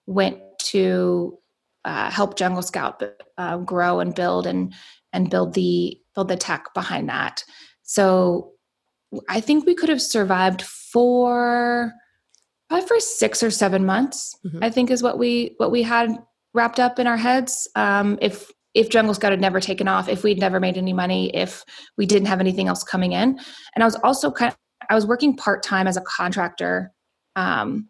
went 0.06 0.40
to 0.60 1.38
uh, 1.84 2.10
help 2.10 2.38
jungle 2.38 2.62
scout 2.62 3.04
uh, 3.38 3.58
grow 3.58 4.00
and 4.00 4.16
build 4.16 4.48
and 4.48 4.74
and 5.12 5.30
build 5.30 5.54
the 5.54 6.00
build 6.16 6.30
the 6.30 6.38
tech 6.38 6.74
behind 6.74 7.10
that. 7.10 7.44
So 7.84 8.54
I 9.30 9.42
think 9.42 9.66
we 9.66 9.76
could 9.76 9.90
have 9.90 10.02
survived 10.02 10.62
for 10.62 11.94
probably 12.70 12.88
for 12.88 13.00
six 13.00 13.44
or 13.44 13.52
seven 13.52 13.86
months. 13.86 14.38
Mm-hmm. 14.46 14.64
I 14.64 14.70
think 14.70 14.92
is 14.92 15.04
what 15.04 15.18
we 15.18 15.54
what 15.58 15.72
we 15.72 15.84
had 15.84 16.18
wrapped 16.54 16.80
up 16.80 17.00
in 17.00 17.08
our 17.08 17.18
heads. 17.18 17.68
Um, 17.76 18.18
if 18.22 18.52
if 18.74 18.90
Jungle 18.90 19.14
Scout 19.14 19.32
had 19.32 19.42
never 19.42 19.60
taken 19.60 19.88
off, 19.88 20.08
if 20.08 20.24
we'd 20.24 20.40
never 20.40 20.60
made 20.60 20.78
any 20.78 20.94
money, 20.94 21.36
if 21.36 21.64
we 21.98 22.06
didn't 22.06 22.28
have 22.28 22.40
anything 22.40 22.68
else 22.68 22.84
coming 22.84 23.14
in, 23.14 23.40
and 23.76 23.84
I 23.84 23.86
was 23.86 23.96
also 24.04 24.32
kind 24.32 24.52
of 24.52 24.58
I 24.90 24.96
was 24.96 25.06
working 25.06 25.36
part 25.36 25.64
time 25.64 25.88
as 25.88 25.98
a 25.98 26.02
contractor, 26.02 26.92
um, 27.36 27.90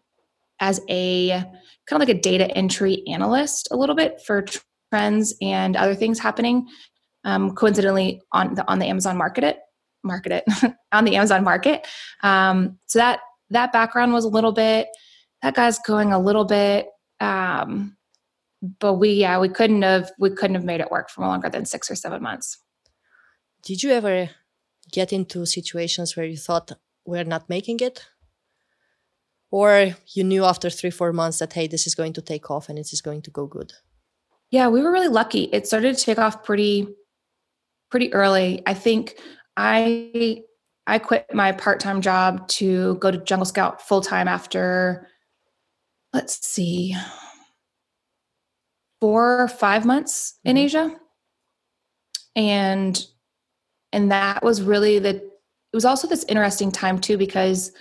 as 0.60 0.80
a 0.88 1.30
kind 1.30 2.02
of 2.02 2.08
like 2.08 2.16
a 2.16 2.20
data 2.20 2.50
entry 2.56 3.02
analyst, 3.06 3.68
a 3.70 3.76
little 3.76 3.94
bit 3.94 4.20
for 4.26 4.44
trends 4.92 5.34
and 5.40 5.76
other 5.76 5.94
things 5.94 6.18
happening. 6.18 6.66
Um, 7.24 7.54
coincidentally, 7.54 8.22
on 8.32 8.54
the 8.54 8.66
on 8.68 8.78
the 8.78 8.86
Amazon 8.86 9.16
Market 9.16 9.44
it 9.44 9.58
market 10.02 10.32
it 10.32 10.74
on 10.92 11.04
the 11.04 11.16
Amazon 11.16 11.44
market. 11.44 11.86
Um, 12.22 12.78
so 12.86 12.98
that 12.98 13.20
that 13.50 13.72
background 13.72 14.12
was 14.12 14.24
a 14.24 14.28
little 14.28 14.52
bit 14.52 14.88
that 15.42 15.54
guy's 15.54 15.78
going 15.78 16.12
a 16.12 16.18
little 16.18 16.44
bit 16.44 16.88
um, 17.20 17.96
but 18.80 18.94
we 18.94 19.10
yeah 19.10 19.38
we 19.38 19.48
couldn't 19.48 19.82
have 19.82 20.10
we 20.18 20.30
couldn't 20.30 20.54
have 20.54 20.64
made 20.64 20.80
it 20.80 20.90
work 20.90 21.10
for 21.10 21.22
longer 21.22 21.48
than 21.48 21.64
six 21.64 21.90
or 21.90 21.94
seven 21.94 22.22
months. 22.22 22.58
Did 23.62 23.82
you 23.82 23.90
ever 23.90 24.30
get 24.92 25.12
into 25.12 25.44
situations 25.46 26.16
where 26.16 26.26
you 26.26 26.36
thought 26.36 26.72
we're 27.04 27.24
not 27.24 27.48
making 27.48 27.80
it? 27.80 28.06
Or 29.50 29.94
you 30.14 30.24
knew 30.24 30.44
after 30.44 30.70
three 30.70 30.90
four 30.90 31.12
months 31.12 31.38
that 31.38 31.52
hey 31.52 31.66
this 31.66 31.86
is 31.86 31.94
going 31.94 32.12
to 32.14 32.22
take 32.22 32.50
off 32.50 32.68
and 32.68 32.78
it 32.78 32.82
is 32.82 32.94
is 32.94 33.00
going 33.00 33.22
to 33.22 33.30
go 33.30 33.46
good 33.46 33.72
yeah 34.50 34.68
we 34.68 34.82
were 34.82 34.92
really 34.92 35.08
lucky. 35.08 35.44
It 35.52 35.66
started 35.66 35.96
to 35.96 36.04
take 36.04 36.18
off 36.18 36.42
pretty 36.42 36.88
pretty 37.90 38.12
early. 38.12 38.62
I 38.66 38.74
think 38.74 39.18
I 39.58 40.44
I 40.86 40.98
quit 40.98 41.26
my 41.34 41.52
part-time 41.52 42.00
job 42.00 42.48
to 42.48 42.94
go 42.94 43.10
to 43.10 43.18
Jungle 43.18 43.44
Scout 43.44 43.82
full-time 43.86 44.28
after 44.28 45.08
let's 46.14 46.46
see 46.46 46.96
4 49.02 49.42
or 49.42 49.48
5 49.48 49.84
months 49.84 50.38
in 50.44 50.56
mm-hmm. 50.56 50.64
Asia. 50.64 50.96
And 52.36 53.04
and 53.92 54.12
that 54.12 54.42
was 54.44 54.62
really 54.62 55.00
the 55.00 55.16
it 55.16 55.76
was 55.76 55.84
also 55.84 56.06
this 56.06 56.24
interesting 56.24 56.70
time 56.70 57.00
too 57.00 57.18
because 57.18 57.72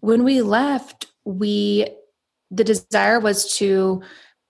when 0.00 0.24
we 0.24 0.42
left 0.42 1.06
we 1.24 1.86
the 2.50 2.64
desire 2.64 3.20
was 3.20 3.56
to 3.58 4.02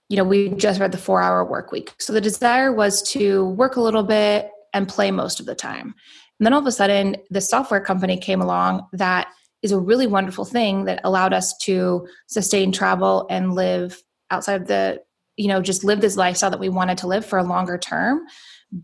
you 0.09 0.17
know 0.17 0.23
we 0.23 0.49
just 0.49 0.79
read 0.79 0.91
the 0.91 0.97
4 0.97 1.21
hour 1.21 1.45
work 1.45 1.71
week. 1.71 1.93
So 1.99 2.13
the 2.13 2.21
desire 2.21 2.73
was 2.73 3.03
to 3.11 3.45
work 3.49 3.75
a 3.75 3.81
little 3.81 4.03
bit 4.03 4.49
and 4.73 4.87
play 4.87 5.11
most 5.11 5.39
of 5.39 5.45
the 5.45 5.55
time. 5.55 5.93
And 6.39 6.45
then 6.45 6.53
all 6.53 6.59
of 6.59 6.67
a 6.67 6.71
sudden, 6.71 7.17
the 7.29 7.41
software 7.41 7.81
company 7.81 8.17
came 8.17 8.41
along 8.41 8.87
that 8.93 9.27
is 9.63 9.71
a 9.71 9.79
really 9.79 10.07
wonderful 10.07 10.45
thing 10.45 10.85
that 10.85 11.01
allowed 11.03 11.33
us 11.33 11.57
to 11.57 12.07
sustain 12.27 12.71
travel 12.71 13.25
and 13.29 13.55
live 13.55 14.01
outside 14.29 14.61
of 14.61 14.67
the, 14.67 15.01
you 15.35 15.47
know, 15.47 15.61
just 15.61 15.83
live 15.83 15.99
this 15.99 16.17
lifestyle 16.17 16.51
that 16.51 16.59
we 16.59 16.69
wanted 16.69 16.99
to 16.99 17.07
live 17.07 17.25
for 17.25 17.39
a 17.39 17.43
longer 17.43 17.77
term. 17.77 18.21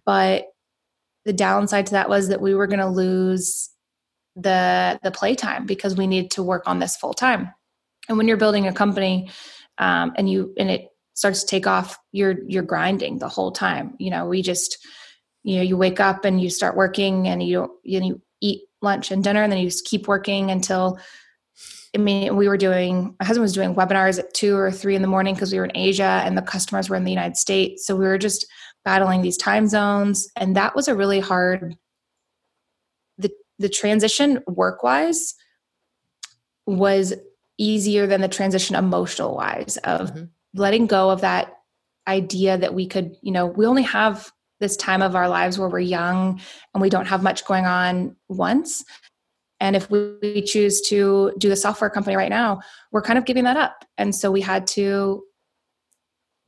But 0.06 0.46
the 1.26 1.34
downside 1.34 1.88
to 1.88 1.92
that 1.94 2.10
was 2.10 2.30
that 2.30 2.42
we 2.42 2.56
were 2.56 2.68
going 2.68 2.80
to 2.80 2.88
lose 2.88 3.70
the 4.36 5.00
the 5.04 5.12
playtime 5.12 5.66
because 5.66 5.96
we 5.96 6.08
needed 6.08 6.32
to 6.32 6.44
work 6.44 6.64
on 6.66 6.80
this 6.80 6.96
full 6.96 7.14
time. 7.14 7.52
And 8.10 8.18
when 8.18 8.28
you're 8.28 8.38
building 8.38 8.68
a 8.68 8.74
company 8.74 9.30
um, 9.78 10.14
and 10.18 10.30
you 10.30 10.54
and 10.58 10.70
it 10.70 10.88
starts 11.14 11.42
to 11.42 11.48
take 11.48 11.68
off, 11.68 11.98
you're 12.12 12.36
you're 12.48 12.64
grinding 12.64 13.20
the 13.20 13.30
whole 13.30 13.52
time. 13.52 13.96
You 14.00 14.10
know, 14.10 14.26
we 14.26 14.42
just 14.42 14.78
you 15.44 15.58
know 15.58 15.62
you 15.62 15.78
wake 15.78 16.00
up 16.00 16.26
and 16.26 16.42
you 16.42 16.50
start 16.50 16.76
working 16.76 17.28
and 17.28 17.44
you 17.44 17.80
you, 17.84 18.22
eat 18.42 18.64
lunch 18.82 19.12
and 19.12 19.24
dinner 19.24 19.42
and 19.42 19.52
then 19.52 19.60
you 19.60 19.70
just 19.70 19.86
keep 19.86 20.08
working 20.08 20.52
until 20.52 21.00
I 21.96 22.00
mean, 22.00 22.36
we 22.36 22.48
were 22.48 22.58
doing, 22.58 23.16
my 23.20 23.26
husband 23.26 23.44
was 23.44 23.54
doing 23.54 23.76
webinars 23.76 24.18
at 24.18 24.34
two 24.34 24.56
or 24.56 24.72
three 24.72 24.96
in 24.96 25.04
the 25.04 25.08
morning 25.08 25.36
because 25.36 25.52
we 25.52 25.60
were 25.60 25.66
in 25.66 25.78
Asia 25.78 26.22
and 26.26 26.36
the 26.36 26.42
customers 26.42 26.90
were 26.90 26.96
in 26.96 27.04
the 27.04 27.12
United 27.12 27.38
States. 27.38 27.86
So 27.86 27.96
we 27.96 28.06
were 28.06 28.18
just 28.18 28.48
battling 28.84 29.22
these 29.22 29.38
time 29.38 29.68
zones. 29.68 30.28
And 30.36 30.56
that 30.56 30.76
was 30.76 30.88
a 30.88 30.96
really 30.96 31.20
hard, 31.20 31.78
the, 33.20 33.32
the 33.60 33.70
transition 33.70 34.40
work 34.48 34.82
wise 34.82 35.36
was 36.66 37.14
easier 37.60 38.08
than 38.08 38.22
the 38.22 38.28
transition 38.28 38.76
emotional 38.76 39.36
wise 39.36 39.78
of 39.84 40.12
mm-hmm. 40.12 40.24
letting 40.56 40.88
go 40.88 41.12
of 41.12 41.22
that 41.22 41.54
idea 42.08 42.58
that 42.58 42.74
we 42.74 42.88
could, 42.88 43.16
you 43.22 43.32
know, 43.32 43.46
we 43.46 43.68
only 43.68 43.84
have 43.84 44.32
this 44.64 44.78
time 44.78 45.02
of 45.02 45.14
our 45.14 45.28
lives 45.28 45.60
where 45.60 45.68
we're 45.68 45.80
young 45.80 46.40
and 46.74 46.82
we 46.82 46.90
don't 46.90 47.06
have 47.06 47.22
much 47.22 47.46
going 47.46 47.66
on 47.66 48.16
once. 48.30 48.84
And 49.60 49.76
if 49.76 49.92
we 49.92 50.42
choose 50.42 50.82
to 50.88 51.34
do 51.38 51.50
the 51.50 51.56
software 51.58 51.90
company 51.90 52.16
right 52.16 52.30
now, 52.30 52.62
we're 52.92 53.02
kind 53.02 53.20
of 53.20 53.26
giving 53.26 53.44
that 53.44 53.58
up. 53.58 53.86
And 53.98 54.16
so 54.16 54.32
we 54.32 54.40
had 54.40 54.66
to 54.68 55.24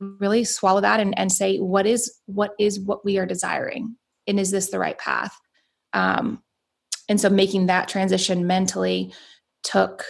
really 0.00 0.44
swallow 0.44 0.80
that 0.80 0.98
and, 0.98 1.16
and 1.18 1.30
say, 1.30 1.58
what 1.58 1.86
is 1.86 2.12
what 2.24 2.52
is 2.58 2.80
what 2.80 3.04
we 3.04 3.18
are 3.18 3.26
desiring? 3.26 3.96
And 4.26 4.40
is 4.40 4.50
this 4.50 4.70
the 4.70 4.78
right 4.78 4.98
path? 4.98 5.36
Um, 5.92 6.42
and 7.08 7.20
so 7.20 7.28
making 7.28 7.66
that 7.66 7.88
transition 7.88 8.46
mentally 8.46 9.12
took 9.62 10.04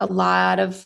a 0.00 0.06
lot 0.06 0.58
of 0.58 0.84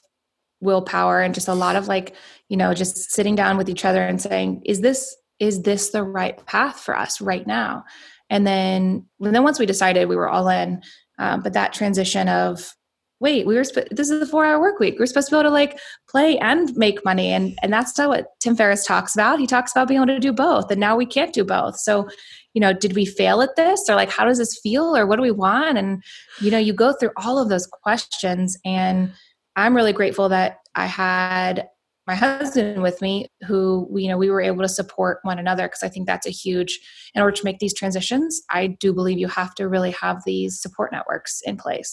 willpower 0.61 1.21
and 1.21 1.35
just 1.35 1.49
a 1.49 1.55
lot 1.55 1.75
of 1.75 1.89
like 1.89 2.15
you 2.51 2.57
know 2.57 2.75
just 2.75 3.11
sitting 3.11 3.35
down 3.35 3.57
with 3.57 3.69
each 3.69 3.85
other 3.87 4.03
and 4.03 4.21
saying 4.21 4.61
is 4.67 4.83
this 4.83 5.17
is 5.41 5.63
this 5.63 5.91
the 5.91 6.05
right 6.05 6.45
path 6.47 6.81
for 6.81 6.97
us 6.97 7.21
right 7.21 7.47
now? 7.47 7.85
And 8.29 8.47
then 8.47 9.07
and 9.21 9.35
then 9.35 9.43
once 9.43 9.59
we 9.59 9.67
decided 9.67 10.09
we 10.09 10.17
were 10.17 10.29
all 10.29 10.49
in 10.49 10.83
um, 11.19 11.43
but 11.43 11.55
that 11.55 11.73
transition 11.73 12.29
of 12.29 12.75
wait 13.19 13.47
we 13.47 13.55
were 13.55 13.65
sp- 13.67 13.91
this 13.91 14.09
is 14.09 14.23
a 14.23 14.27
four 14.27 14.45
hour 14.45 14.61
work 14.61 14.79
week. 14.79 14.97
We're 14.99 15.07
supposed 15.07 15.29
to 15.29 15.35
be 15.35 15.39
able 15.39 15.51
to 15.51 15.55
like 15.55 15.79
play 16.09 16.39
and 16.39 16.75
make 16.77 17.05
money. 17.05 17.33
And 17.33 17.59
and 17.63 17.73
that's 17.73 17.99
not 17.99 18.09
what 18.09 18.27
tim 18.41 18.55
ferriss 18.55 18.87
talks 18.87 19.15
about. 19.15 19.41
He 19.41 19.47
talks 19.47 19.73
about 19.73 19.89
being 19.89 20.01
able 20.01 20.15
to 20.15 20.21
do 20.21 20.33
both 20.33 20.71
and 20.71 20.79
now 20.79 20.97
we 20.97 21.07
can't 21.07 21.35
do 21.35 21.45
both. 21.45 21.77
So 21.77 22.09
you 22.55 22.61
know 22.61 22.73
did 22.73 22.95
we 22.95 23.05
fail 23.05 23.43
at 23.43 23.57
this? 23.57 23.89
Or 23.89 23.97
like 23.97 24.11
how 24.11 24.25
does 24.25 24.39
this 24.39 24.61
feel? 24.63 24.97
Or 24.97 25.07
what 25.07 25.17
do 25.17 25.23
we 25.23 25.33
want? 25.33 25.79
And 25.79 26.03
you 26.41 26.51
know 26.51 26.59
you 26.59 26.73
go 26.73 26.93
through 26.93 27.13
all 27.17 27.39
of 27.39 27.49
those 27.49 27.67
questions 27.67 28.57
and 28.65 29.13
i'm 29.57 29.75
really 29.75 29.93
grateful 29.93 30.29
that 30.29 30.59
i 30.75 30.87
had 30.87 31.69
my 32.11 32.17
husband 32.17 32.83
with 32.83 33.01
me 33.01 33.15
who 33.47 33.89
you 34.03 34.09
know 34.09 34.19
we 34.19 34.31
were 34.31 34.41
able 34.51 34.63
to 34.63 34.75
support 34.81 35.15
one 35.23 35.39
another 35.39 35.65
because 35.67 35.85
i 35.85 35.91
think 35.93 36.05
that's 36.07 36.27
a 36.27 36.37
huge 36.45 36.73
in 37.15 37.23
order 37.23 37.37
to 37.39 37.45
make 37.45 37.59
these 37.61 37.77
transitions 37.81 38.43
i 38.51 38.63
do 38.67 38.93
believe 38.99 39.19
you 39.25 39.29
have 39.41 39.55
to 39.55 39.69
really 39.75 39.93
have 40.05 40.17
these 40.25 40.53
support 40.65 40.91
networks 40.93 41.35
in 41.51 41.57
place. 41.57 41.93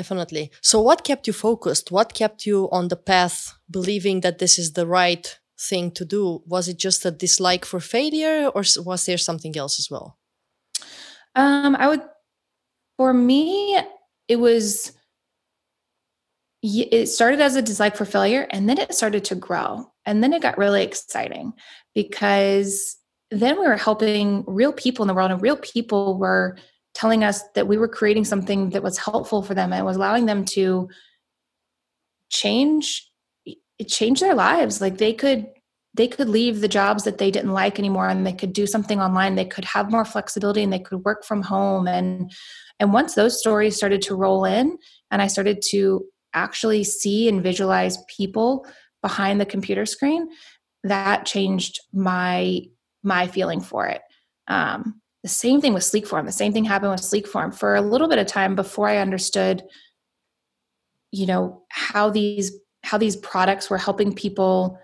Definitely. 0.00 0.50
So 0.62 0.80
what 0.80 1.04
kept 1.04 1.26
you 1.26 1.34
focused? 1.34 1.92
What 1.92 2.14
kept 2.14 2.46
you 2.46 2.70
on 2.72 2.88
the 2.88 2.96
path 2.96 3.36
believing 3.70 4.22
that 4.22 4.38
this 4.38 4.58
is 4.58 4.72
the 4.72 4.86
right 4.86 5.26
thing 5.60 5.90
to 5.98 6.06
do? 6.06 6.42
Was 6.46 6.68
it 6.68 6.78
just 6.78 7.04
a 7.04 7.10
dislike 7.10 7.66
for 7.66 7.80
failure 7.80 8.48
or 8.54 8.62
was 8.78 9.04
there 9.04 9.18
something 9.18 9.54
else 9.62 9.78
as 9.78 9.90
well? 9.90 10.16
Um 11.34 11.76
i 11.82 11.86
would 11.90 12.04
for 12.96 13.12
me 13.12 13.78
it 14.32 14.38
was 14.46 14.92
it 16.66 17.06
started 17.06 17.40
as 17.40 17.56
a 17.56 17.62
dislike 17.62 17.94
for 17.94 18.06
failure 18.06 18.46
and 18.50 18.68
then 18.68 18.78
it 18.78 18.94
started 18.94 19.22
to 19.26 19.34
grow 19.34 19.86
and 20.06 20.22
then 20.22 20.32
it 20.32 20.40
got 20.40 20.56
really 20.56 20.82
exciting 20.82 21.52
because 21.94 22.96
then 23.30 23.60
we 23.60 23.66
were 23.66 23.76
helping 23.76 24.44
real 24.46 24.72
people 24.72 25.02
in 25.02 25.08
the 25.08 25.14
world 25.14 25.30
and 25.30 25.42
real 25.42 25.56
people 25.58 26.18
were 26.18 26.56
telling 26.94 27.22
us 27.22 27.42
that 27.54 27.68
we 27.68 27.76
were 27.76 27.88
creating 27.88 28.24
something 28.24 28.70
that 28.70 28.82
was 28.82 28.96
helpful 28.96 29.42
for 29.42 29.54
them 29.54 29.72
and 29.72 29.84
was 29.84 29.96
allowing 29.96 30.24
them 30.24 30.44
to 30.44 30.88
change 32.30 33.10
change 33.88 34.20
their 34.20 34.34
lives. 34.34 34.80
Like 34.80 34.98
they 34.98 35.12
could 35.12 35.46
they 35.92 36.08
could 36.08 36.28
leave 36.28 36.60
the 36.60 36.68
jobs 36.68 37.04
that 37.04 37.18
they 37.18 37.30
didn't 37.30 37.52
like 37.52 37.78
anymore 37.78 38.08
and 38.08 38.26
they 38.26 38.32
could 38.32 38.52
do 38.52 38.66
something 38.66 39.00
online. 39.00 39.34
They 39.34 39.44
could 39.44 39.64
have 39.64 39.90
more 39.90 40.04
flexibility 40.04 40.62
and 40.62 40.72
they 40.72 40.78
could 40.78 41.04
work 41.04 41.24
from 41.24 41.42
home 41.42 41.86
and 41.86 42.32
and 42.80 42.92
once 42.92 43.14
those 43.14 43.38
stories 43.38 43.76
started 43.76 44.02
to 44.02 44.16
roll 44.16 44.44
in 44.44 44.76
and 45.10 45.22
i 45.22 45.26
started 45.26 45.62
to 45.70 46.04
actually 46.34 46.84
see 46.84 47.28
and 47.28 47.42
visualize 47.42 47.98
people 48.08 48.66
behind 49.02 49.40
the 49.40 49.46
computer 49.46 49.86
screen 49.86 50.28
that 50.82 51.26
changed 51.26 51.80
my 51.92 52.62
my 53.02 53.26
feeling 53.26 53.60
for 53.60 53.86
it. 53.86 54.00
Um, 54.48 55.00
the 55.24 55.28
same 55.28 55.60
thing 55.60 55.72
with 55.74 55.82
Sleekform 55.82 56.26
the 56.26 56.32
same 56.32 56.52
thing 56.52 56.64
happened 56.64 56.92
with 56.92 57.00
Sleekform 57.00 57.56
for 57.56 57.74
a 57.74 57.80
little 57.80 58.08
bit 58.08 58.18
of 58.18 58.26
time 58.26 58.54
before 58.54 58.88
i 58.88 58.98
understood 58.98 59.64
you 61.10 61.26
know 61.26 61.62
how 61.70 62.10
these 62.10 62.52
how 62.84 62.98
these 62.98 63.16
products 63.16 63.70
were 63.70 63.78
helping 63.78 64.14
people 64.14 64.78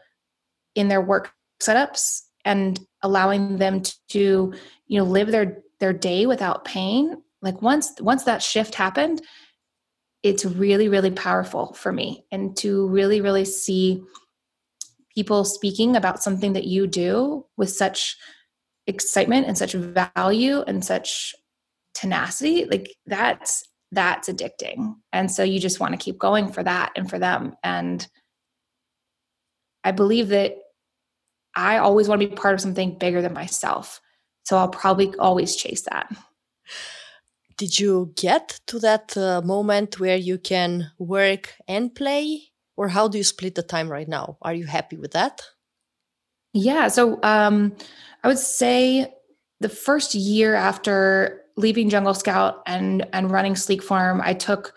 in 0.75 0.89
their 0.89 1.03
work 1.03 1.33
setups 1.63 2.23
and 2.45 2.81
allowing 3.03 3.59
them 3.59 3.83
to 4.09 4.53
you 4.87 4.99
know 4.99 5.05
live 5.05 5.31
their 5.31 5.59
their 5.79 5.93
day 5.93 6.25
without 6.25 6.65
pain 6.65 7.17
like 7.43 7.61
once 7.61 7.93
once 8.01 8.25
that 8.25 8.43
shift 8.43 8.75
happened 8.75 9.21
it's 10.23 10.45
really 10.45 10.89
really 10.89 11.11
powerful 11.11 11.73
for 11.75 11.93
me. 11.93 12.25
And 12.31 12.57
to 12.59 12.87
really 12.89 13.21
really 13.21 13.45
see 13.45 14.03
people 15.15 15.45
speaking 15.45 15.97
about 15.97 16.23
something 16.23 16.53
that 16.53 16.65
you 16.65 16.87
do 16.87 17.47
with 17.57 17.71
such 17.71 18.17
excitement 18.87 19.47
and 19.47 19.57
such 19.57 19.73
value 19.73 20.63
and 20.63 20.85
such 20.85 21.35
tenacity 21.95 22.65
like 22.67 22.95
that's 23.07 23.65
that's 23.93 24.29
addicting. 24.29 24.95
And 25.13 25.31
so 25.31 25.43
you 25.43 25.59
just 25.59 25.81
want 25.81 25.93
to 25.93 25.99
keep 25.99 26.19
going 26.19 26.53
for 26.53 26.63
that 26.63 26.93
and 26.97 27.09
for 27.09 27.19
them. 27.19 27.55
And 27.63 28.07
i 29.83 29.93
believe 29.93 30.29
that 30.29 30.57
i 31.57 31.79
always 31.79 32.07
want 32.07 32.21
to 32.21 32.29
be 32.29 32.35
part 32.35 32.53
of 32.53 32.61
something 32.61 32.99
bigger 32.99 33.23
than 33.23 33.33
myself. 33.33 34.01
So 34.45 34.57
i'll 34.57 34.69
probably 34.69 35.15
always 35.19 35.57
chase 35.57 35.83
that 35.83 36.11
did 37.61 37.79
you 37.79 38.11
get 38.17 38.59
to 38.69 38.79
that 38.79 39.15
uh, 39.19 39.43
moment 39.45 40.01
where 40.01 40.17
you 40.17 40.39
can 40.39 40.91
work 40.99 41.53
and 41.69 41.95
play? 41.95 42.45
Or 42.75 42.89
how 42.89 43.07
do 43.07 43.19
you 43.19 43.25
split 43.25 43.55
the 43.55 43.63
time 43.63 43.93
right 43.93 44.09
now? 44.09 44.39
Are 44.41 44.55
you 44.55 44.65
happy 44.65 44.97
with 44.97 45.13
that? 45.13 45.43
Yeah 46.55 46.89
so 46.89 47.21
um, 47.23 47.77
i 48.25 48.29
would 48.29 48.39
say 48.39 49.13
the 49.61 49.69
first 49.69 50.15
year 50.15 50.55
after 50.55 51.43
leaving 51.57 51.91
jungle 51.91 52.15
scout 52.15 52.63
and 52.67 53.07
and 53.13 53.31
running 53.31 53.55
Sleekform 53.55 54.21
i 54.25 54.33
took 54.33 54.75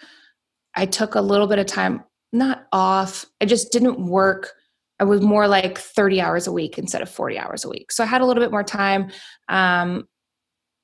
i 0.75 0.85
took 0.85 1.15
a 1.15 1.21
little 1.21 1.47
bit 1.47 1.59
of 1.59 1.65
time 1.65 2.03
not 2.31 2.67
off 2.71 3.25
i 3.41 3.45
just 3.45 3.71
didn't 3.71 4.05
work. 4.05 4.51
I 4.99 5.05
was 5.05 5.21
more 5.21 5.47
like 5.47 5.79
30 5.79 6.21
hours 6.21 6.45
a 6.47 6.51
week 6.51 6.77
instead 6.77 7.01
of 7.01 7.09
40 7.09 7.39
hours 7.39 7.65
a 7.65 7.69
week. 7.69 7.91
So 7.91 8.03
i 8.03 8.07
had 8.07 8.21
a 8.21 8.25
little 8.25 8.43
bit 8.43 8.51
more 8.51 8.63
time 8.63 9.09
um, 9.49 10.07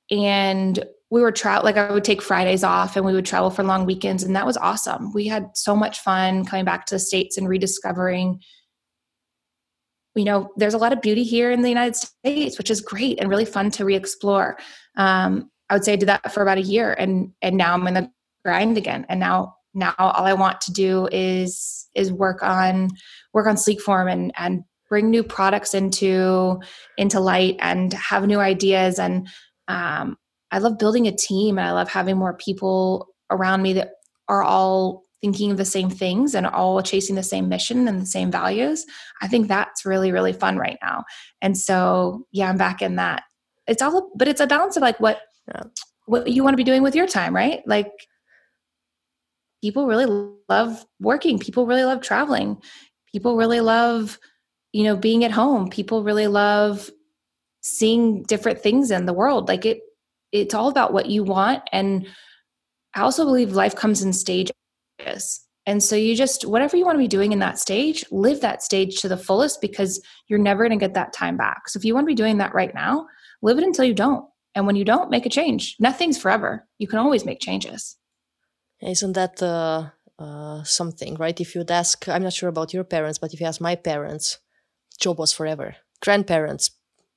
and 0.09 0.83
we 1.11 1.21
were 1.21 1.31
travel 1.31 1.65
like 1.65 1.77
I 1.77 1.91
would 1.91 2.03
take 2.03 2.21
Fridays 2.21 2.63
off 2.63 2.95
and 2.95 3.05
we 3.05 3.13
would 3.13 3.25
travel 3.25 3.49
for 3.49 3.63
long 3.63 3.85
weekends 3.85 4.23
and 4.23 4.35
that 4.35 4.45
was 4.45 4.57
awesome. 4.57 5.11
We 5.13 5.27
had 5.27 5.49
so 5.55 5.75
much 5.75 5.99
fun 5.99 6.45
coming 6.45 6.65
back 6.65 6.85
to 6.87 6.95
the 6.95 6.99
states 6.99 7.37
and 7.37 7.47
rediscovering 7.47 8.41
you 10.15 10.25
know 10.25 10.49
there's 10.57 10.73
a 10.73 10.77
lot 10.77 10.91
of 10.91 11.01
beauty 11.01 11.23
here 11.23 11.51
in 11.51 11.61
the 11.61 11.69
United 11.69 11.95
States 11.95 12.57
which 12.57 12.69
is 12.69 12.81
great 12.81 13.19
and 13.19 13.29
really 13.29 13.45
fun 13.45 13.71
to 13.71 13.85
re-explore. 13.85 14.57
Um, 14.95 15.49
I 15.69 15.75
would 15.75 15.85
say 15.85 15.93
I 15.93 15.97
did 15.97 16.09
that 16.09 16.31
for 16.33 16.41
about 16.41 16.57
a 16.57 16.61
year 16.61 16.93
and 16.93 17.33
and 17.41 17.57
now 17.57 17.73
I'm 17.73 17.87
in 17.87 17.93
the 17.95 18.11
grind 18.43 18.77
again 18.77 19.05
and 19.09 19.19
now 19.19 19.55
now 19.73 19.93
all 19.97 20.25
I 20.25 20.33
want 20.33 20.61
to 20.61 20.73
do 20.73 21.07
is 21.11 21.87
is 21.95 22.11
work 22.11 22.43
on 22.43 22.89
work 23.33 23.47
on 23.47 23.57
sleek 23.57 23.81
form 23.81 24.07
and 24.07 24.31
and 24.37 24.63
bring 24.89 25.09
new 25.09 25.23
products 25.23 25.73
into 25.73 26.59
into 26.97 27.19
light 27.19 27.55
and 27.59 27.93
have 27.93 28.27
new 28.27 28.39
ideas 28.39 28.99
and 28.99 29.27
um, 29.67 30.17
I 30.51 30.59
love 30.59 30.77
building 30.77 31.07
a 31.07 31.15
team 31.15 31.57
and 31.57 31.67
I 31.67 31.71
love 31.71 31.89
having 31.89 32.17
more 32.17 32.33
people 32.33 33.07
around 33.29 33.61
me 33.61 33.73
that 33.73 33.91
are 34.27 34.43
all 34.43 35.03
thinking 35.21 35.51
of 35.51 35.57
the 35.57 35.65
same 35.65 35.89
things 35.89 36.33
and 36.33 36.47
all 36.47 36.81
chasing 36.81 37.15
the 37.15 37.23
same 37.23 37.49
mission 37.49 37.87
and 37.87 38.01
the 38.01 38.05
same 38.05 38.31
values. 38.31 38.85
I 39.21 39.27
think 39.27 39.47
that's 39.47 39.85
really, 39.85 40.11
really 40.11 40.33
fun 40.33 40.57
right 40.57 40.77
now. 40.81 41.03
And 41.41 41.57
so, 41.57 42.25
yeah, 42.31 42.49
I'm 42.49 42.57
back 42.57 42.81
in 42.81 42.95
that. 42.95 43.23
It's 43.67 43.81
all, 43.81 44.11
but 44.15 44.27
it's 44.27 44.41
a 44.41 44.47
balance 44.47 44.77
of 44.77 44.81
like 44.81 44.99
what, 44.99 45.21
yeah. 45.47 45.63
what 46.05 46.27
you 46.29 46.43
want 46.43 46.53
to 46.53 46.57
be 46.57 46.63
doing 46.63 46.83
with 46.83 46.95
your 46.95 47.07
time, 47.07 47.35
right? 47.35 47.61
Like 47.67 47.91
people 49.61 49.87
really 49.87 50.05
love 50.47 50.85
working. 50.99 51.37
People 51.37 51.65
really 51.65 51.83
love 51.83 52.01
traveling. 52.01 52.61
People 53.11 53.35
really 53.35 53.59
love, 53.59 54.17
you 54.71 54.83
know, 54.83 54.95
being 54.95 55.23
at 55.23 55.31
home. 55.31 55.69
People 55.69 56.03
really 56.03 56.27
love 56.27 56.89
seeing 57.61 58.23
different 58.23 58.61
things 58.61 58.89
in 58.89 59.05
the 59.05 59.13
world. 59.13 59.47
Like 59.47 59.65
it, 59.65 59.81
it's 60.31 60.53
all 60.53 60.69
about 60.69 60.93
what 60.93 61.07
you 61.07 61.23
want 61.23 61.61
and 61.71 62.07
i 62.95 63.01
also 63.01 63.25
believe 63.25 63.51
life 63.53 63.75
comes 63.75 64.01
in 64.01 64.13
stages. 64.13 64.53
And 65.65 65.83
so 65.83 65.95
you 65.95 66.15
just 66.15 66.45
whatever 66.45 66.77
you 66.77 66.85
want 66.85 66.95
to 66.95 67.03
be 67.03 67.07
doing 67.07 67.31
in 67.31 67.39
that 67.39 67.59
stage 67.59 68.03
live 68.09 68.41
that 68.41 68.63
stage 68.63 69.01
to 69.01 69.07
the 69.07 69.17
fullest 69.17 69.61
because 69.61 70.01
you're 70.27 70.39
never 70.39 70.67
going 70.67 70.77
to 70.79 70.83
get 70.83 70.95
that 70.95 71.13
time 71.13 71.37
back. 71.37 71.69
So 71.69 71.77
if 71.77 71.85
you 71.85 71.93
want 71.93 72.05
to 72.05 72.11
be 72.11 72.15
doing 72.15 72.39
that 72.39 72.55
right 72.55 72.73
now 72.73 73.05
live 73.41 73.57
it 73.57 73.63
until 73.63 73.85
you 73.85 73.93
don't. 73.93 74.25
And 74.55 74.65
when 74.65 74.75
you 74.75 74.83
don't 74.83 75.11
make 75.11 75.25
a 75.25 75.29
change. 75.29 75.75
Nothing's 75.79 76.17
forever. 76.17 76.67
You 76.79 76.87
can 76.87 76.99
always 76.99 77.23
make 77.23 77.39
changes. 77.39 77.97
Isn't 78.81 79.13
that 79.13 79.41
uh, 79.43 79.89
uh, 80.17 80.63
something 80.63 81.15
right? 81.15 81.39
If 81.39 81.53
you'd 81.53 81.71
ask 81.71 82.07
i'm 82.09 82.23
not 82.23 82.33
sure 82.33 82.49
about 82.49 82.73
your 82.73 82.83
parents 82.83 83.19
but 83.19 83.33
if 83.33 83.39
you 83.39 83.45
ask 83.45 83.61
my 83.61 83.75
parents 83.75 84.39
job 84.99 85.19
was 85.19 85.31
forever. 85.33 85.75
Grandparents 86.01 86.71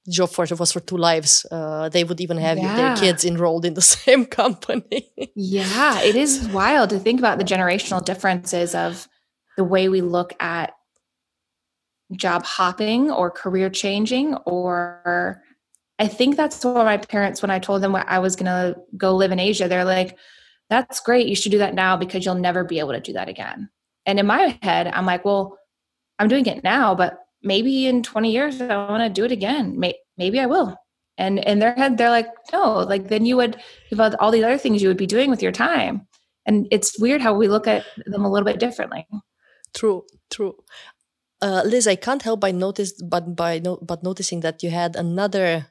job 0.09 0.31
for 0.31 0.47
was 0.59 0.73
for 0.73 0.81
two 0.81 0.97
lives 0.97 1.47
uh, 1.51 1.89
they 1.89 2.05
would 2.05 2.21
even 2.21 2.37
have 2.37 2.59
yeah. 2.59 2.77
their 2.77 2.97
kids 2.97 3.25
enrolled 3.25 3.65
in 3.65 3.75
the 3.75 3.83
same 3.97 4.27
company 4.27 5.13
yeah 5.37 6.01
it 6.01 6.17
is 6.17 6.49
wild 6.49 6.91
to 6.91 6.99
think 6.99 7.21
about 7.21 7.39
the 7.39 7.45
generational 7.45 8.05
differences 8.05 8.75
of 8.75 9.09
the 9.57 9.65
way 9.65 9.89
we 9.89 10.01
look 10.01 10.33
at 10.41 10.73
job 12.17 12.45
hopping 12.45 13.11
or 13.11 13.31
career 13.31 13.71
changing 13.71 14.35
or 14.45 15.43
I 15.99 16.09
think 16.09 16.37
that's 16.37 16.65
what 16.65 16.85
my 16.85 16.97
parents, 16.97 17.43
when 17.43 17.51
I 17.53 17.61
told 17.61 17.81
them 17.81 17.95
I 17.95 18.19
was 18.19 18.35
going 18.35 18.47
to 18.47 18.77
go 18.97 19.15
live 19.15 19.31
in 19.31 19.39
Asia, 19.39 19.69
they're 19.69 19.85
like, 19.85 20.19
that's 20.69 20.99
great. 20.99 21.29
You 21.29 21.37
should 21.37 21.53
do 21.53 21.59
that 21.59 21.75
now 21.75 21.97
because 21.97 22.25
you'll 22.25 22.35
never 22.35 22.65
be 22.65 22.81
able 22.81 22.91
to 22.91 23.01
do 23.01 23.13
that 23.13 23.29
again. 23.29 23.71
And 24.05 24.19
in 24.19 24.27
my 24.27 24.59
head, 24.63 24.89
I'm 24.89 25.07
like, 25.07 25.25
well, 25.25 25.59
I'm 26.19 26.27
doing 26.27 26.47
it 26.47 26.65
now, 26.65 26.97
but 26.97 27.22
maybe 27.43 27.87
in 27.87 28.03
20 28.03 28.31
years 28.31 28.61
I 28.61 28.77
want 28.77 29.03
to 29.03 29.09
do 29.09 29.25
it 29.25 29.33
again. 29.33 29.79
Maybe 30.17 30.41
I 30.41 30.47
will. 30.47 30.77
And 31.19 31.39
in 31.41 31.59
their 31.59 31.75
head, 31.75 31.99
they're 31.99 32.11
like, 32.11 32.29
no, 32.53 32.79
like 32.79 33.09
then 33.09 33.27
you 33.27 33.37
would 33.37 33.61
about 33.91 34.15
all 34.17 34.31
these 34.31 34.45
other 34.45 34.59
things 34.59 34.83
you 34.83 34.89
would 34.89 34.97
be 34.97 35.07
doing 35.07 35.31
with 35.31 35.43
your 35.43 35.53
time. 35.53 36.07
And 36.47 36.67
it's 36.71 36.99
weird 36.99 37.21
how 37.21 37.35
we 37.35 37.49
look 37.49 37.67
at 37.67 37.85
them 38.07 38.25
a 38.25 38.31
little 38.31 38.47
bit 38.47 38.59
differently. 38.59 39.07
True, 39.75 40.05
true. 40.31 40.57
Uh, 41.41 41.63
Liz, 41.65 41.87
I 41.87 41.97
can't 41.97 42.23
help 42.23 42.41
by 42.41 42.53
notice, 42.53 43.01
but 43.03 43.37
by 43.37 43.59
no, 43.59 43.77
but 43.77 44.03
noticing 44.03 44.41
that 44.41 44.63
you 44.63 44.71
had 44.71 44.97
another 44.97 45.67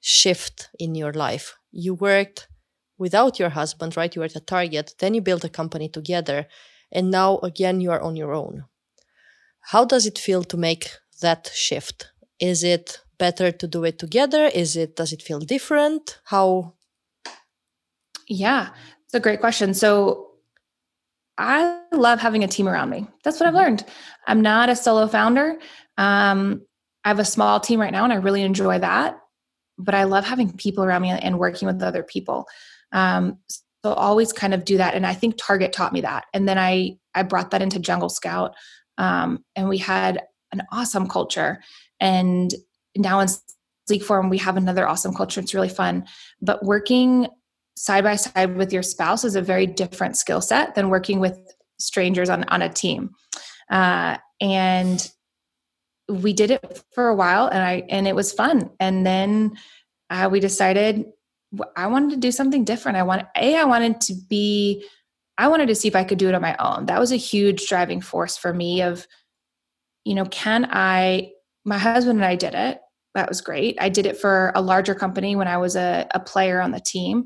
shift 0.00 0.68
in 0.78 0.94
your 0.94 1.12
life. 1.12 1.56
You 1.72 1.94
worked 1.94 2.48
without 2.98 3.38
your 3.38 3.50
husband, 3.50 3.96
right? 3.96 4.14
You 4.14 4.20
were 4.20 4.26
at 4.26 4.36
a 4.36 4.40
Target, 4.40 4.94
then 4.98 5.14
you 5.14 5.20
built 5.20 5.44
a 5.44 5.48
company 5.48 5.88
together, 5.88 6.46
and 6.92 7.10
now 7.10 7.38
again 7.38 7.80
you 7.80 7.90
are 7.90 8.00
on 8.00 8.16
your 8.16 8.32
own. 8.32 8.64
How 9.72 9.84
does 9.84 10.06
it 10.06 10.18
feel 10.18 10.44
to 10.44 10.56
make 10.56 10.90
that 11.20 11.50
shift? 11.54 12.10
Is 12.38 12.62
it 12.62 13.00
better 13.18 13.50
to 13.50 13.66
do 13.66 13.84
it 13.84 13.98
together? 13.98 14.46
Is 14.46 14.76
it 14.76 14.96
does 14.96 15.12
it 15.12 15.22
feel 15.22 15.40
different? 15.40 16.20
How 16.24 16.74
Yeah, 18.28 18.68
it's 19.04 19.14
a 19.14 19.20
great 19.20 19.40
question. 19.40 19.74
So 19.74 20.30
I 21.38 21.80
love 21.92 22.20
having 22.20 22.44
a 22.44 22.48
team 22.48 22.68
around 22.68 22.90
me. 22.90 23.06
That's 23.24 23.38
what 23.38 23.46
I've 23.46 23.54
mm-hmm. 23.54 23.64
learned. 23.64 23.84
I'm 24.26 24.40
not 24.40 24.68
a 24.68 24.76
solo 24.76 25.06
founder. 25.06 25.58
Um, 25.98 26.62
I 27.04 27.08
have 27.08 27.18
a 27.18 27.24
small 27.24 27.60
team 27.60 27.80
right 27.80 27.92
now 27.92 28.04
and 28.04 28.12
I 28.12 28.16
really 28.16 28.42
enjoy 28.42 28.78
that. 28.78 29.18
But 29.78 29.94
I 29.94 30.04
love 30.04 30.24
having 30.24 30.56
people 30.56 30.84
around 30.84 31.02
me 31.02 31.10
and 31.10 31.38
working 31.38 31.66
with 31.66 31.82
other 31.82 32.02
people. 32.02 32.46
Um, 32.92 33.38
so 33.48 33.92
always 33.92 34.32
kind 34.32 34.54
of 34.54 34.64
do 34.64 34.78
that. 34.78 34.94
And 34.94 35.06
I 35.06 35.12
think 35.12 35.36
Target 35.36 35.72
taught 35.72 35.92
me 35.92 36.00
that. 36.00 36.24
And 36.32 36.48
then 36.48 36.58
I 36.58 36.96
I 37.14 37.22
brought 37.22 37.50
that 37.50 37.62
into 37.62 37.78
Jungle 37.78 38.08
Scout 38.08 38.54
um, 38.98 39.44
and 39.54 39.68
we 39.68 39.78
had 39.78 40.22
an 40.60 40.66
awesome 40.72 41.08
culture. 41.08 41.62
And 42.00 42.54
now 42.96 43.20
in 43.20 43.28
Sleek 43.86 44.02
Form, 44.02 44.28
we 44.28 44.38
have 44.38 44.56
another 44.56 44.86
awesome 44.86 45.14
culture. 45.14 45.40
It's 45.40 45.54
really 45.54 45.68
fun. 45.68 46.06
But 46.40 46.64
working 46.64 47.28
side 47.76 48.04
by 48.04 48.16
side 48.16 48.56
with 48.56 48.72
your 48.72 48.82
spouse 48.82 49.24
is 49.24 49.36
a 49.36 49.42
very 49.42 49.66
different 49.66 50.16
skill 50.16 50.40
set 50.40 50.74
than 50.74 50.88
working 50.88 51.20
with 51.20 51.38
strangers 51.78 52.30
on, 52.30 52.44
on 52.44 52.62
a 52.62 52.68
team. 52.68 53.10
Uh, 53.70 54.16
and 54.40 55.10
we 56.08 56.32
did 56.32 56.50
it 56.50 56.82
for 56.94 57.08
a 57.08 57.14
while 57.14 57.48
and 57.48 57.62
I 57.62 57.84
and 57.88 58.06
it 58.06 58.14
was 58.14 58.32
fun. 58.32 58.70
And 58.78 59.04
then 59.04 59.56
uh, 60.08 60.28
we 60.30 60.40
decided 60.40 61.06
I 61.76 61.86
wanted 61.88 62.10
to 62.10 62.16
do 62.16 62.30
something 62.30 62.64
different. 62.64 62.96
I 62.96 63.02
want 63.02 63.26
a 63.36 63.56
I 63.56 63.64
wanted 63.64 64.00
to 64.02 64.14
be 64.28 64.84
I 65.38 65.48
wanted 65.48 65.68
to 65.68 65.74
see 65.74 65.88
if 65.88 65.96
I 65.96 66.04
could 66.04 66.18
do 66.18 66.28
it 66.28 66.34
on 66.34 66.42
my 66.42 66.56
own. 66.58 66.86
That 66.86 67.00
was 67.00 67.12
a 67.12 67.16
huge 67.16 67.68
driving 67.68 68.00
force 68.00 68.36
for 68.36 68.54
me 68.54 68.82
of, 68.82 69.06
you 70.06 70.14
know, 70.14 70.24
can 70.26 70.68
I, 70.70 71.32
my 71.64 71.78
husband 71.78 72.20
and 72.20 72.24
I 72.24 72.36
did 72.36 72.54
it. 72.54 72.78
That 73.16 73.28
was 73.28 73.40
great. 73.40 73.76
I 73.80 73.88
did 73.88 74.06
it 74.06 74.16
for 74.16 74.52
a 74.54 74.62
larger 74.62 74.94
company 74.94 75.34
when 75.34 75.48
I 75.48 75.56
was 75.56 75.74
a, 75.74 76.06
a 76.14 76.20
player 76.20 76.60
on 76.60 76.70
the 76.70 76.80
team. 76.80 77.24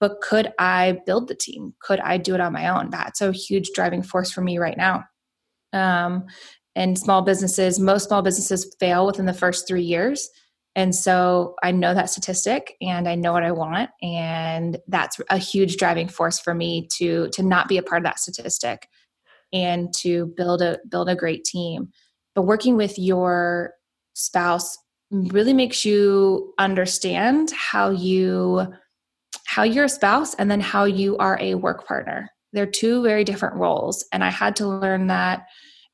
But 0.00 0.20
could 0.20 0.52
I 0.58 0.98
build 1.06 1.28
the 1.28 1.36
team? 1.36 1.74
Could 1.80 2.00
I 2.00 2.18
do 2.18 2.34
it 2.34 2.40
on 2.40 2.52
my 2.52 2.68
own? 2.68 2.90
That's 2.90 3.20
a 3.20 3.30
huge 3.30 3.70
driving 3.74 4.02
force 4.02 4.32
for 4.32 4.40
me 4.40 4.58
right 4.58 4.76
now. 4.76 5.04
Um, 5.72 6.24
and 6.74 6.98
small 6.98 7.22
businesses, 7.22 7.78
most 7.78 8.08
small 8.08 8.22
businesses 8.22 8.74
fail 8.80 9.06
within 9.06 9.26
the 9.26 9.32
first 9.32 9.68
three 9.68 9.84
years. 9.84 10.28
And 10.74 10.94
so 10.94 11.54
I 11.62 11.70
know 11.70 11.94
that 11.94 12.10
statistic 12.10 12.74
and 12.82 13.08
I 13.08 13.14
know 13.14 13.32
what 13.32 13.44
I 13.44 13.52
want 13.52 13.90
and 14.02 14.78
that's 14.88 15.18
a 15.30 15.38
huge 15.38 15.76
driving 15.76 16.08
force 16.08 16.40
for 16.40 16.54
me 16.54 16.88
to 16.96 17.28
to 17.30 17.42
not 17.42 17.68
be 17.68 17.78
a 17.78 17.82
part 17.82 18.02
of 18.02 18.04
that 18.04 18.18
statistic 18.18 18.88
and 19.52 19.92
to 19.98 20.26
build 20.36 20.60
a 20.60 20.78
build 20.88 21.08
a 21.08 21.16
great 21.16 21.44
team. 21.44 21.88
But 22.36 22.42
working 22.42 22.76
with 22.76 22.96
your 22.98 23.72
spouse 24.14 24.78
really 25.10 25.52
makes 25.52 25.84
you 25.84 26.54
understand 26.58 27.50
how 27.50 27.90
you 27.90 28.72
how 29.46 29.62
you're 29.62 29.84
a 29.84 29.88
spouse 29.88 30.34
and 30.34 30.50
then 30.50 30.60
how 30.60 30.84
you 30.84 31.16
are 31.16 31.38
a 31.40 31.54
work 31.54 31.86
partner. 31.86 32.28
They're 32.52 32.66
two 32.66 33.02
very 33.02 33.24
different 33.24 33.56
roles 33.56 34.04
and 34.12 34.22
I 34.22 34.30
had 34.30 34.54
to 34.56 34.68
learn 34.68 35.08
that 35.08 35.46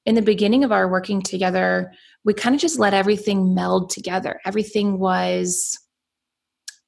in 0.05 0.15
the 0.15 0.23
beginning 0.23 0.65
of 0.65 0.73
our 0.73 0.89
working 0.89 1.23
together 1.23 1.93
we 2.25 2.35
kind 2.35 2.55
of 2.55 2.61
just 2.61 2.79
let 2.79 2.95
everything 2.95 3.55
meld 3.55 3.91
together. 3.91 4.41
Everything 4.45 4.99
was 4.99 5.79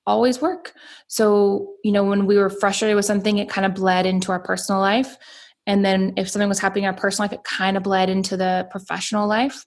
always 0.07 0.41
work. 0.41 0.73
So, 1.09 1.75
you 1.83 1.93
know, 1.93 2.05
when 2.05 2.27
we 2.27 2.37
were 2.37 2.51
frustrated 2.51 2.97
with 2.97 3.05
something, 3.05 3.39
it 3.39 3.49
kind 3.49 3.67
of 3.67 3.75
bled 3.75 4.07
into 4.07 4.33
our 4.33 4.41
personal 4.41 4.81
life. 4.81 5.17
And 5.67 5.85
then 5.85 6.15
if 6.17 6.29
something 6.29 6.49
was 6.49 6.59
happening 6.59 6.85
in 6.85 6.89
our 6.89 6.97
personal 6.97 7.29
life, 7.29 7.39
it 7.39 7.45
kind 7.45 7.77
of 7.77 7.83
bled 7.83 8.11
into 8.11 8.37
the 8.37 8.69
professional 8.71 9.27
life. 9.27 9.65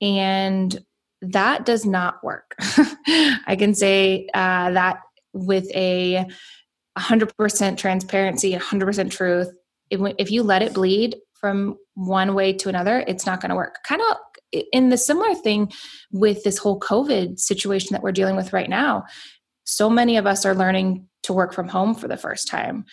And 0.00 0.78
that 1.22 1.64
does 1.64 1.84
not 1.84 2.22
work. 2.22 2.54
I 2.60 3.56
can 3.58 3.74
say 3.74 4.28
uh, 4.34 4.70
that 4.72 5.00
with 5.32 5.70
a 5.74 6.26
100% 6.98 7.76
transparency, 7.76 8.54
100% 8.54 9.10
truth. 9.10 9.48
If, 9.90 10.00
if 10.18 10.30
you 10.30 10.42
let 10.42 10.62
it 10.62 10.74
bleed 10.74 11.16
from 11.34 11.76
one 11.94 12.34
way 12.34 12.52
to 12.54 12.68
another, 12.68 13.04
it's 13.06 13.26
not 13.26 13.40
going 13.40 13.50
to 13.50 13.56
work. 13.56 13.78
Kind 13.84 14.02
of 14.10 14.16
in 14.72 14.90
the 14.90 14.98
similar 14.98 15.34
thing 15.34 15.72
with 16.10 16.44
this 16.44 16.58
whole 16.58 16.78
COVID 16.78 17.38
situation 17.38 17.92
that 17.92 18.02
we're 18.02 18.12
dealing 18.12 18.36
with 18.36 18.52
right 18.52 18.68
now. 18.68 19.04
So 19.64 19.88
many 19.88 20.16
of 20.16 20.26
us 20.26 20.44
are 20.44 20.54
learning 20.54 21.08
to 21.22 21.32
work 21.32 21.52
from 21.52 21.68
home 21.68 21.94
for 21.94 22.08
the 22.08 22.16
first 22.16 22.48
time. 22.48 22.84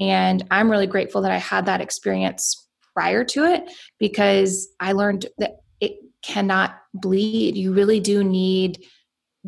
And 0.00 0.44
I'm 0.50 0.70
really 0.70 0.86
grateful 0.86 1.22
that 1.22 1.32
I 1.32 1.38
had 1.38 1.66
that 1.66 1.80
experience 1.80 2.66
prior 2.94 3.24
to 3.24 3.44
it 3.44 3.70
because 3.98 4.68
I 4.80 4.92
learned 4.92 5.26
that 5.38 5.56
it 5.80 5.96
cannot 6.22 6.76
bleed. 6.94 7.56
You 7.56 7.72
really 7.72 8.00
do 8.00 8.24
need 8.24 8.84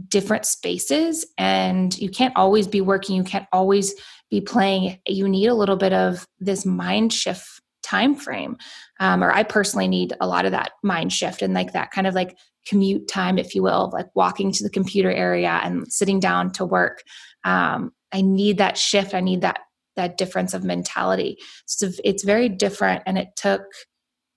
different 0.09 0.45
spaces 0.45 1.27
and 1.39 1.97
you 1.99 2.09
can't 2.09 2.37
always 2.37 2.69
be 2.69 2.81
working, 2.81 3.17
you 3.17 3.25
can't 3.25 3.49
always 3.53 3.95
be 4.31 4.41
playing. 4.41 4.99
You 5.07 5.29
need 5.29 5.49
a 5.49 5.55
little 5.55 5.77
bit 5.77 5.93
of 5.93 6.27
this 6.39 6.65
mind 6.65 7.13
shift 7.13 7.61
time 7.89 8.15
frame 8.15 8.57
um, 9.01 9.25
or 9.25 9.33
i 9.33 9.43
personally 9.43 9.89
need 9.89 10.13
a 10.21 10.27
lot 10.27 10.45
of 10.45 10.53
that 10.53 10.73
mind 10.83 11.13
shift 11.13 11.41
and 11.41 11.55
like 11.55 11.73
that 11.73 11.91
kind 11.91 12.07
of 12.07 12.15
like 12.15 12.37
commute 12.67 13.09
time 13.09 13.39
if 13.39 13.55
you 13.55 13.63
will 13.63 13.89
like 13.95 14.07
walking 14.15 14.53
to 14.53 14.63
the 14.63 14.71
computer 14.71 15.11
area 15.11 15.61
and 15.63 15.91
sitting 15.91 16.21
down 16.21 16.51
to 16.51 16.67
work 16.67 17.03
um, 17.45 17.91
i 18.13 18.21
need 18.21 18.59
that 18.59 18.77
shift 18.77 19.15
i 19.15 19.21
need 19.21 19.41
that 19.41 19.61
that 19.99 20.17
difference 20.17 20.55
of 20.55 20.65
mentality 20.65 21.37
so 21.67 21.91
it's 22.03 22.25
very 22.25 22.49
different 22.49 23.03
and 23.05 23.19
it 23.19 23.29
took 23.37 23.63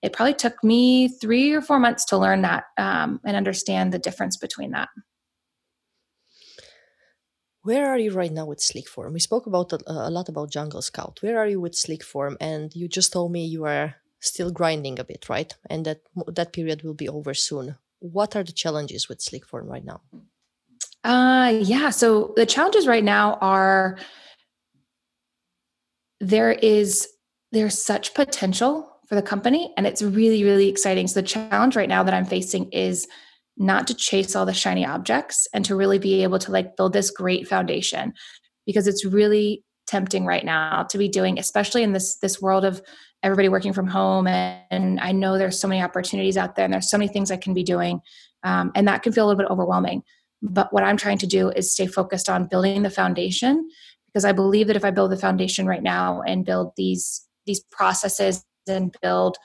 it 0.02 0.12
probably 0.12 0.34
took 0.34 0.62
me 0.62 1.08
three 1.08 1.52
or 1.52 1.62
four 1.62 1.78
months 1.78 2.04
to 2.04 2.18
learn 2.18 2.42
that 2.42 2.64
um, 2.76 3.20
and 3.24 3.36
understand 3.36 3.92
the 3.92 3.98
difference 3.98 4.36
between 4.36 4.72
that 4.72 4.88
where 7.62 7.88
are 7.88 7.98
you 7.98 8.10
right 8.10 8.32
now 8.32 8.46
with 8.46 8.60
Sleek 8.60 8.88
Form? 8.88 9.12
We 9.12 9.20
spoke 9.20 9.46
about 9.46 9.72
a, 9.72 9.78
a, 9.86 10.10
lot 10.10 10.28
about 10.28 10.50
Jungle 10.50 10.82
Scout. 10.82 11.18
Where 11.22 11.38
are 11.38 11.46
you 11.46 11.60
with 11.60 11.76
Sleek 11.76 12.02
Form? 12.02 12.36
And 12.40 12.74
you 12.74 12.88
just 12.88 13.12
told 13.12 13.30
me 13.30 13.46
you 13.46 13.64
are 13.66 13.94
still 14.18 14.50
grinding 14.50 14.98
a 14.98 15.04
bit, 15.04 15.28
right? 15.28 15.54
And 15.70 15.86
that 15.86 16.00
that 16.26 16.52
period 16.52 16.82
will 16.82 16.94
be 16.94 17.08
over 17.08 17.34
soon. 17.34 17.76
What 18.00 18.34
are 18.34 18.42
the 18.42 18.52
challenges 18.52 19.08
with 19.08 19.20
Sleek 19.20 19.46
Form 19.46 19.68
right 19.68 19.84
now? 19.84 20.00
Uh 21.04 21.52
yeah, 21.62 21.90
so 21.90 22.32
the 22.36 22.46
challenges 22.46 22.86
right 22.86 23.04
now 23.04 23.34
are 23.40 23.98
there 26.22 26.52
is 26.52 27.08
there's 27.50 27.82
such 27.82 28.14
potential 28.14 28.88
for 29.08 29.16
the 29.16 29.22
company 29.22 29.74
and 29.76 29.86
it's 29.86 30.00
really 30.00 30.44
really 30.44 30.68
exciting. 30.68 31.06
So 31.08 31.20
the 31.20 31.26
challenge 31.26 31.76
right 31.76 31.88
now 31.88 32.02
that 32.04 32.14
I'm 32.14 32.24
facing 32.24 32.70
is 32.70 33.06
not 33.58 33.86
to 33.88 33.94
chase 33.94 34.34
all 34.34 34.46
the 34.46 34.54
shiny 34.54 34.86
objects 34.86 35.46
and 35.52 35.64
to 35.64 35.76
really 35.76 35.98
be 35.98 36.22
able 36.22 36.38
to 36.38 36.52
like 36.52 36.76
build 36.76 36.92
this 36.92 37.10
great 37.10 37.46
foundation 37.46 38.14
because 38.64 38.86
it's 38.86 39.04
really 39.04 39.64
tempting 39.86 40.24
right 40.24 40.44
now 40.44 40.84
to 40.84 40.96
be 40.96 41.08
doing 41.08 41.38
especially 41.38 41.82
in 41.82 41.92
this 41.92 42.16
this 42.18 42.40
world 42.40 42.64
of 42.64 42.80
everybody 43.22 43.48
working 43.48 43.72
from 43.72 43.86
home 43.86 44.26
and, 44.26 44.62
and 44.70 45.00
i 45.00 45.12
know 45.12 45.36
there's 45.36 45.60
so 45.60 45.68
many 45.68 45.82
opportunities 45.82 46.36
out 46.36 46.54
there 46.54 46.64
and 46.64 46.72
there's 46.72 46.88
so 46.88 46.96
many 46.96 47.12
things 47.12 47.30
i 47.30 47.36
can 47.36 47.52
be 47.52 47.64
doing 47.64 48.00
um, 48.44 48.70
and 48.74 48.88
that 48.88 49.02
can 49.02 49.12
feel 49.12 49.26
a 49.26 49.28
little 49.28 49.42
bit 49.42 49.50
overwhelming 49.50 50.02
but 50.40 50.72
what 50.72 50.84
i'm 50.84 50.96
trying 50.96 51.18
to 51.18 51.26
do 51.26 51.50
is 51.50 51.72
stay 51.72 51.86
focused 51.86 52.28
on 52.28 52.46
building 52.46 52.82
the 52.82 52.90
foundation 52.90 53.68
because 54.12 54.24
i 54.24 54.32
believe 54.32 54.66
that 54.66 54.76
if 54.76 54.84
i 54.84 54.90
build 54.90 55.10
the 55.10 55.16
foundation 55.16 55.66
right 55.66 55.82
now 55.82 56.22
and 56.22 56.44
build 56.44 56.72
these 56.76 57.26
these 57.46 57.62
processes 57.70 58.44
and 58.68 58.94
build 59.02 59.36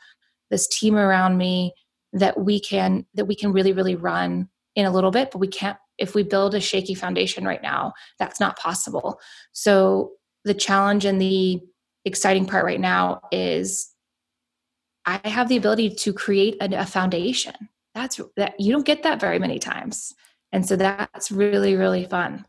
this 0.50 0.68
team 0.68 0.96
around 0.96 1.38
me 1.38 1.74
that 2.14 2.40
we 2.40 2.60
can 2.60 3.06
that 3.14 3.26
we 3.26 3.36
can 3.36 3.52
really 3.52 3.74
really 3.74 3.96
run 3.96 4.48
in 4.76 4.86
a 4.86 4.92
little 4.92 5.12
bit 5.12 5.32
but 5.32 5.40
we 5.40 5.48
can't 5.48 5.78
if 5.98 6.14
we 6.16 6.24
build 6.24 6.54
a 6.56 6.60
shaky 6.62 6.94
foundation 6.94 7.46
right 7.46 7.62
now 7.62 7.94
that's 8.20 8.40
not 8.40 8.58
possible. 8.58 9.20
So 9.52 10.12
the 10.44 10.54
challenge 10.54 11.06
and 11.06 11.20
the 11.20 11.62
exciting 12.06 12.46
part 12.46 12.64
right 12.64 12.80
now 12.80 13.22
is 13.32 13.92
i 15.06 15.20
have 15.26 15.50
the 15.50 15.58
ability 15.58 15.90
to 15.90 16.14
create 16.14 16.56
a, 16.62 16.82
a 16.82 16.86
foundation. 16.86 17.56
That's 17.96 18.22
that 18.36 18.60
you 18.60 18.72
don't 18.72 18.86
get 18.86 19.04
that 19.04 19.20
very 19.20 19.40
many 19.40 19.60
times. 19.60 20.14
And 20.54 20.66
so 20.66 20.76
that's 20.76 21.32
really, 21.32 21.76
really 21.76 22.06
fun. 22.06 22.46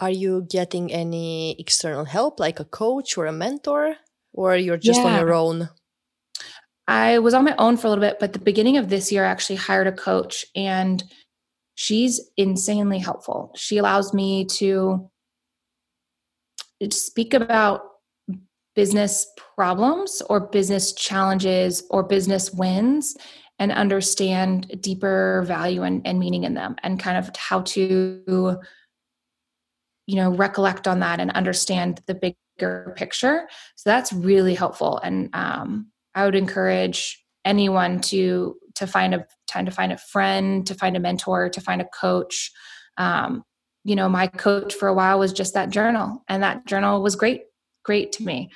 Are 0.00 0.10
you 0.10 0.46
getting 0.48 0.92
any 0.92 1.56
external 1.58 2.04
help, 2.04 2.38
like 2.38 2.60
a 2.60 2.64
coach 2.64 3.18
or 3.18 3.26
a 3.26 3.32
mentor, 3.32 3.96
or 4.32 4.56
you're 4.56 4.76
just 4.76 5.00
yeah. 5.00 5.06
on 5.06 5.20
your 5.20 5.34
own? 5.34 5.68
I 6.86 7.18
was 7.18 7.34
on 7.34 7.44
my 7.44 7.54
own 7.58 7.76
for 7.76 7.88
a 7.88 7.90
little 7.90 8.02
bit, 8.02 8.18
but 8.18 8.32
the 8.32 8.38
beginning 8.38 8.76
of 8.76 8.88
this 8.88 9.10
year, 9.12 9.24
I 9.24 9.28
actually 9.28 9.56
hired 9.56 9.86
a 9.86 9.92
coach, 9.92 10.46
and 10.54 11.02
she's 11.74 12.20
insanely 12.36 12.98
helpful. 12.98 13.52
She 13.56 13.78
allows 13.78 14.14
me 14.14 14.44
to 14.46 15.10
speak 16.90 17.34
about 17.34 17.82
business 18.76 19.26
problems 19.56 20.22
or 20.30 20.38
business 20.38 20.92
challenges 20.92 21.82
or 21.90 22.04
business 22.04 22.52
wins 22.52 23.16
and 23.58 23.72
understand 23.72 24.80
deeper 24.80 25.42
value 25.46 25.82
and, 25.82 26.06
and 26.06 26.20
meaning 26.20 26.44
in 26.44 26.54
them 26.54 26.76
and 26.84 27.00
kind 27.00 27.18
of 27.18 27.34
how 27.36 27.62
to 27.62 28.56
you 30.08 30.16
know 30.16 30.30
recollect 30.30 30.88
on 30.88 31.00
that 31.00 31.20
and 31.20 31.30
understand 31.32 32.00
the 32.06 32.14
bigger 32.14 32.94
picture. 32.96 33.46
So 33.76 33.90
that's 33.90 34.12
really 34.12 34.54
helpful. 34.54 34.98
And 34.98 35.28
um, 35.34 35.92
i 36.14 36.24
would 36.24 36.34
encourage 36.34 37.22
anyone 37.44 38.00
to 38.00 38.56
to 38.74 38.86
find 38.86 39.14
a 39.14 39.26
time 39.46 39.66
to 39.66 39.70
find 39.70 39.92
a 39.92 39.98
friend 39.98 40.66
to 40.66 40.74
find 40.74 40.96
a 40.96 41.00
mentor 41.00 41.50
to 41.50 41.60
find 41.60 41.80
a 41.82 41.88
coach. 42.00 42.50
Um, 42.96 43.44
you 43.84 43.94
know 43.94 44.08
my 44.08 44.26
coach 44.26 44.74
for 44.74 44.88
a 44.88 44.94
while 44.94 45.18
was 45.18 45.32
just 45.32 45.54
that 45.54 45.70
journal 45.70 46.24
and 46.26 46.42
that 46.42 46.66
journal 46.66 47.02
was 47.02 47.14
great 47.14 47.42
great 47.84 48.12
to 48.12 48.24
me. 48.24 48.50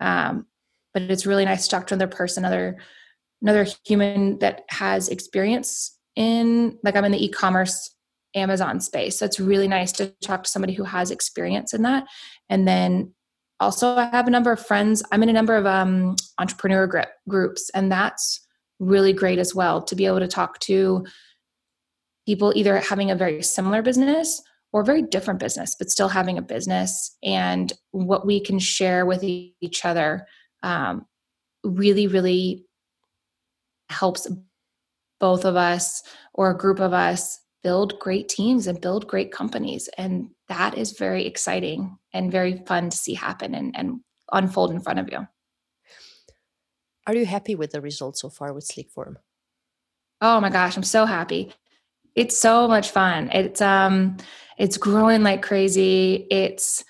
Um, 0.00 0.46
but 0.92 1.02
it's 1.02 1.26
really 1.26 1.44
nice 1.46 1.64
to 1.64 1.70
talk 1.70 1.86
to 1.86 1.94
another 1.94 2.14
person 2.14 2.44
another 2.44 2.76
another 3.40 3.66
human 3.86 4.38
that 4.40 4.64
has 4.68 5.08
experience 5.08 5.96
in 6.16 6.78
like 6.82 6.96
i'm 6.96 7.04
in 7.04 7.12
the 7.12 7.24
e-commerce 7.24 7.94
Amazon 8.38 8.80
space. 8.80 9.18
So 9.18 9.26
it's 9.26 9.40
really 9.40 9.68
nice 9.68 9.92
to 9.92 10.06
talk 10.22 10.44
to 10.44 10.50
somebody 10.50 10.72
who 10.72 10.84
has 10.84 11.10
experience 11.10 11.74
in 11.74 11.82
that. 11.82 12.04
And 12.48 12.66
then 12.66 13.14
also, 13.60 13.96
I 13.96 14.04
have 14.06 14.28
a 14.28 14.30
number 14.30 14.52
of 14.52 14.64
friends. 14.64 15.02
I'm 15.10 15.22
in 15.22 15.28
a 15.28 15.32
number 15.32 15.56
of 15.56 15.66
um, 15.66 16.14
entrepreneur 16.38 16.86
group, 16.86 17.08
groups, 17.28 17.70
and 17.74 17.90
that's 17.90 18.46
really 18.78 19.12
great 19.12 19.40
as 19.40 19.54
well 19.54 19.82
to 19.82 19.96
be 19.96 20.06
able 20.06 20.20
to 20.20 20.28
talk 20.28 20.60
to 20.60 21.04
people 22.24 22.52
either 22.54 22.78
having 22.78 23.10
a 23.10 23.16
very 23.16 23.42
similar 23.42 23.82
business 23.82 24.40
or 24.72 24.84
very 24.84 25.02
different 25.02 25.40
business, 25.40 25.74
but 25.76 25.90
still 25.90 26.08
having 26.08 26.38
a 26.38 26.42
business 26.42 27.16
and 27.24 27.72
what 27.90 28.26
we 28.26 28.38
can 28.38 28.58
share 28.58 29.06
with 29.06 29.24
each 29.24 29.84
other 29.84 30.26
um, 30.62 31.06
really, 31.64 32.06
really 32.06 32.66
helps 33.88 34.28
both 35.18 35.44
of 35.44 35.56
us 35.56 36.02
or 36.34 36.50
a 36.50 36.56
group 36.56 36.80
of 36.80 36.92
us 36.92 37.40
build 37.62 37.98
great 37.98 38.28
teams 38.28 38.66
and 38.66 38.80
build 38.80 39.06
great 39.06 39.32
companies. 39.32 39.88
And 39.98 40.30
that 40.48 40.78
is 40.78 40.92
very 40.92 41.26
exciting 41.26 41.98
and 42.12 42.32
very 42.32 42.62
fun 42.66 42.90
to 42.90 42.96
see 42.96 43.14
happen 43.14 43.54
and, 43.54 43.76
and 43.76 44.00
unfold 44.32 44.70
in 44.70 44.80
front 44.80 44.98
of 44.98 45.10
you. 45.10 45.26
Are 47.06 47.14
you 47.14 47.26
happy 47.26 47.54
with 47.54 47.70
the 47.70 47.80
results 47.80 48.20
so 48.20 48.28
far 48.28 48.52
with 48.52 48.68
Sleekform? 48.68 49.16
Oh 50.20 50.40
my 50.40 50.50
gosh, 50.50 50.76
I'm 50.76 50.82
so 50.82 51.06
happy. 51.06 51.52
It's 52.14 52.36
so 52.36 52.68
much 52.68 52.90
fun. 52.90 53.30
It's 53.32 53.60
um 53.60 54.16
it's 54.58 54.76
growing 54.76 55.22
like 55.22 55.42
crazy. 55.42 56.26
It's 56.30 56.84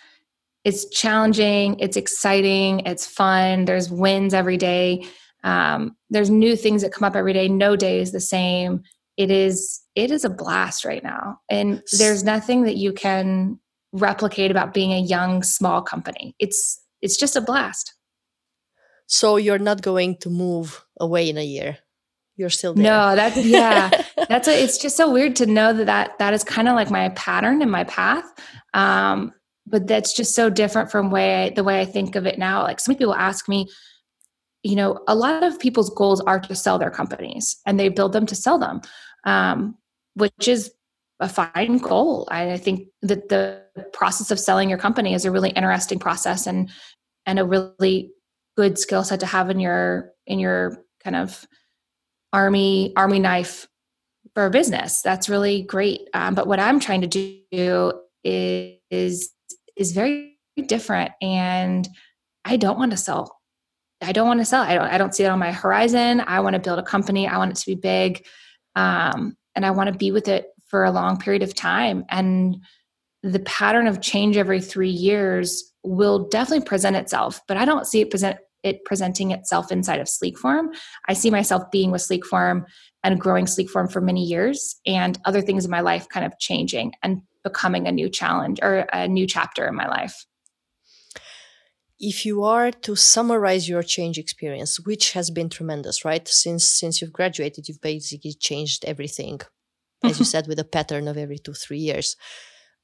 it's 0.64 0.88
challenging, 0.90 1.78
it's 1.78 1.96
exciting, 1.96 2.80
it's 2.80 3.06
fun. 3.06 3.64
There's 3.64 3.90
wins 3.90 4.34
every 4.34 4.56
day. 4.56 5.06
Um, 5.44 5.96
there's 6.10 6.30
new 6.30 6.56
things 6.56 6.82
that 6.82 6.92
come 6.92 7.06
up 7.06 7.14
every 7.14 7.32
day. 7.32 7.48
No 7.48 7.76
day 7.76 8.00
is 8.00 8.12
the 8.12 8.20
same 8.20 8.82
it 9.18 9.32
is 9.32 9.82
it 9.96 10.10
is 10.10 10.24
a 10.24 10.30
blast 10.30 10.84
right 10.84 11.02
now. 11.02 11.40
And 11.50 11.82
there's 11.98 12.22
nothing 12.22 12.62
that 12.62 12.76
you 12.76 12.92
can 12.92 13.58
replicate 13.92 14.50
about 14.50 14.72
being 14.72 14.92
a 14.92 15.00
young 15.00 15.42
small 15.42 15.82
company. 15.82 16.34
It's 16.38 16.80
it's 17.02 17.18
just 17.18 17.36
a 17.36 17.40
blast. 17.40 17.94
So 19.06 19.36
you're 19.36 19.58
not 19.58 19.82
going 19.82 20.18
to 20.18 20.30
move 20.30 20.84
away 21.00 21.28
in 21.28 21.36
a 21.36 21.44
year? 21.44 21.78
You're 22.36 22.50
still 22.50 22.74
there? 22.74 22.84
No 22.84 23.16
that's 23.16 23.36
yeah. 23.36 23.90
That's 24.28 24.46
a, 24.46 24.62
it's 24.62 24.76
just 24.76 24.94
so 24.94 25.10
weird 25.10 25.36
to 25.36 25.46
know 25.46 25.72
that 25.72 25.86
that, 25.86 26.18
that 26.18 26.34
is 26.34 26.44
kind 26.44 26.68
of 26.68 26.74
like 26.74 26.90
my 26.90 27.08
pattern 27.10 27.62
and 27.62 27.70
my 27.70 27.84
path. 27.84 28.24
Um 28.72 29.32
but 29.66 29.86
that's 29.86 30.14
just 30.14 30.34
so 30.34 30.48
different 30.48 30.90
from 30.90 31.10
way 31.10 31.44
I, 31.44 31.50
the 31.50 31.62
way 31.64 31.80
i 31.80 31.84
think 31.84 32.14
of 32.14 32.24
it 32.24 32.38
now. 32.38 32.62
Like 32.62 32.78
some 32.78 32.94
people 32.94 33.14
ask 33.14 33.48
me 33.48 33.68
you 34.62 34.76
know 34.76 35.00
a 35.06 35.14
lot 35.14 35.42
of 35.42 35.58
people's 35.58 35.90
goals 35.90 36.20
are 36.22 36.40
to 36.40 36.54
sell 36.54 36.78
their 36.78 36.90
companies 36.90 37.56
and 37.66 37.78
they 37.78 37.88
build 37.88 38.12
them 38.12 38.26
to 38.26 38.34
sell 38.34 38.58
them 38.58 38.80
um, 39.24 39.76
which 40.14 40.48
is 40.48 40.72
a 41.20 41.28
fine 41.28 41.78
goal. 41.78 42.28
I, 42.30 42.56
think 42.58 42.88
that 43.02 43.28
the 43.28 43.64
process 43.92 44.30
of 44.30 44.38
selling 44.38 44.68
your 44.68 44.78
company 44.78 45.14
is 45.14 45.24
a 45.24 45.30
really 45.30 45.50
interesting 45.50 45.98
process 45.98 46.46
and 46.46 46.70
and 47.26 47.38
a 47.38 47.44
really 47.44 48.12
good 48.56 48.78
skill 48.78 49.04
set 49.04 49.20
to 49.20 49.26
have 49.26 49.50
in 49.50 49.60
your 49.60 50.12
in 50.26 50.38
your 50.38 50.84
kind 51.02 51.16
of 51.16 51.46
army 52.32 52.92
army 52.96 53.18
knife 53.18 53.68
for 54.34 54.46
a 54.46 54.50
business. 54.50 55.02
That's 55.02 55.28
really 55.28 55.62
great. 55.62 56.08
Um, 56.14 56.34
but 56.34 56.46
what 56.46 56.60
I'm 56.60 56.80
trying 56.80 57.00
to 57.02 57.42
do 57.50 57.92
is 58.24 58.78
is, 58.90 59.30
is 59.76 59.92
very 59.92 60.38
different, 60.66 61.12
and 61.20 61.88
I 62.44 62.56
don't 62.56 62.78
want 62.78 62.92
to 62.92 62.96
sell. 62.96 63.36
I 64.00 64.12
don't 64.12 64.28
want 64.28 64.40
to 64.40 64.44
sell. 64.44 64.62
I 64.62 64.74
don't. 64.74 64.86
I 64.86 64.98
don't 64.98 65.14
see 65.14 65.24
it 65.24 65.28
on 65.28 65.38
my 65.40 65.50
horizon. 65.50 66.22
I 66.24 66.40
want 66.40 66.54
to 66.54 66.60
build 66.60 66.78
a 66.78 66.84
company. 66.84 67.26
I 67.26 67.38
want 67.38 67.50
it 67.50 67.56
to 67.56 67.66
be 67.66 67.74
big 67.74 68.24
um, 68.78 69.36
and 69.56 69.66
I 69.66 69.72
want 69.72 69.92
to 69.92 69.98
be 69.98 70.12
with 70.12 70.28
it 70.28 70.46
for 70.68 70.84
a 70.84 70.92
long 70.92 71.18
period 71.18 71.42
of 71.42 71.54
time. 71.54 72.04
And 72.10 72.58
the 73.24 73.40
pattern 73.40 73.88
of 73.88 74.00
change 74.00 74.36
every 74.36 74.60
three 74.60 74.90
years 74.90 75.74
will 75.82 76.28
definitely 76.28 76.64
present 76.64 76.94
itself, 76.94 77.40
but 77.48 77.56
I 77.56 77.64
don't 77.64 77.86
see 77.86 78.00
it 78.00 78.10
present 78.10 78.38
it 78.64 78.84
presenting 78.84 79.30
itself 79.30 79.70
inside 79.70 80.00
of 80.00 80.08
Sleekform. 80.08 80.74
I 81.08 81.12
see 81.12 81.30
myself 81.30 81.70
being 81.70 81.90
with 81.90 82.02
Sleekform 82.02 82.64
and 83.04 83.20
growing 83.20 83.46
Sleekform 83.46 83.90
for 83.90 84.00
many 84.00 84.24
years, 84.24 84.76
and 84.86 85.18
other 85.24 85.40
things 85.40 85.64
in 85.64 85.70
my 85.70 85.80
life 85.80 86.08
kind 86.08 86.26
of 86.26 86.38
changing 86.38 86.92
and 87.02 87.22
becoming 87.44 87.86
a 87.86 87.92
new 87.92 88.08
challenge 88.08 88.58
or 88.62 88.86
a 88.92 89.08
new 89.08 89.26
chapter 89.26 89.66
in 89.66 89.74
my 89.74 89.88
life 89.88 90.26
if 92.00 92.24
you 92.24 92.44
are 92.44 92.70
to 92.70 92.94
summarize 92.94 93.68
your 93.68 93.82
change 93.82 94.18
experience 94.18 94.78
which 94.80 95.12
has 95.12 95.30
been 95.30 95.48
tremendous 95.48 96.04
right? 96.04 96.26
Since 96.28 96.64
since 96.64 97.00
you've 97.00 97.12
graduated 97.12 97.68
you've 97.68 97.80
basically 97.80 98.34
changed 98.34 98.84
everything 98.84 99.40
as 100.04 100.18
you 100.18 100.24
said 100.34 100.46
with 100.46 100.58
a 100.58 100.64
pattern 100.64 101.08
of 101.08 101.16
every 101.16 101.38
2 101.38 101.52
3 101.52 101.78
years. 101.78 102.16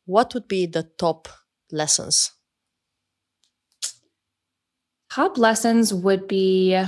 What 0.07 0.35
would 0.35 0.49
be 0.49 0.67
the 0.67 0.89
top 0.99 1.29
lessons? 1.71 2.33
Top 5.11 5.39
lessons 5.39 5.95
would 5.95 6.27
be 6.27 6.83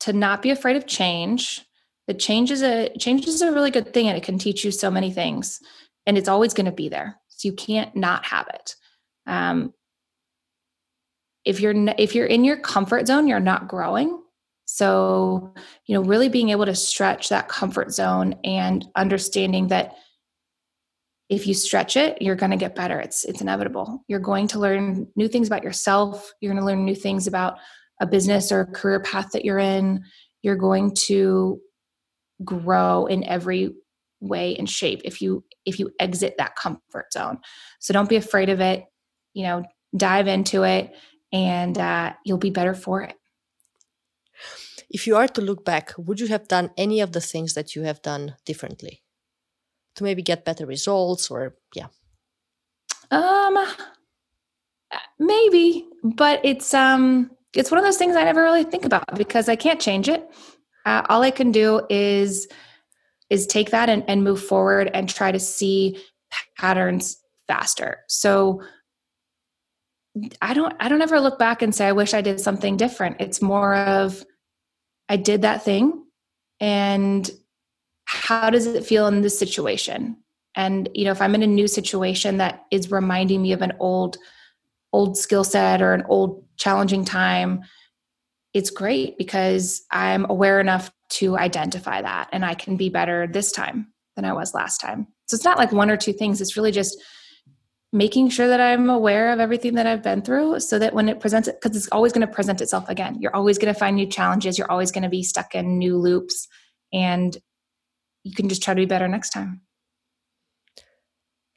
to 0.00 0.12
not 0.12 0.42
be 0.42 0.50
afraid 0.50 0.76
of 0.76 0.86
change. 0.86 1.62
The 2.06 2.14
change 2.14 2.50
is 2.50 2.62
a 2.62 2.88
change 2.98 3.26
is 3.26 3.42
a 3.42 3.52
really 3.52 3.70
good 3.70 3.92
thing 3.92 4.08
and 4.08 4.16
it 4.16 4.24
can 4.24 4.38
teach 4.38 4.64
you 4.64 4.70
so 4.70 4.90
many 4.90 5.10
things 5.12 5.60
and 6.06 6.16
it's 6.16 6.28
always 6.28 6.54
going 6.54 6.64
to 6.64 6.72
be 6.72 6.88
there 6.88 7.20
so 7.28 7.48
you 7.48 7.52
can't 7.52 7.94
not 7.94 8.24
have 8.24 8.48
it. 8.48 8.74
Um, 9.26 9.74
if 11.48 11.60
you're 11.60 11.74
if 11.96 12.14
you're 12.14 12.26
in 12.26 12.44
your 12.44 12.58
comfort 12.58 13.06
zone 13.06 13.26
you're 13.26 13.40
not 13.40 13.66
growing. 13.66 14.22
So 14.66 15.54
you 15.86 15.94
know 15.94 16.02
really 16.02 16.28
being 16.28 16.50
able 16.50 16.66
to 16.66 16.74
stretch 16.74 17.30
that 17.30 17.48
comfort 17.48 17.90
zone 17.90 18.34
and 18.44 18.86
understanding 18.94 19.68
that 19.68 19.94
if 21.30 21.46
you 21.46 21.54
stretch 21.54 21.96
it 21.96 22.20
you're 22.20 22.36
going 22.36 22.50
to 22.50 22.56
get 22.58 22.74
better. 22.74 23.00
It's 23.00 23.24
it's 23.24 23.40
inevitable. 23.40 24.04
You're 24.08 24.20
going 24.20 24.46
to 24.48 24.58
learn 24.58 25.08
new 25.16 25.26
things 25.26 25.46
about 25.46 25.64
yourself. 25.64 26.30
You're 26.40 26.52
going 26.52 26.60
to 26.60 26.66
learn 26.66 26.84
new 26.84 26.94
things 26.94 27.26
about 27.26 27.58
a 28.00 28.06
business 28.06 28.52
or 28.52 28.60
a 28.60 28.66
career 28.66 29.00
path 29.00 29.30
that 29.32 29.44
you're 29.44 29.58
in. 29.58 30.04
You're 30.42 30.56
going 30.56 30.94
to 31.06 31.60
grow 32.44 33.06
in 33.06 33.24
every 33.24 33.74
way 34.20 34.54
and 34.56 34.68
shape 34.68 35.00
if 35.04 35.22
you 35.22 35.44
if 35.64 35.78
you 35.78 35.90
exit 35.98 36.34
that 36.36 36.56
comfort 36.56 37.10
zone. 37.10 37.38
So 37.80 37.94
don't 37.94 38.08
be 38.08 38.16
afraid 38.16 38.50
of 38.50 38.60
it. 38.60 38.84
You 39.32 39.44
know 39.44 39.64
dive 39.96 40.28
into 40.28 40.64
it 40.64 40.94
and 41.32 41.78
uh, 41.78 42.12
you'll 42.24 42.38
be 42.38 42.50
better 42.50 42.74
for 42.74 43.02
it. 43.02 43.14
If 44.90 45.06
you 45.06 45.16
are 45.16 45.28
to 45.28 45.40
look 45.40 45.64
back, 45.64 45.92
would 45.98 46.20
you 46.20 46.28
have 46.28 46.48
done 46.48 46.70
any 46.76 47.00
of 47.00 47.12
the 47.12 47.20
things 47.20 47.54
that 47.54 47.74
you 47.74 47.82
have 47.82 48.00
done 48.02 48.36
differently 48.46 49.02
to 49.96 50.04
maybe 50.04 50.22
get 50.22 50.44
better 50.44 50.64
results 50.64 51.30
or, 51.30 51.56
yeah? 51.74 51.88
Um, 53.10 53.58
maybe, 55.18 55.86
but 56.02 56.40
it's 56.44 56.72
um, 56.72 57.30
it's 57.54 57.70
one 57.70 57.78
of 57.78 57.84
those 57.84 57.96
things 57.96 58.16
I 58.16 58.24
never 58.24 58.42
really 58.42 58.64
think 58.64 58.84
about 58.84 59.16
because 59.16 59.48
I 59.48 59.56
can't 59.56 59.80
change 59.80 60.08
it. 60.08 60.30
Uh, 60.86 61.02
all 61.08 61.22
I 61.22 61.30
can 61.30 61.52
do 61.52 61.82
is 61.90 62.48
is 63.30 63.46
take 63.46 63.70
that 63.70 63.88
and, 63.88 64.04
and 64.08 64.24
move 64.24 64.42
forward 64.42 64.90
and 64.94 65.08
try 65.08 65.32
to 65.32 65.38
see 65.38 65.98
patterns 66.56 67.18
faster. 67.46 68.04
So 68.08 68.62
I 70.40 70.54
don't 70.54 70.74
I 70.80 70.88
don't 70.88 71.02
ever 71.02 71.20
look 71.20 71.38
back 71.38 71.62
and 71.62 71.74
say 71.74 71.86
I 71.86 71.92
wish 71.92 72.14
I 72.14 72.20
did 72.20 72.40
something 72.40 72.76
different. 72.76 73.16
It's 73.20 73.42
more 73.42 73.74
of 73.74 74.24
I 75.08 75.16
did 75.16 75.42
that 75.42 75.64
thing 75.64 76.04
and 76.60 77.30
how 78.04 78.50
does 78.50 78.66
it 78.66 78.86
feel 78.86 79.06
in 79.06 79.20
this 79.20 79.38
situation? 79.38 80.16
And 80.54 80.88
you 80.94 81.04
know, 81.04 81.10
if 81.10 81.20
I'm 81.20 81.34
in 81.34 81.42
a 81.42 81.46
new 81.46 81.68
situation 81.68 82.38
that 82.38 82.64
is 82.70 82.90
reminding 82.90 83.42
me 83.42 83.52
of 83.52 83.62
an 83.62 83.74
old 83.78 84.16
old 84.92 85.16
skill 85.18 85.44
set 85.44 85.82
or 85.82 85.92
an 85.92 86.04
old 86.08 86.44
challenging 86.56 87.04
time, 87.04 87.62
it's 88.54 88.70
great 88.70 89.18
because 89.18 89.82
I'm 89.90 90.28
aware 90.30 90.60
enough 90.60 90.90
to 91.10 91.36
identify 91.36 92.02
that 92.02 92.28
and 92.32 92.44
I 92.44 92.54
can 92.54 92.76
be 92.76 92.88
better 92.88 93.26
this 93.26 93.52
time 93.52 93.92
than 94.16 94.24
I 94.24 94.32
was 94.32 94.54
last 94.54 94.80
time. 94.80 95.06
So 95.26 95.34
it's 95.34 95.44
not 95.44 95.58
like 95.58 95.72
one 95.72 95.90
or 95.90 95.96
two 95.96 96.12
things, 96.12 96.40
it's 96.40 96.56
really 96.56 96.72
just 96.72 96.98
making 97.92 98.28
sure 98.28 98.48
that 98.48 98.60
I'm 98.60 98.90
aware 98.90 99.32
of 99.32 99.40
everything 99.40 99.74
that 99.74 99.86
I've 99.86 100.02
been 100.02 100.22
through 100.22 100.60
so 100.60 100.78
that 100.78 100.94
when 100.94 101.08
it 101.08 101.20
presents 101.20 101.48
it, 101.48 101.60
because 101.60 101.76
it's 101.76 101.88
always 101.90 102.12
going 102.12 102.26
to 102.26 102.32
present 102.32 102.60
itself 102.60 102.88
again. 102.88 103.16
You're 103.20 103.34
always 103.34 103.56
going 103.58 103.72
to 103.72 103.78
find 103.78 103.96
new 103.96 104.06
challenges. 104.06 104.58
You're 104.58 104.70
always 104.70 104.92
going 104.92 105.04
to 105.04 105.08
be 105.08 105.22
stuck 105.22 105.54
in 105.54 105.78
new 105.78 105.96
loops. 105.96 106.48
And 106.92 107.36
you 108.24 108.34
can 108.34 108.48
just 108.48 108.62
try 108.62 108.74
to 108.74 108.80
be 108.80 108.86
better 108.86 109.08
next 109.08 109.30
time. 109.30 109.62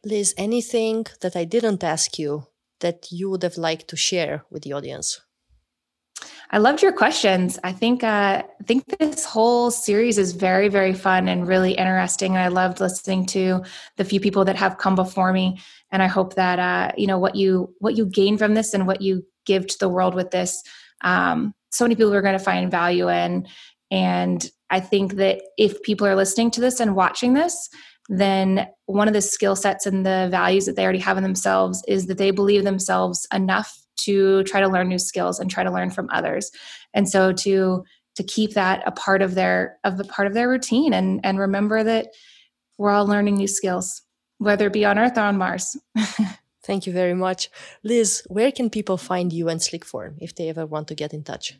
Liz, 0.05 0.33
anything 0.37 1.05
that 1.21 1.35
I 1.35 1.43
didn't 1.43 1.83
ask 1.83 2.17
you 2.17 2.47
that 2.79 3.11
you 3.11 3.29
would 3.29 3.43
have 3.43 3.57
liked 3.57 3.89
to 3.89 3.97
share 3.97 4.45
with 4.49 4.63
the 4.63 4.73
audience? 4.73 5.21
I 6.49 6.57
loved 6.57 6.81
your 6.81 6.91
questions. 6.91 7.59
I 7.63 7.71
think 7.71 8.03
uh, 8.03 8.43
I 8.43 8.63
think 8.65 8.85
this 8.99 9.23
whole 9.23 9.71
series 9.71 10.17
is 10.17 10.33
very 10.33 10.67
very 10.67 10.93
fun 10.93 11.29
and 11.29 11.47
really 11.47 11.73
interesting. 11.73 12.35
And 12.35 12.43
I 12.43 12.49
loved 12.49 12.79
listening 12.79 13.25
to 13.27 13.63
the 13.97 14.03
few 14.03 14.19
people 14.19 14.43
that 14.45 14.57
have 14.57 14.77
come 14.77 14.95
before 14.95 15.31
me. 15.31 15.59
And 15.91 16.01
I 16.01 16.07
hope 16.07 16.35
that 16.35 16.59
uh, 16.59 16.91
you 16.97 17.07
know 17.07 17.19
what 17.19 17.35
you 17.35 17.73
what 17.79 17.97
you 17.97 18.05
gain 18.05 18.37
from 18.37 18.53
this 18.53 18.73
and 18.73 18.87
what 18.87 19.01
you 19.01 19.23
give 19.45 19.67
to 19.67 19.77
the 19.79 19.89
world 19.89 20.15
with 20.15 20.31
this. 20.31 20.63
Um, 21.03 21.53
so 21.71 21.85
many 21.85 21.95
people 21.95 22.13
are 22.13 22.21
going 22.21 22.37
to 22.37 22.43
find 22.43 22.69
value 22.69 23.09
in. 23.09 23.47
And 23.89 24.45
I 24.69 24.79
think 24.79 25.15
that 25.15 25.41
if 25.57 25.81
people 25.83 26.07
are 26.07 26.15
listening 26.15 26.51
to 26.51 26.61
this 26.61 26.79
and 26.79 26.95
watching 26.95 27.33
this, 27.33 27.69
then 28.09 28.67
one 28.85 29.07
of 29.07 29.13
the 29.13 29.21
skill 29.21 29.55
sets 29.55 29.85
and 29.85 30.05
the 30.05 30.27
values 30.31 30.65
that 30.65 30.75
they 30.75 30.83
already 30.83 30.99
have 30.99 31.17
in 31.17 31.23
themselves 31.23 31.83
is 31.87 32.07
that 32.07 32.17
they 32.17 32.31
believe 32.31 32.63
themselves 32.63 33.27
enough 33.33 33.77
to 33.97 34.43
try 34.43 34.59
to 34.59 34.67
learn 34.67 34.87
new 34.87 34.99
skills 34.99 35.39
and 35.39 35.49
try 35.49 35.63
to 35.63 35.71
learn 35.71 35.89
from 35.91 36.09
others 36.11 36.49
and 36.93 37.07
so 37.07 37.31
to 37.31 37.83
to 38.15 38.23
keep 38.23 38.53
that 38.53 38.81
a 38.85 38.91
part 38.91 39.21
of 39.21 39.35
their 39.35 39.77
of 39.83 39.97
the 39.97 40.03
part 40.05 40.27
of 40.27 40.33
their 40.33 40.49
routine 40.49 40.93
and 40.93 41.19
and 41.23 41.39
remember 41.39 41.83
that 41.83 42.07
we're 42.77 42.89
all 42.89 43.05
learning 43.05 43.35
new 43.35 43.47
skills 43.47 44.01
whether 44.41 44.67
it 44.67 44.73
be 44.73 44.85
on 44.85 44.97
earth 44.97 45.17
or 45.17 45.21
on 45.21 45.37
mars 45.37 45.77
thank 46.63 46.85
you 46.85 46.93
very 46.93 47.13
much 47.13 47.49
liz 47.83 48.23
where 48.27 48.51
can 48.51 48.69
people 48.69 48.97
find 48.97 49.31
you 49.31 49.49
and 49.49 49.61
Sleekform 49.61 50.15
if 50.19 50.35
they 50.35 50.49
ever 50.49 50.65
want 50.65 50.87
to 50.87 50.95
get 50.95 51.13
in 51.13 51.23
touch 51.23 51.57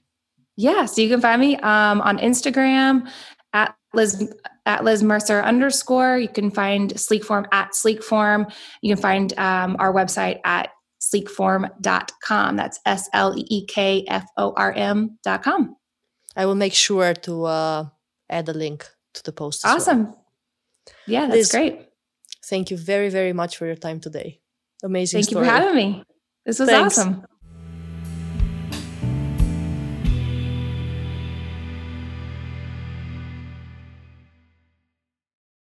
yeah 0.55 0.85
so 0.85 1.01
you 1.01 1.09
can 1.09 1.21
find 1.21 1.39
me 1.39 1.55
um, 1.57 2.01
on 2.01 2.17
instagram 2.17 3.07
at 3.53 3.75
Liz 3.93 4.33
at 4.65 4.83
Liz 4.83 5.03
Mercer 5.03 5.41
underscore. 5.41 6.17
You 6.17 6.29
can 6.29 6.51
find 6.51 6.93
Sleekform 6.93 7.45
at 7.51 7.71
Sleekform. 7.71 8.51
You 8.81 8.95
can 8.95 9.01
find 9.01 9.37
um, 9.37 9.75
our 9.79 9.93
website 9.93 10.39
at 10.45 10.69
sleekform.com. 11.01 12.55
That's 12.55 12.79
S 12.85 13.09
L 13.13 13.37
E 13.37 13.45
E 13.49 13.65
K 13.65 14.05
F 14.07 14.25
O 14.37 14.53
R 14.55 14.71
M.com. 14.71 15.75
I 16.35 16.45
will 16.45 16.55
make 16.55 16.73
sure 16.73 17.13
to 17.13 17.45
uh, 17.45 17.85
add 18.29 18.47
a 18.47 18.53
link 18.53 18.87
to 19.15 19.23
the 19.23 19.33
post. 19.33 19.65
Awesome. 19.65 20.05
Well. 20.05 20.25
Yeah, 21.07 21.21
that's 21.27 21.35
Liz, 21.35 21.51
great. 21.51 21.90
Thank 22.45 22.71
you 22.71 22.77
very, 22.77 23.09
very 23.09 23.33
much 23.33 23.57
for 23.57 23.65
your 23.65 23.75
time 23.75 23.99
today. 23.99 24.39
Amazing. 24.83 25.19
Thank 25.19 25.29
story. 25.29 25.45
you 25.45 25.51
for 25.51 25.57
having 25.57 25.75
me. 25.75 26.03
This 26.45 26.59
was 26.59 26.69
Thanks. 26.69 26.97
awesome. 26.97 27.25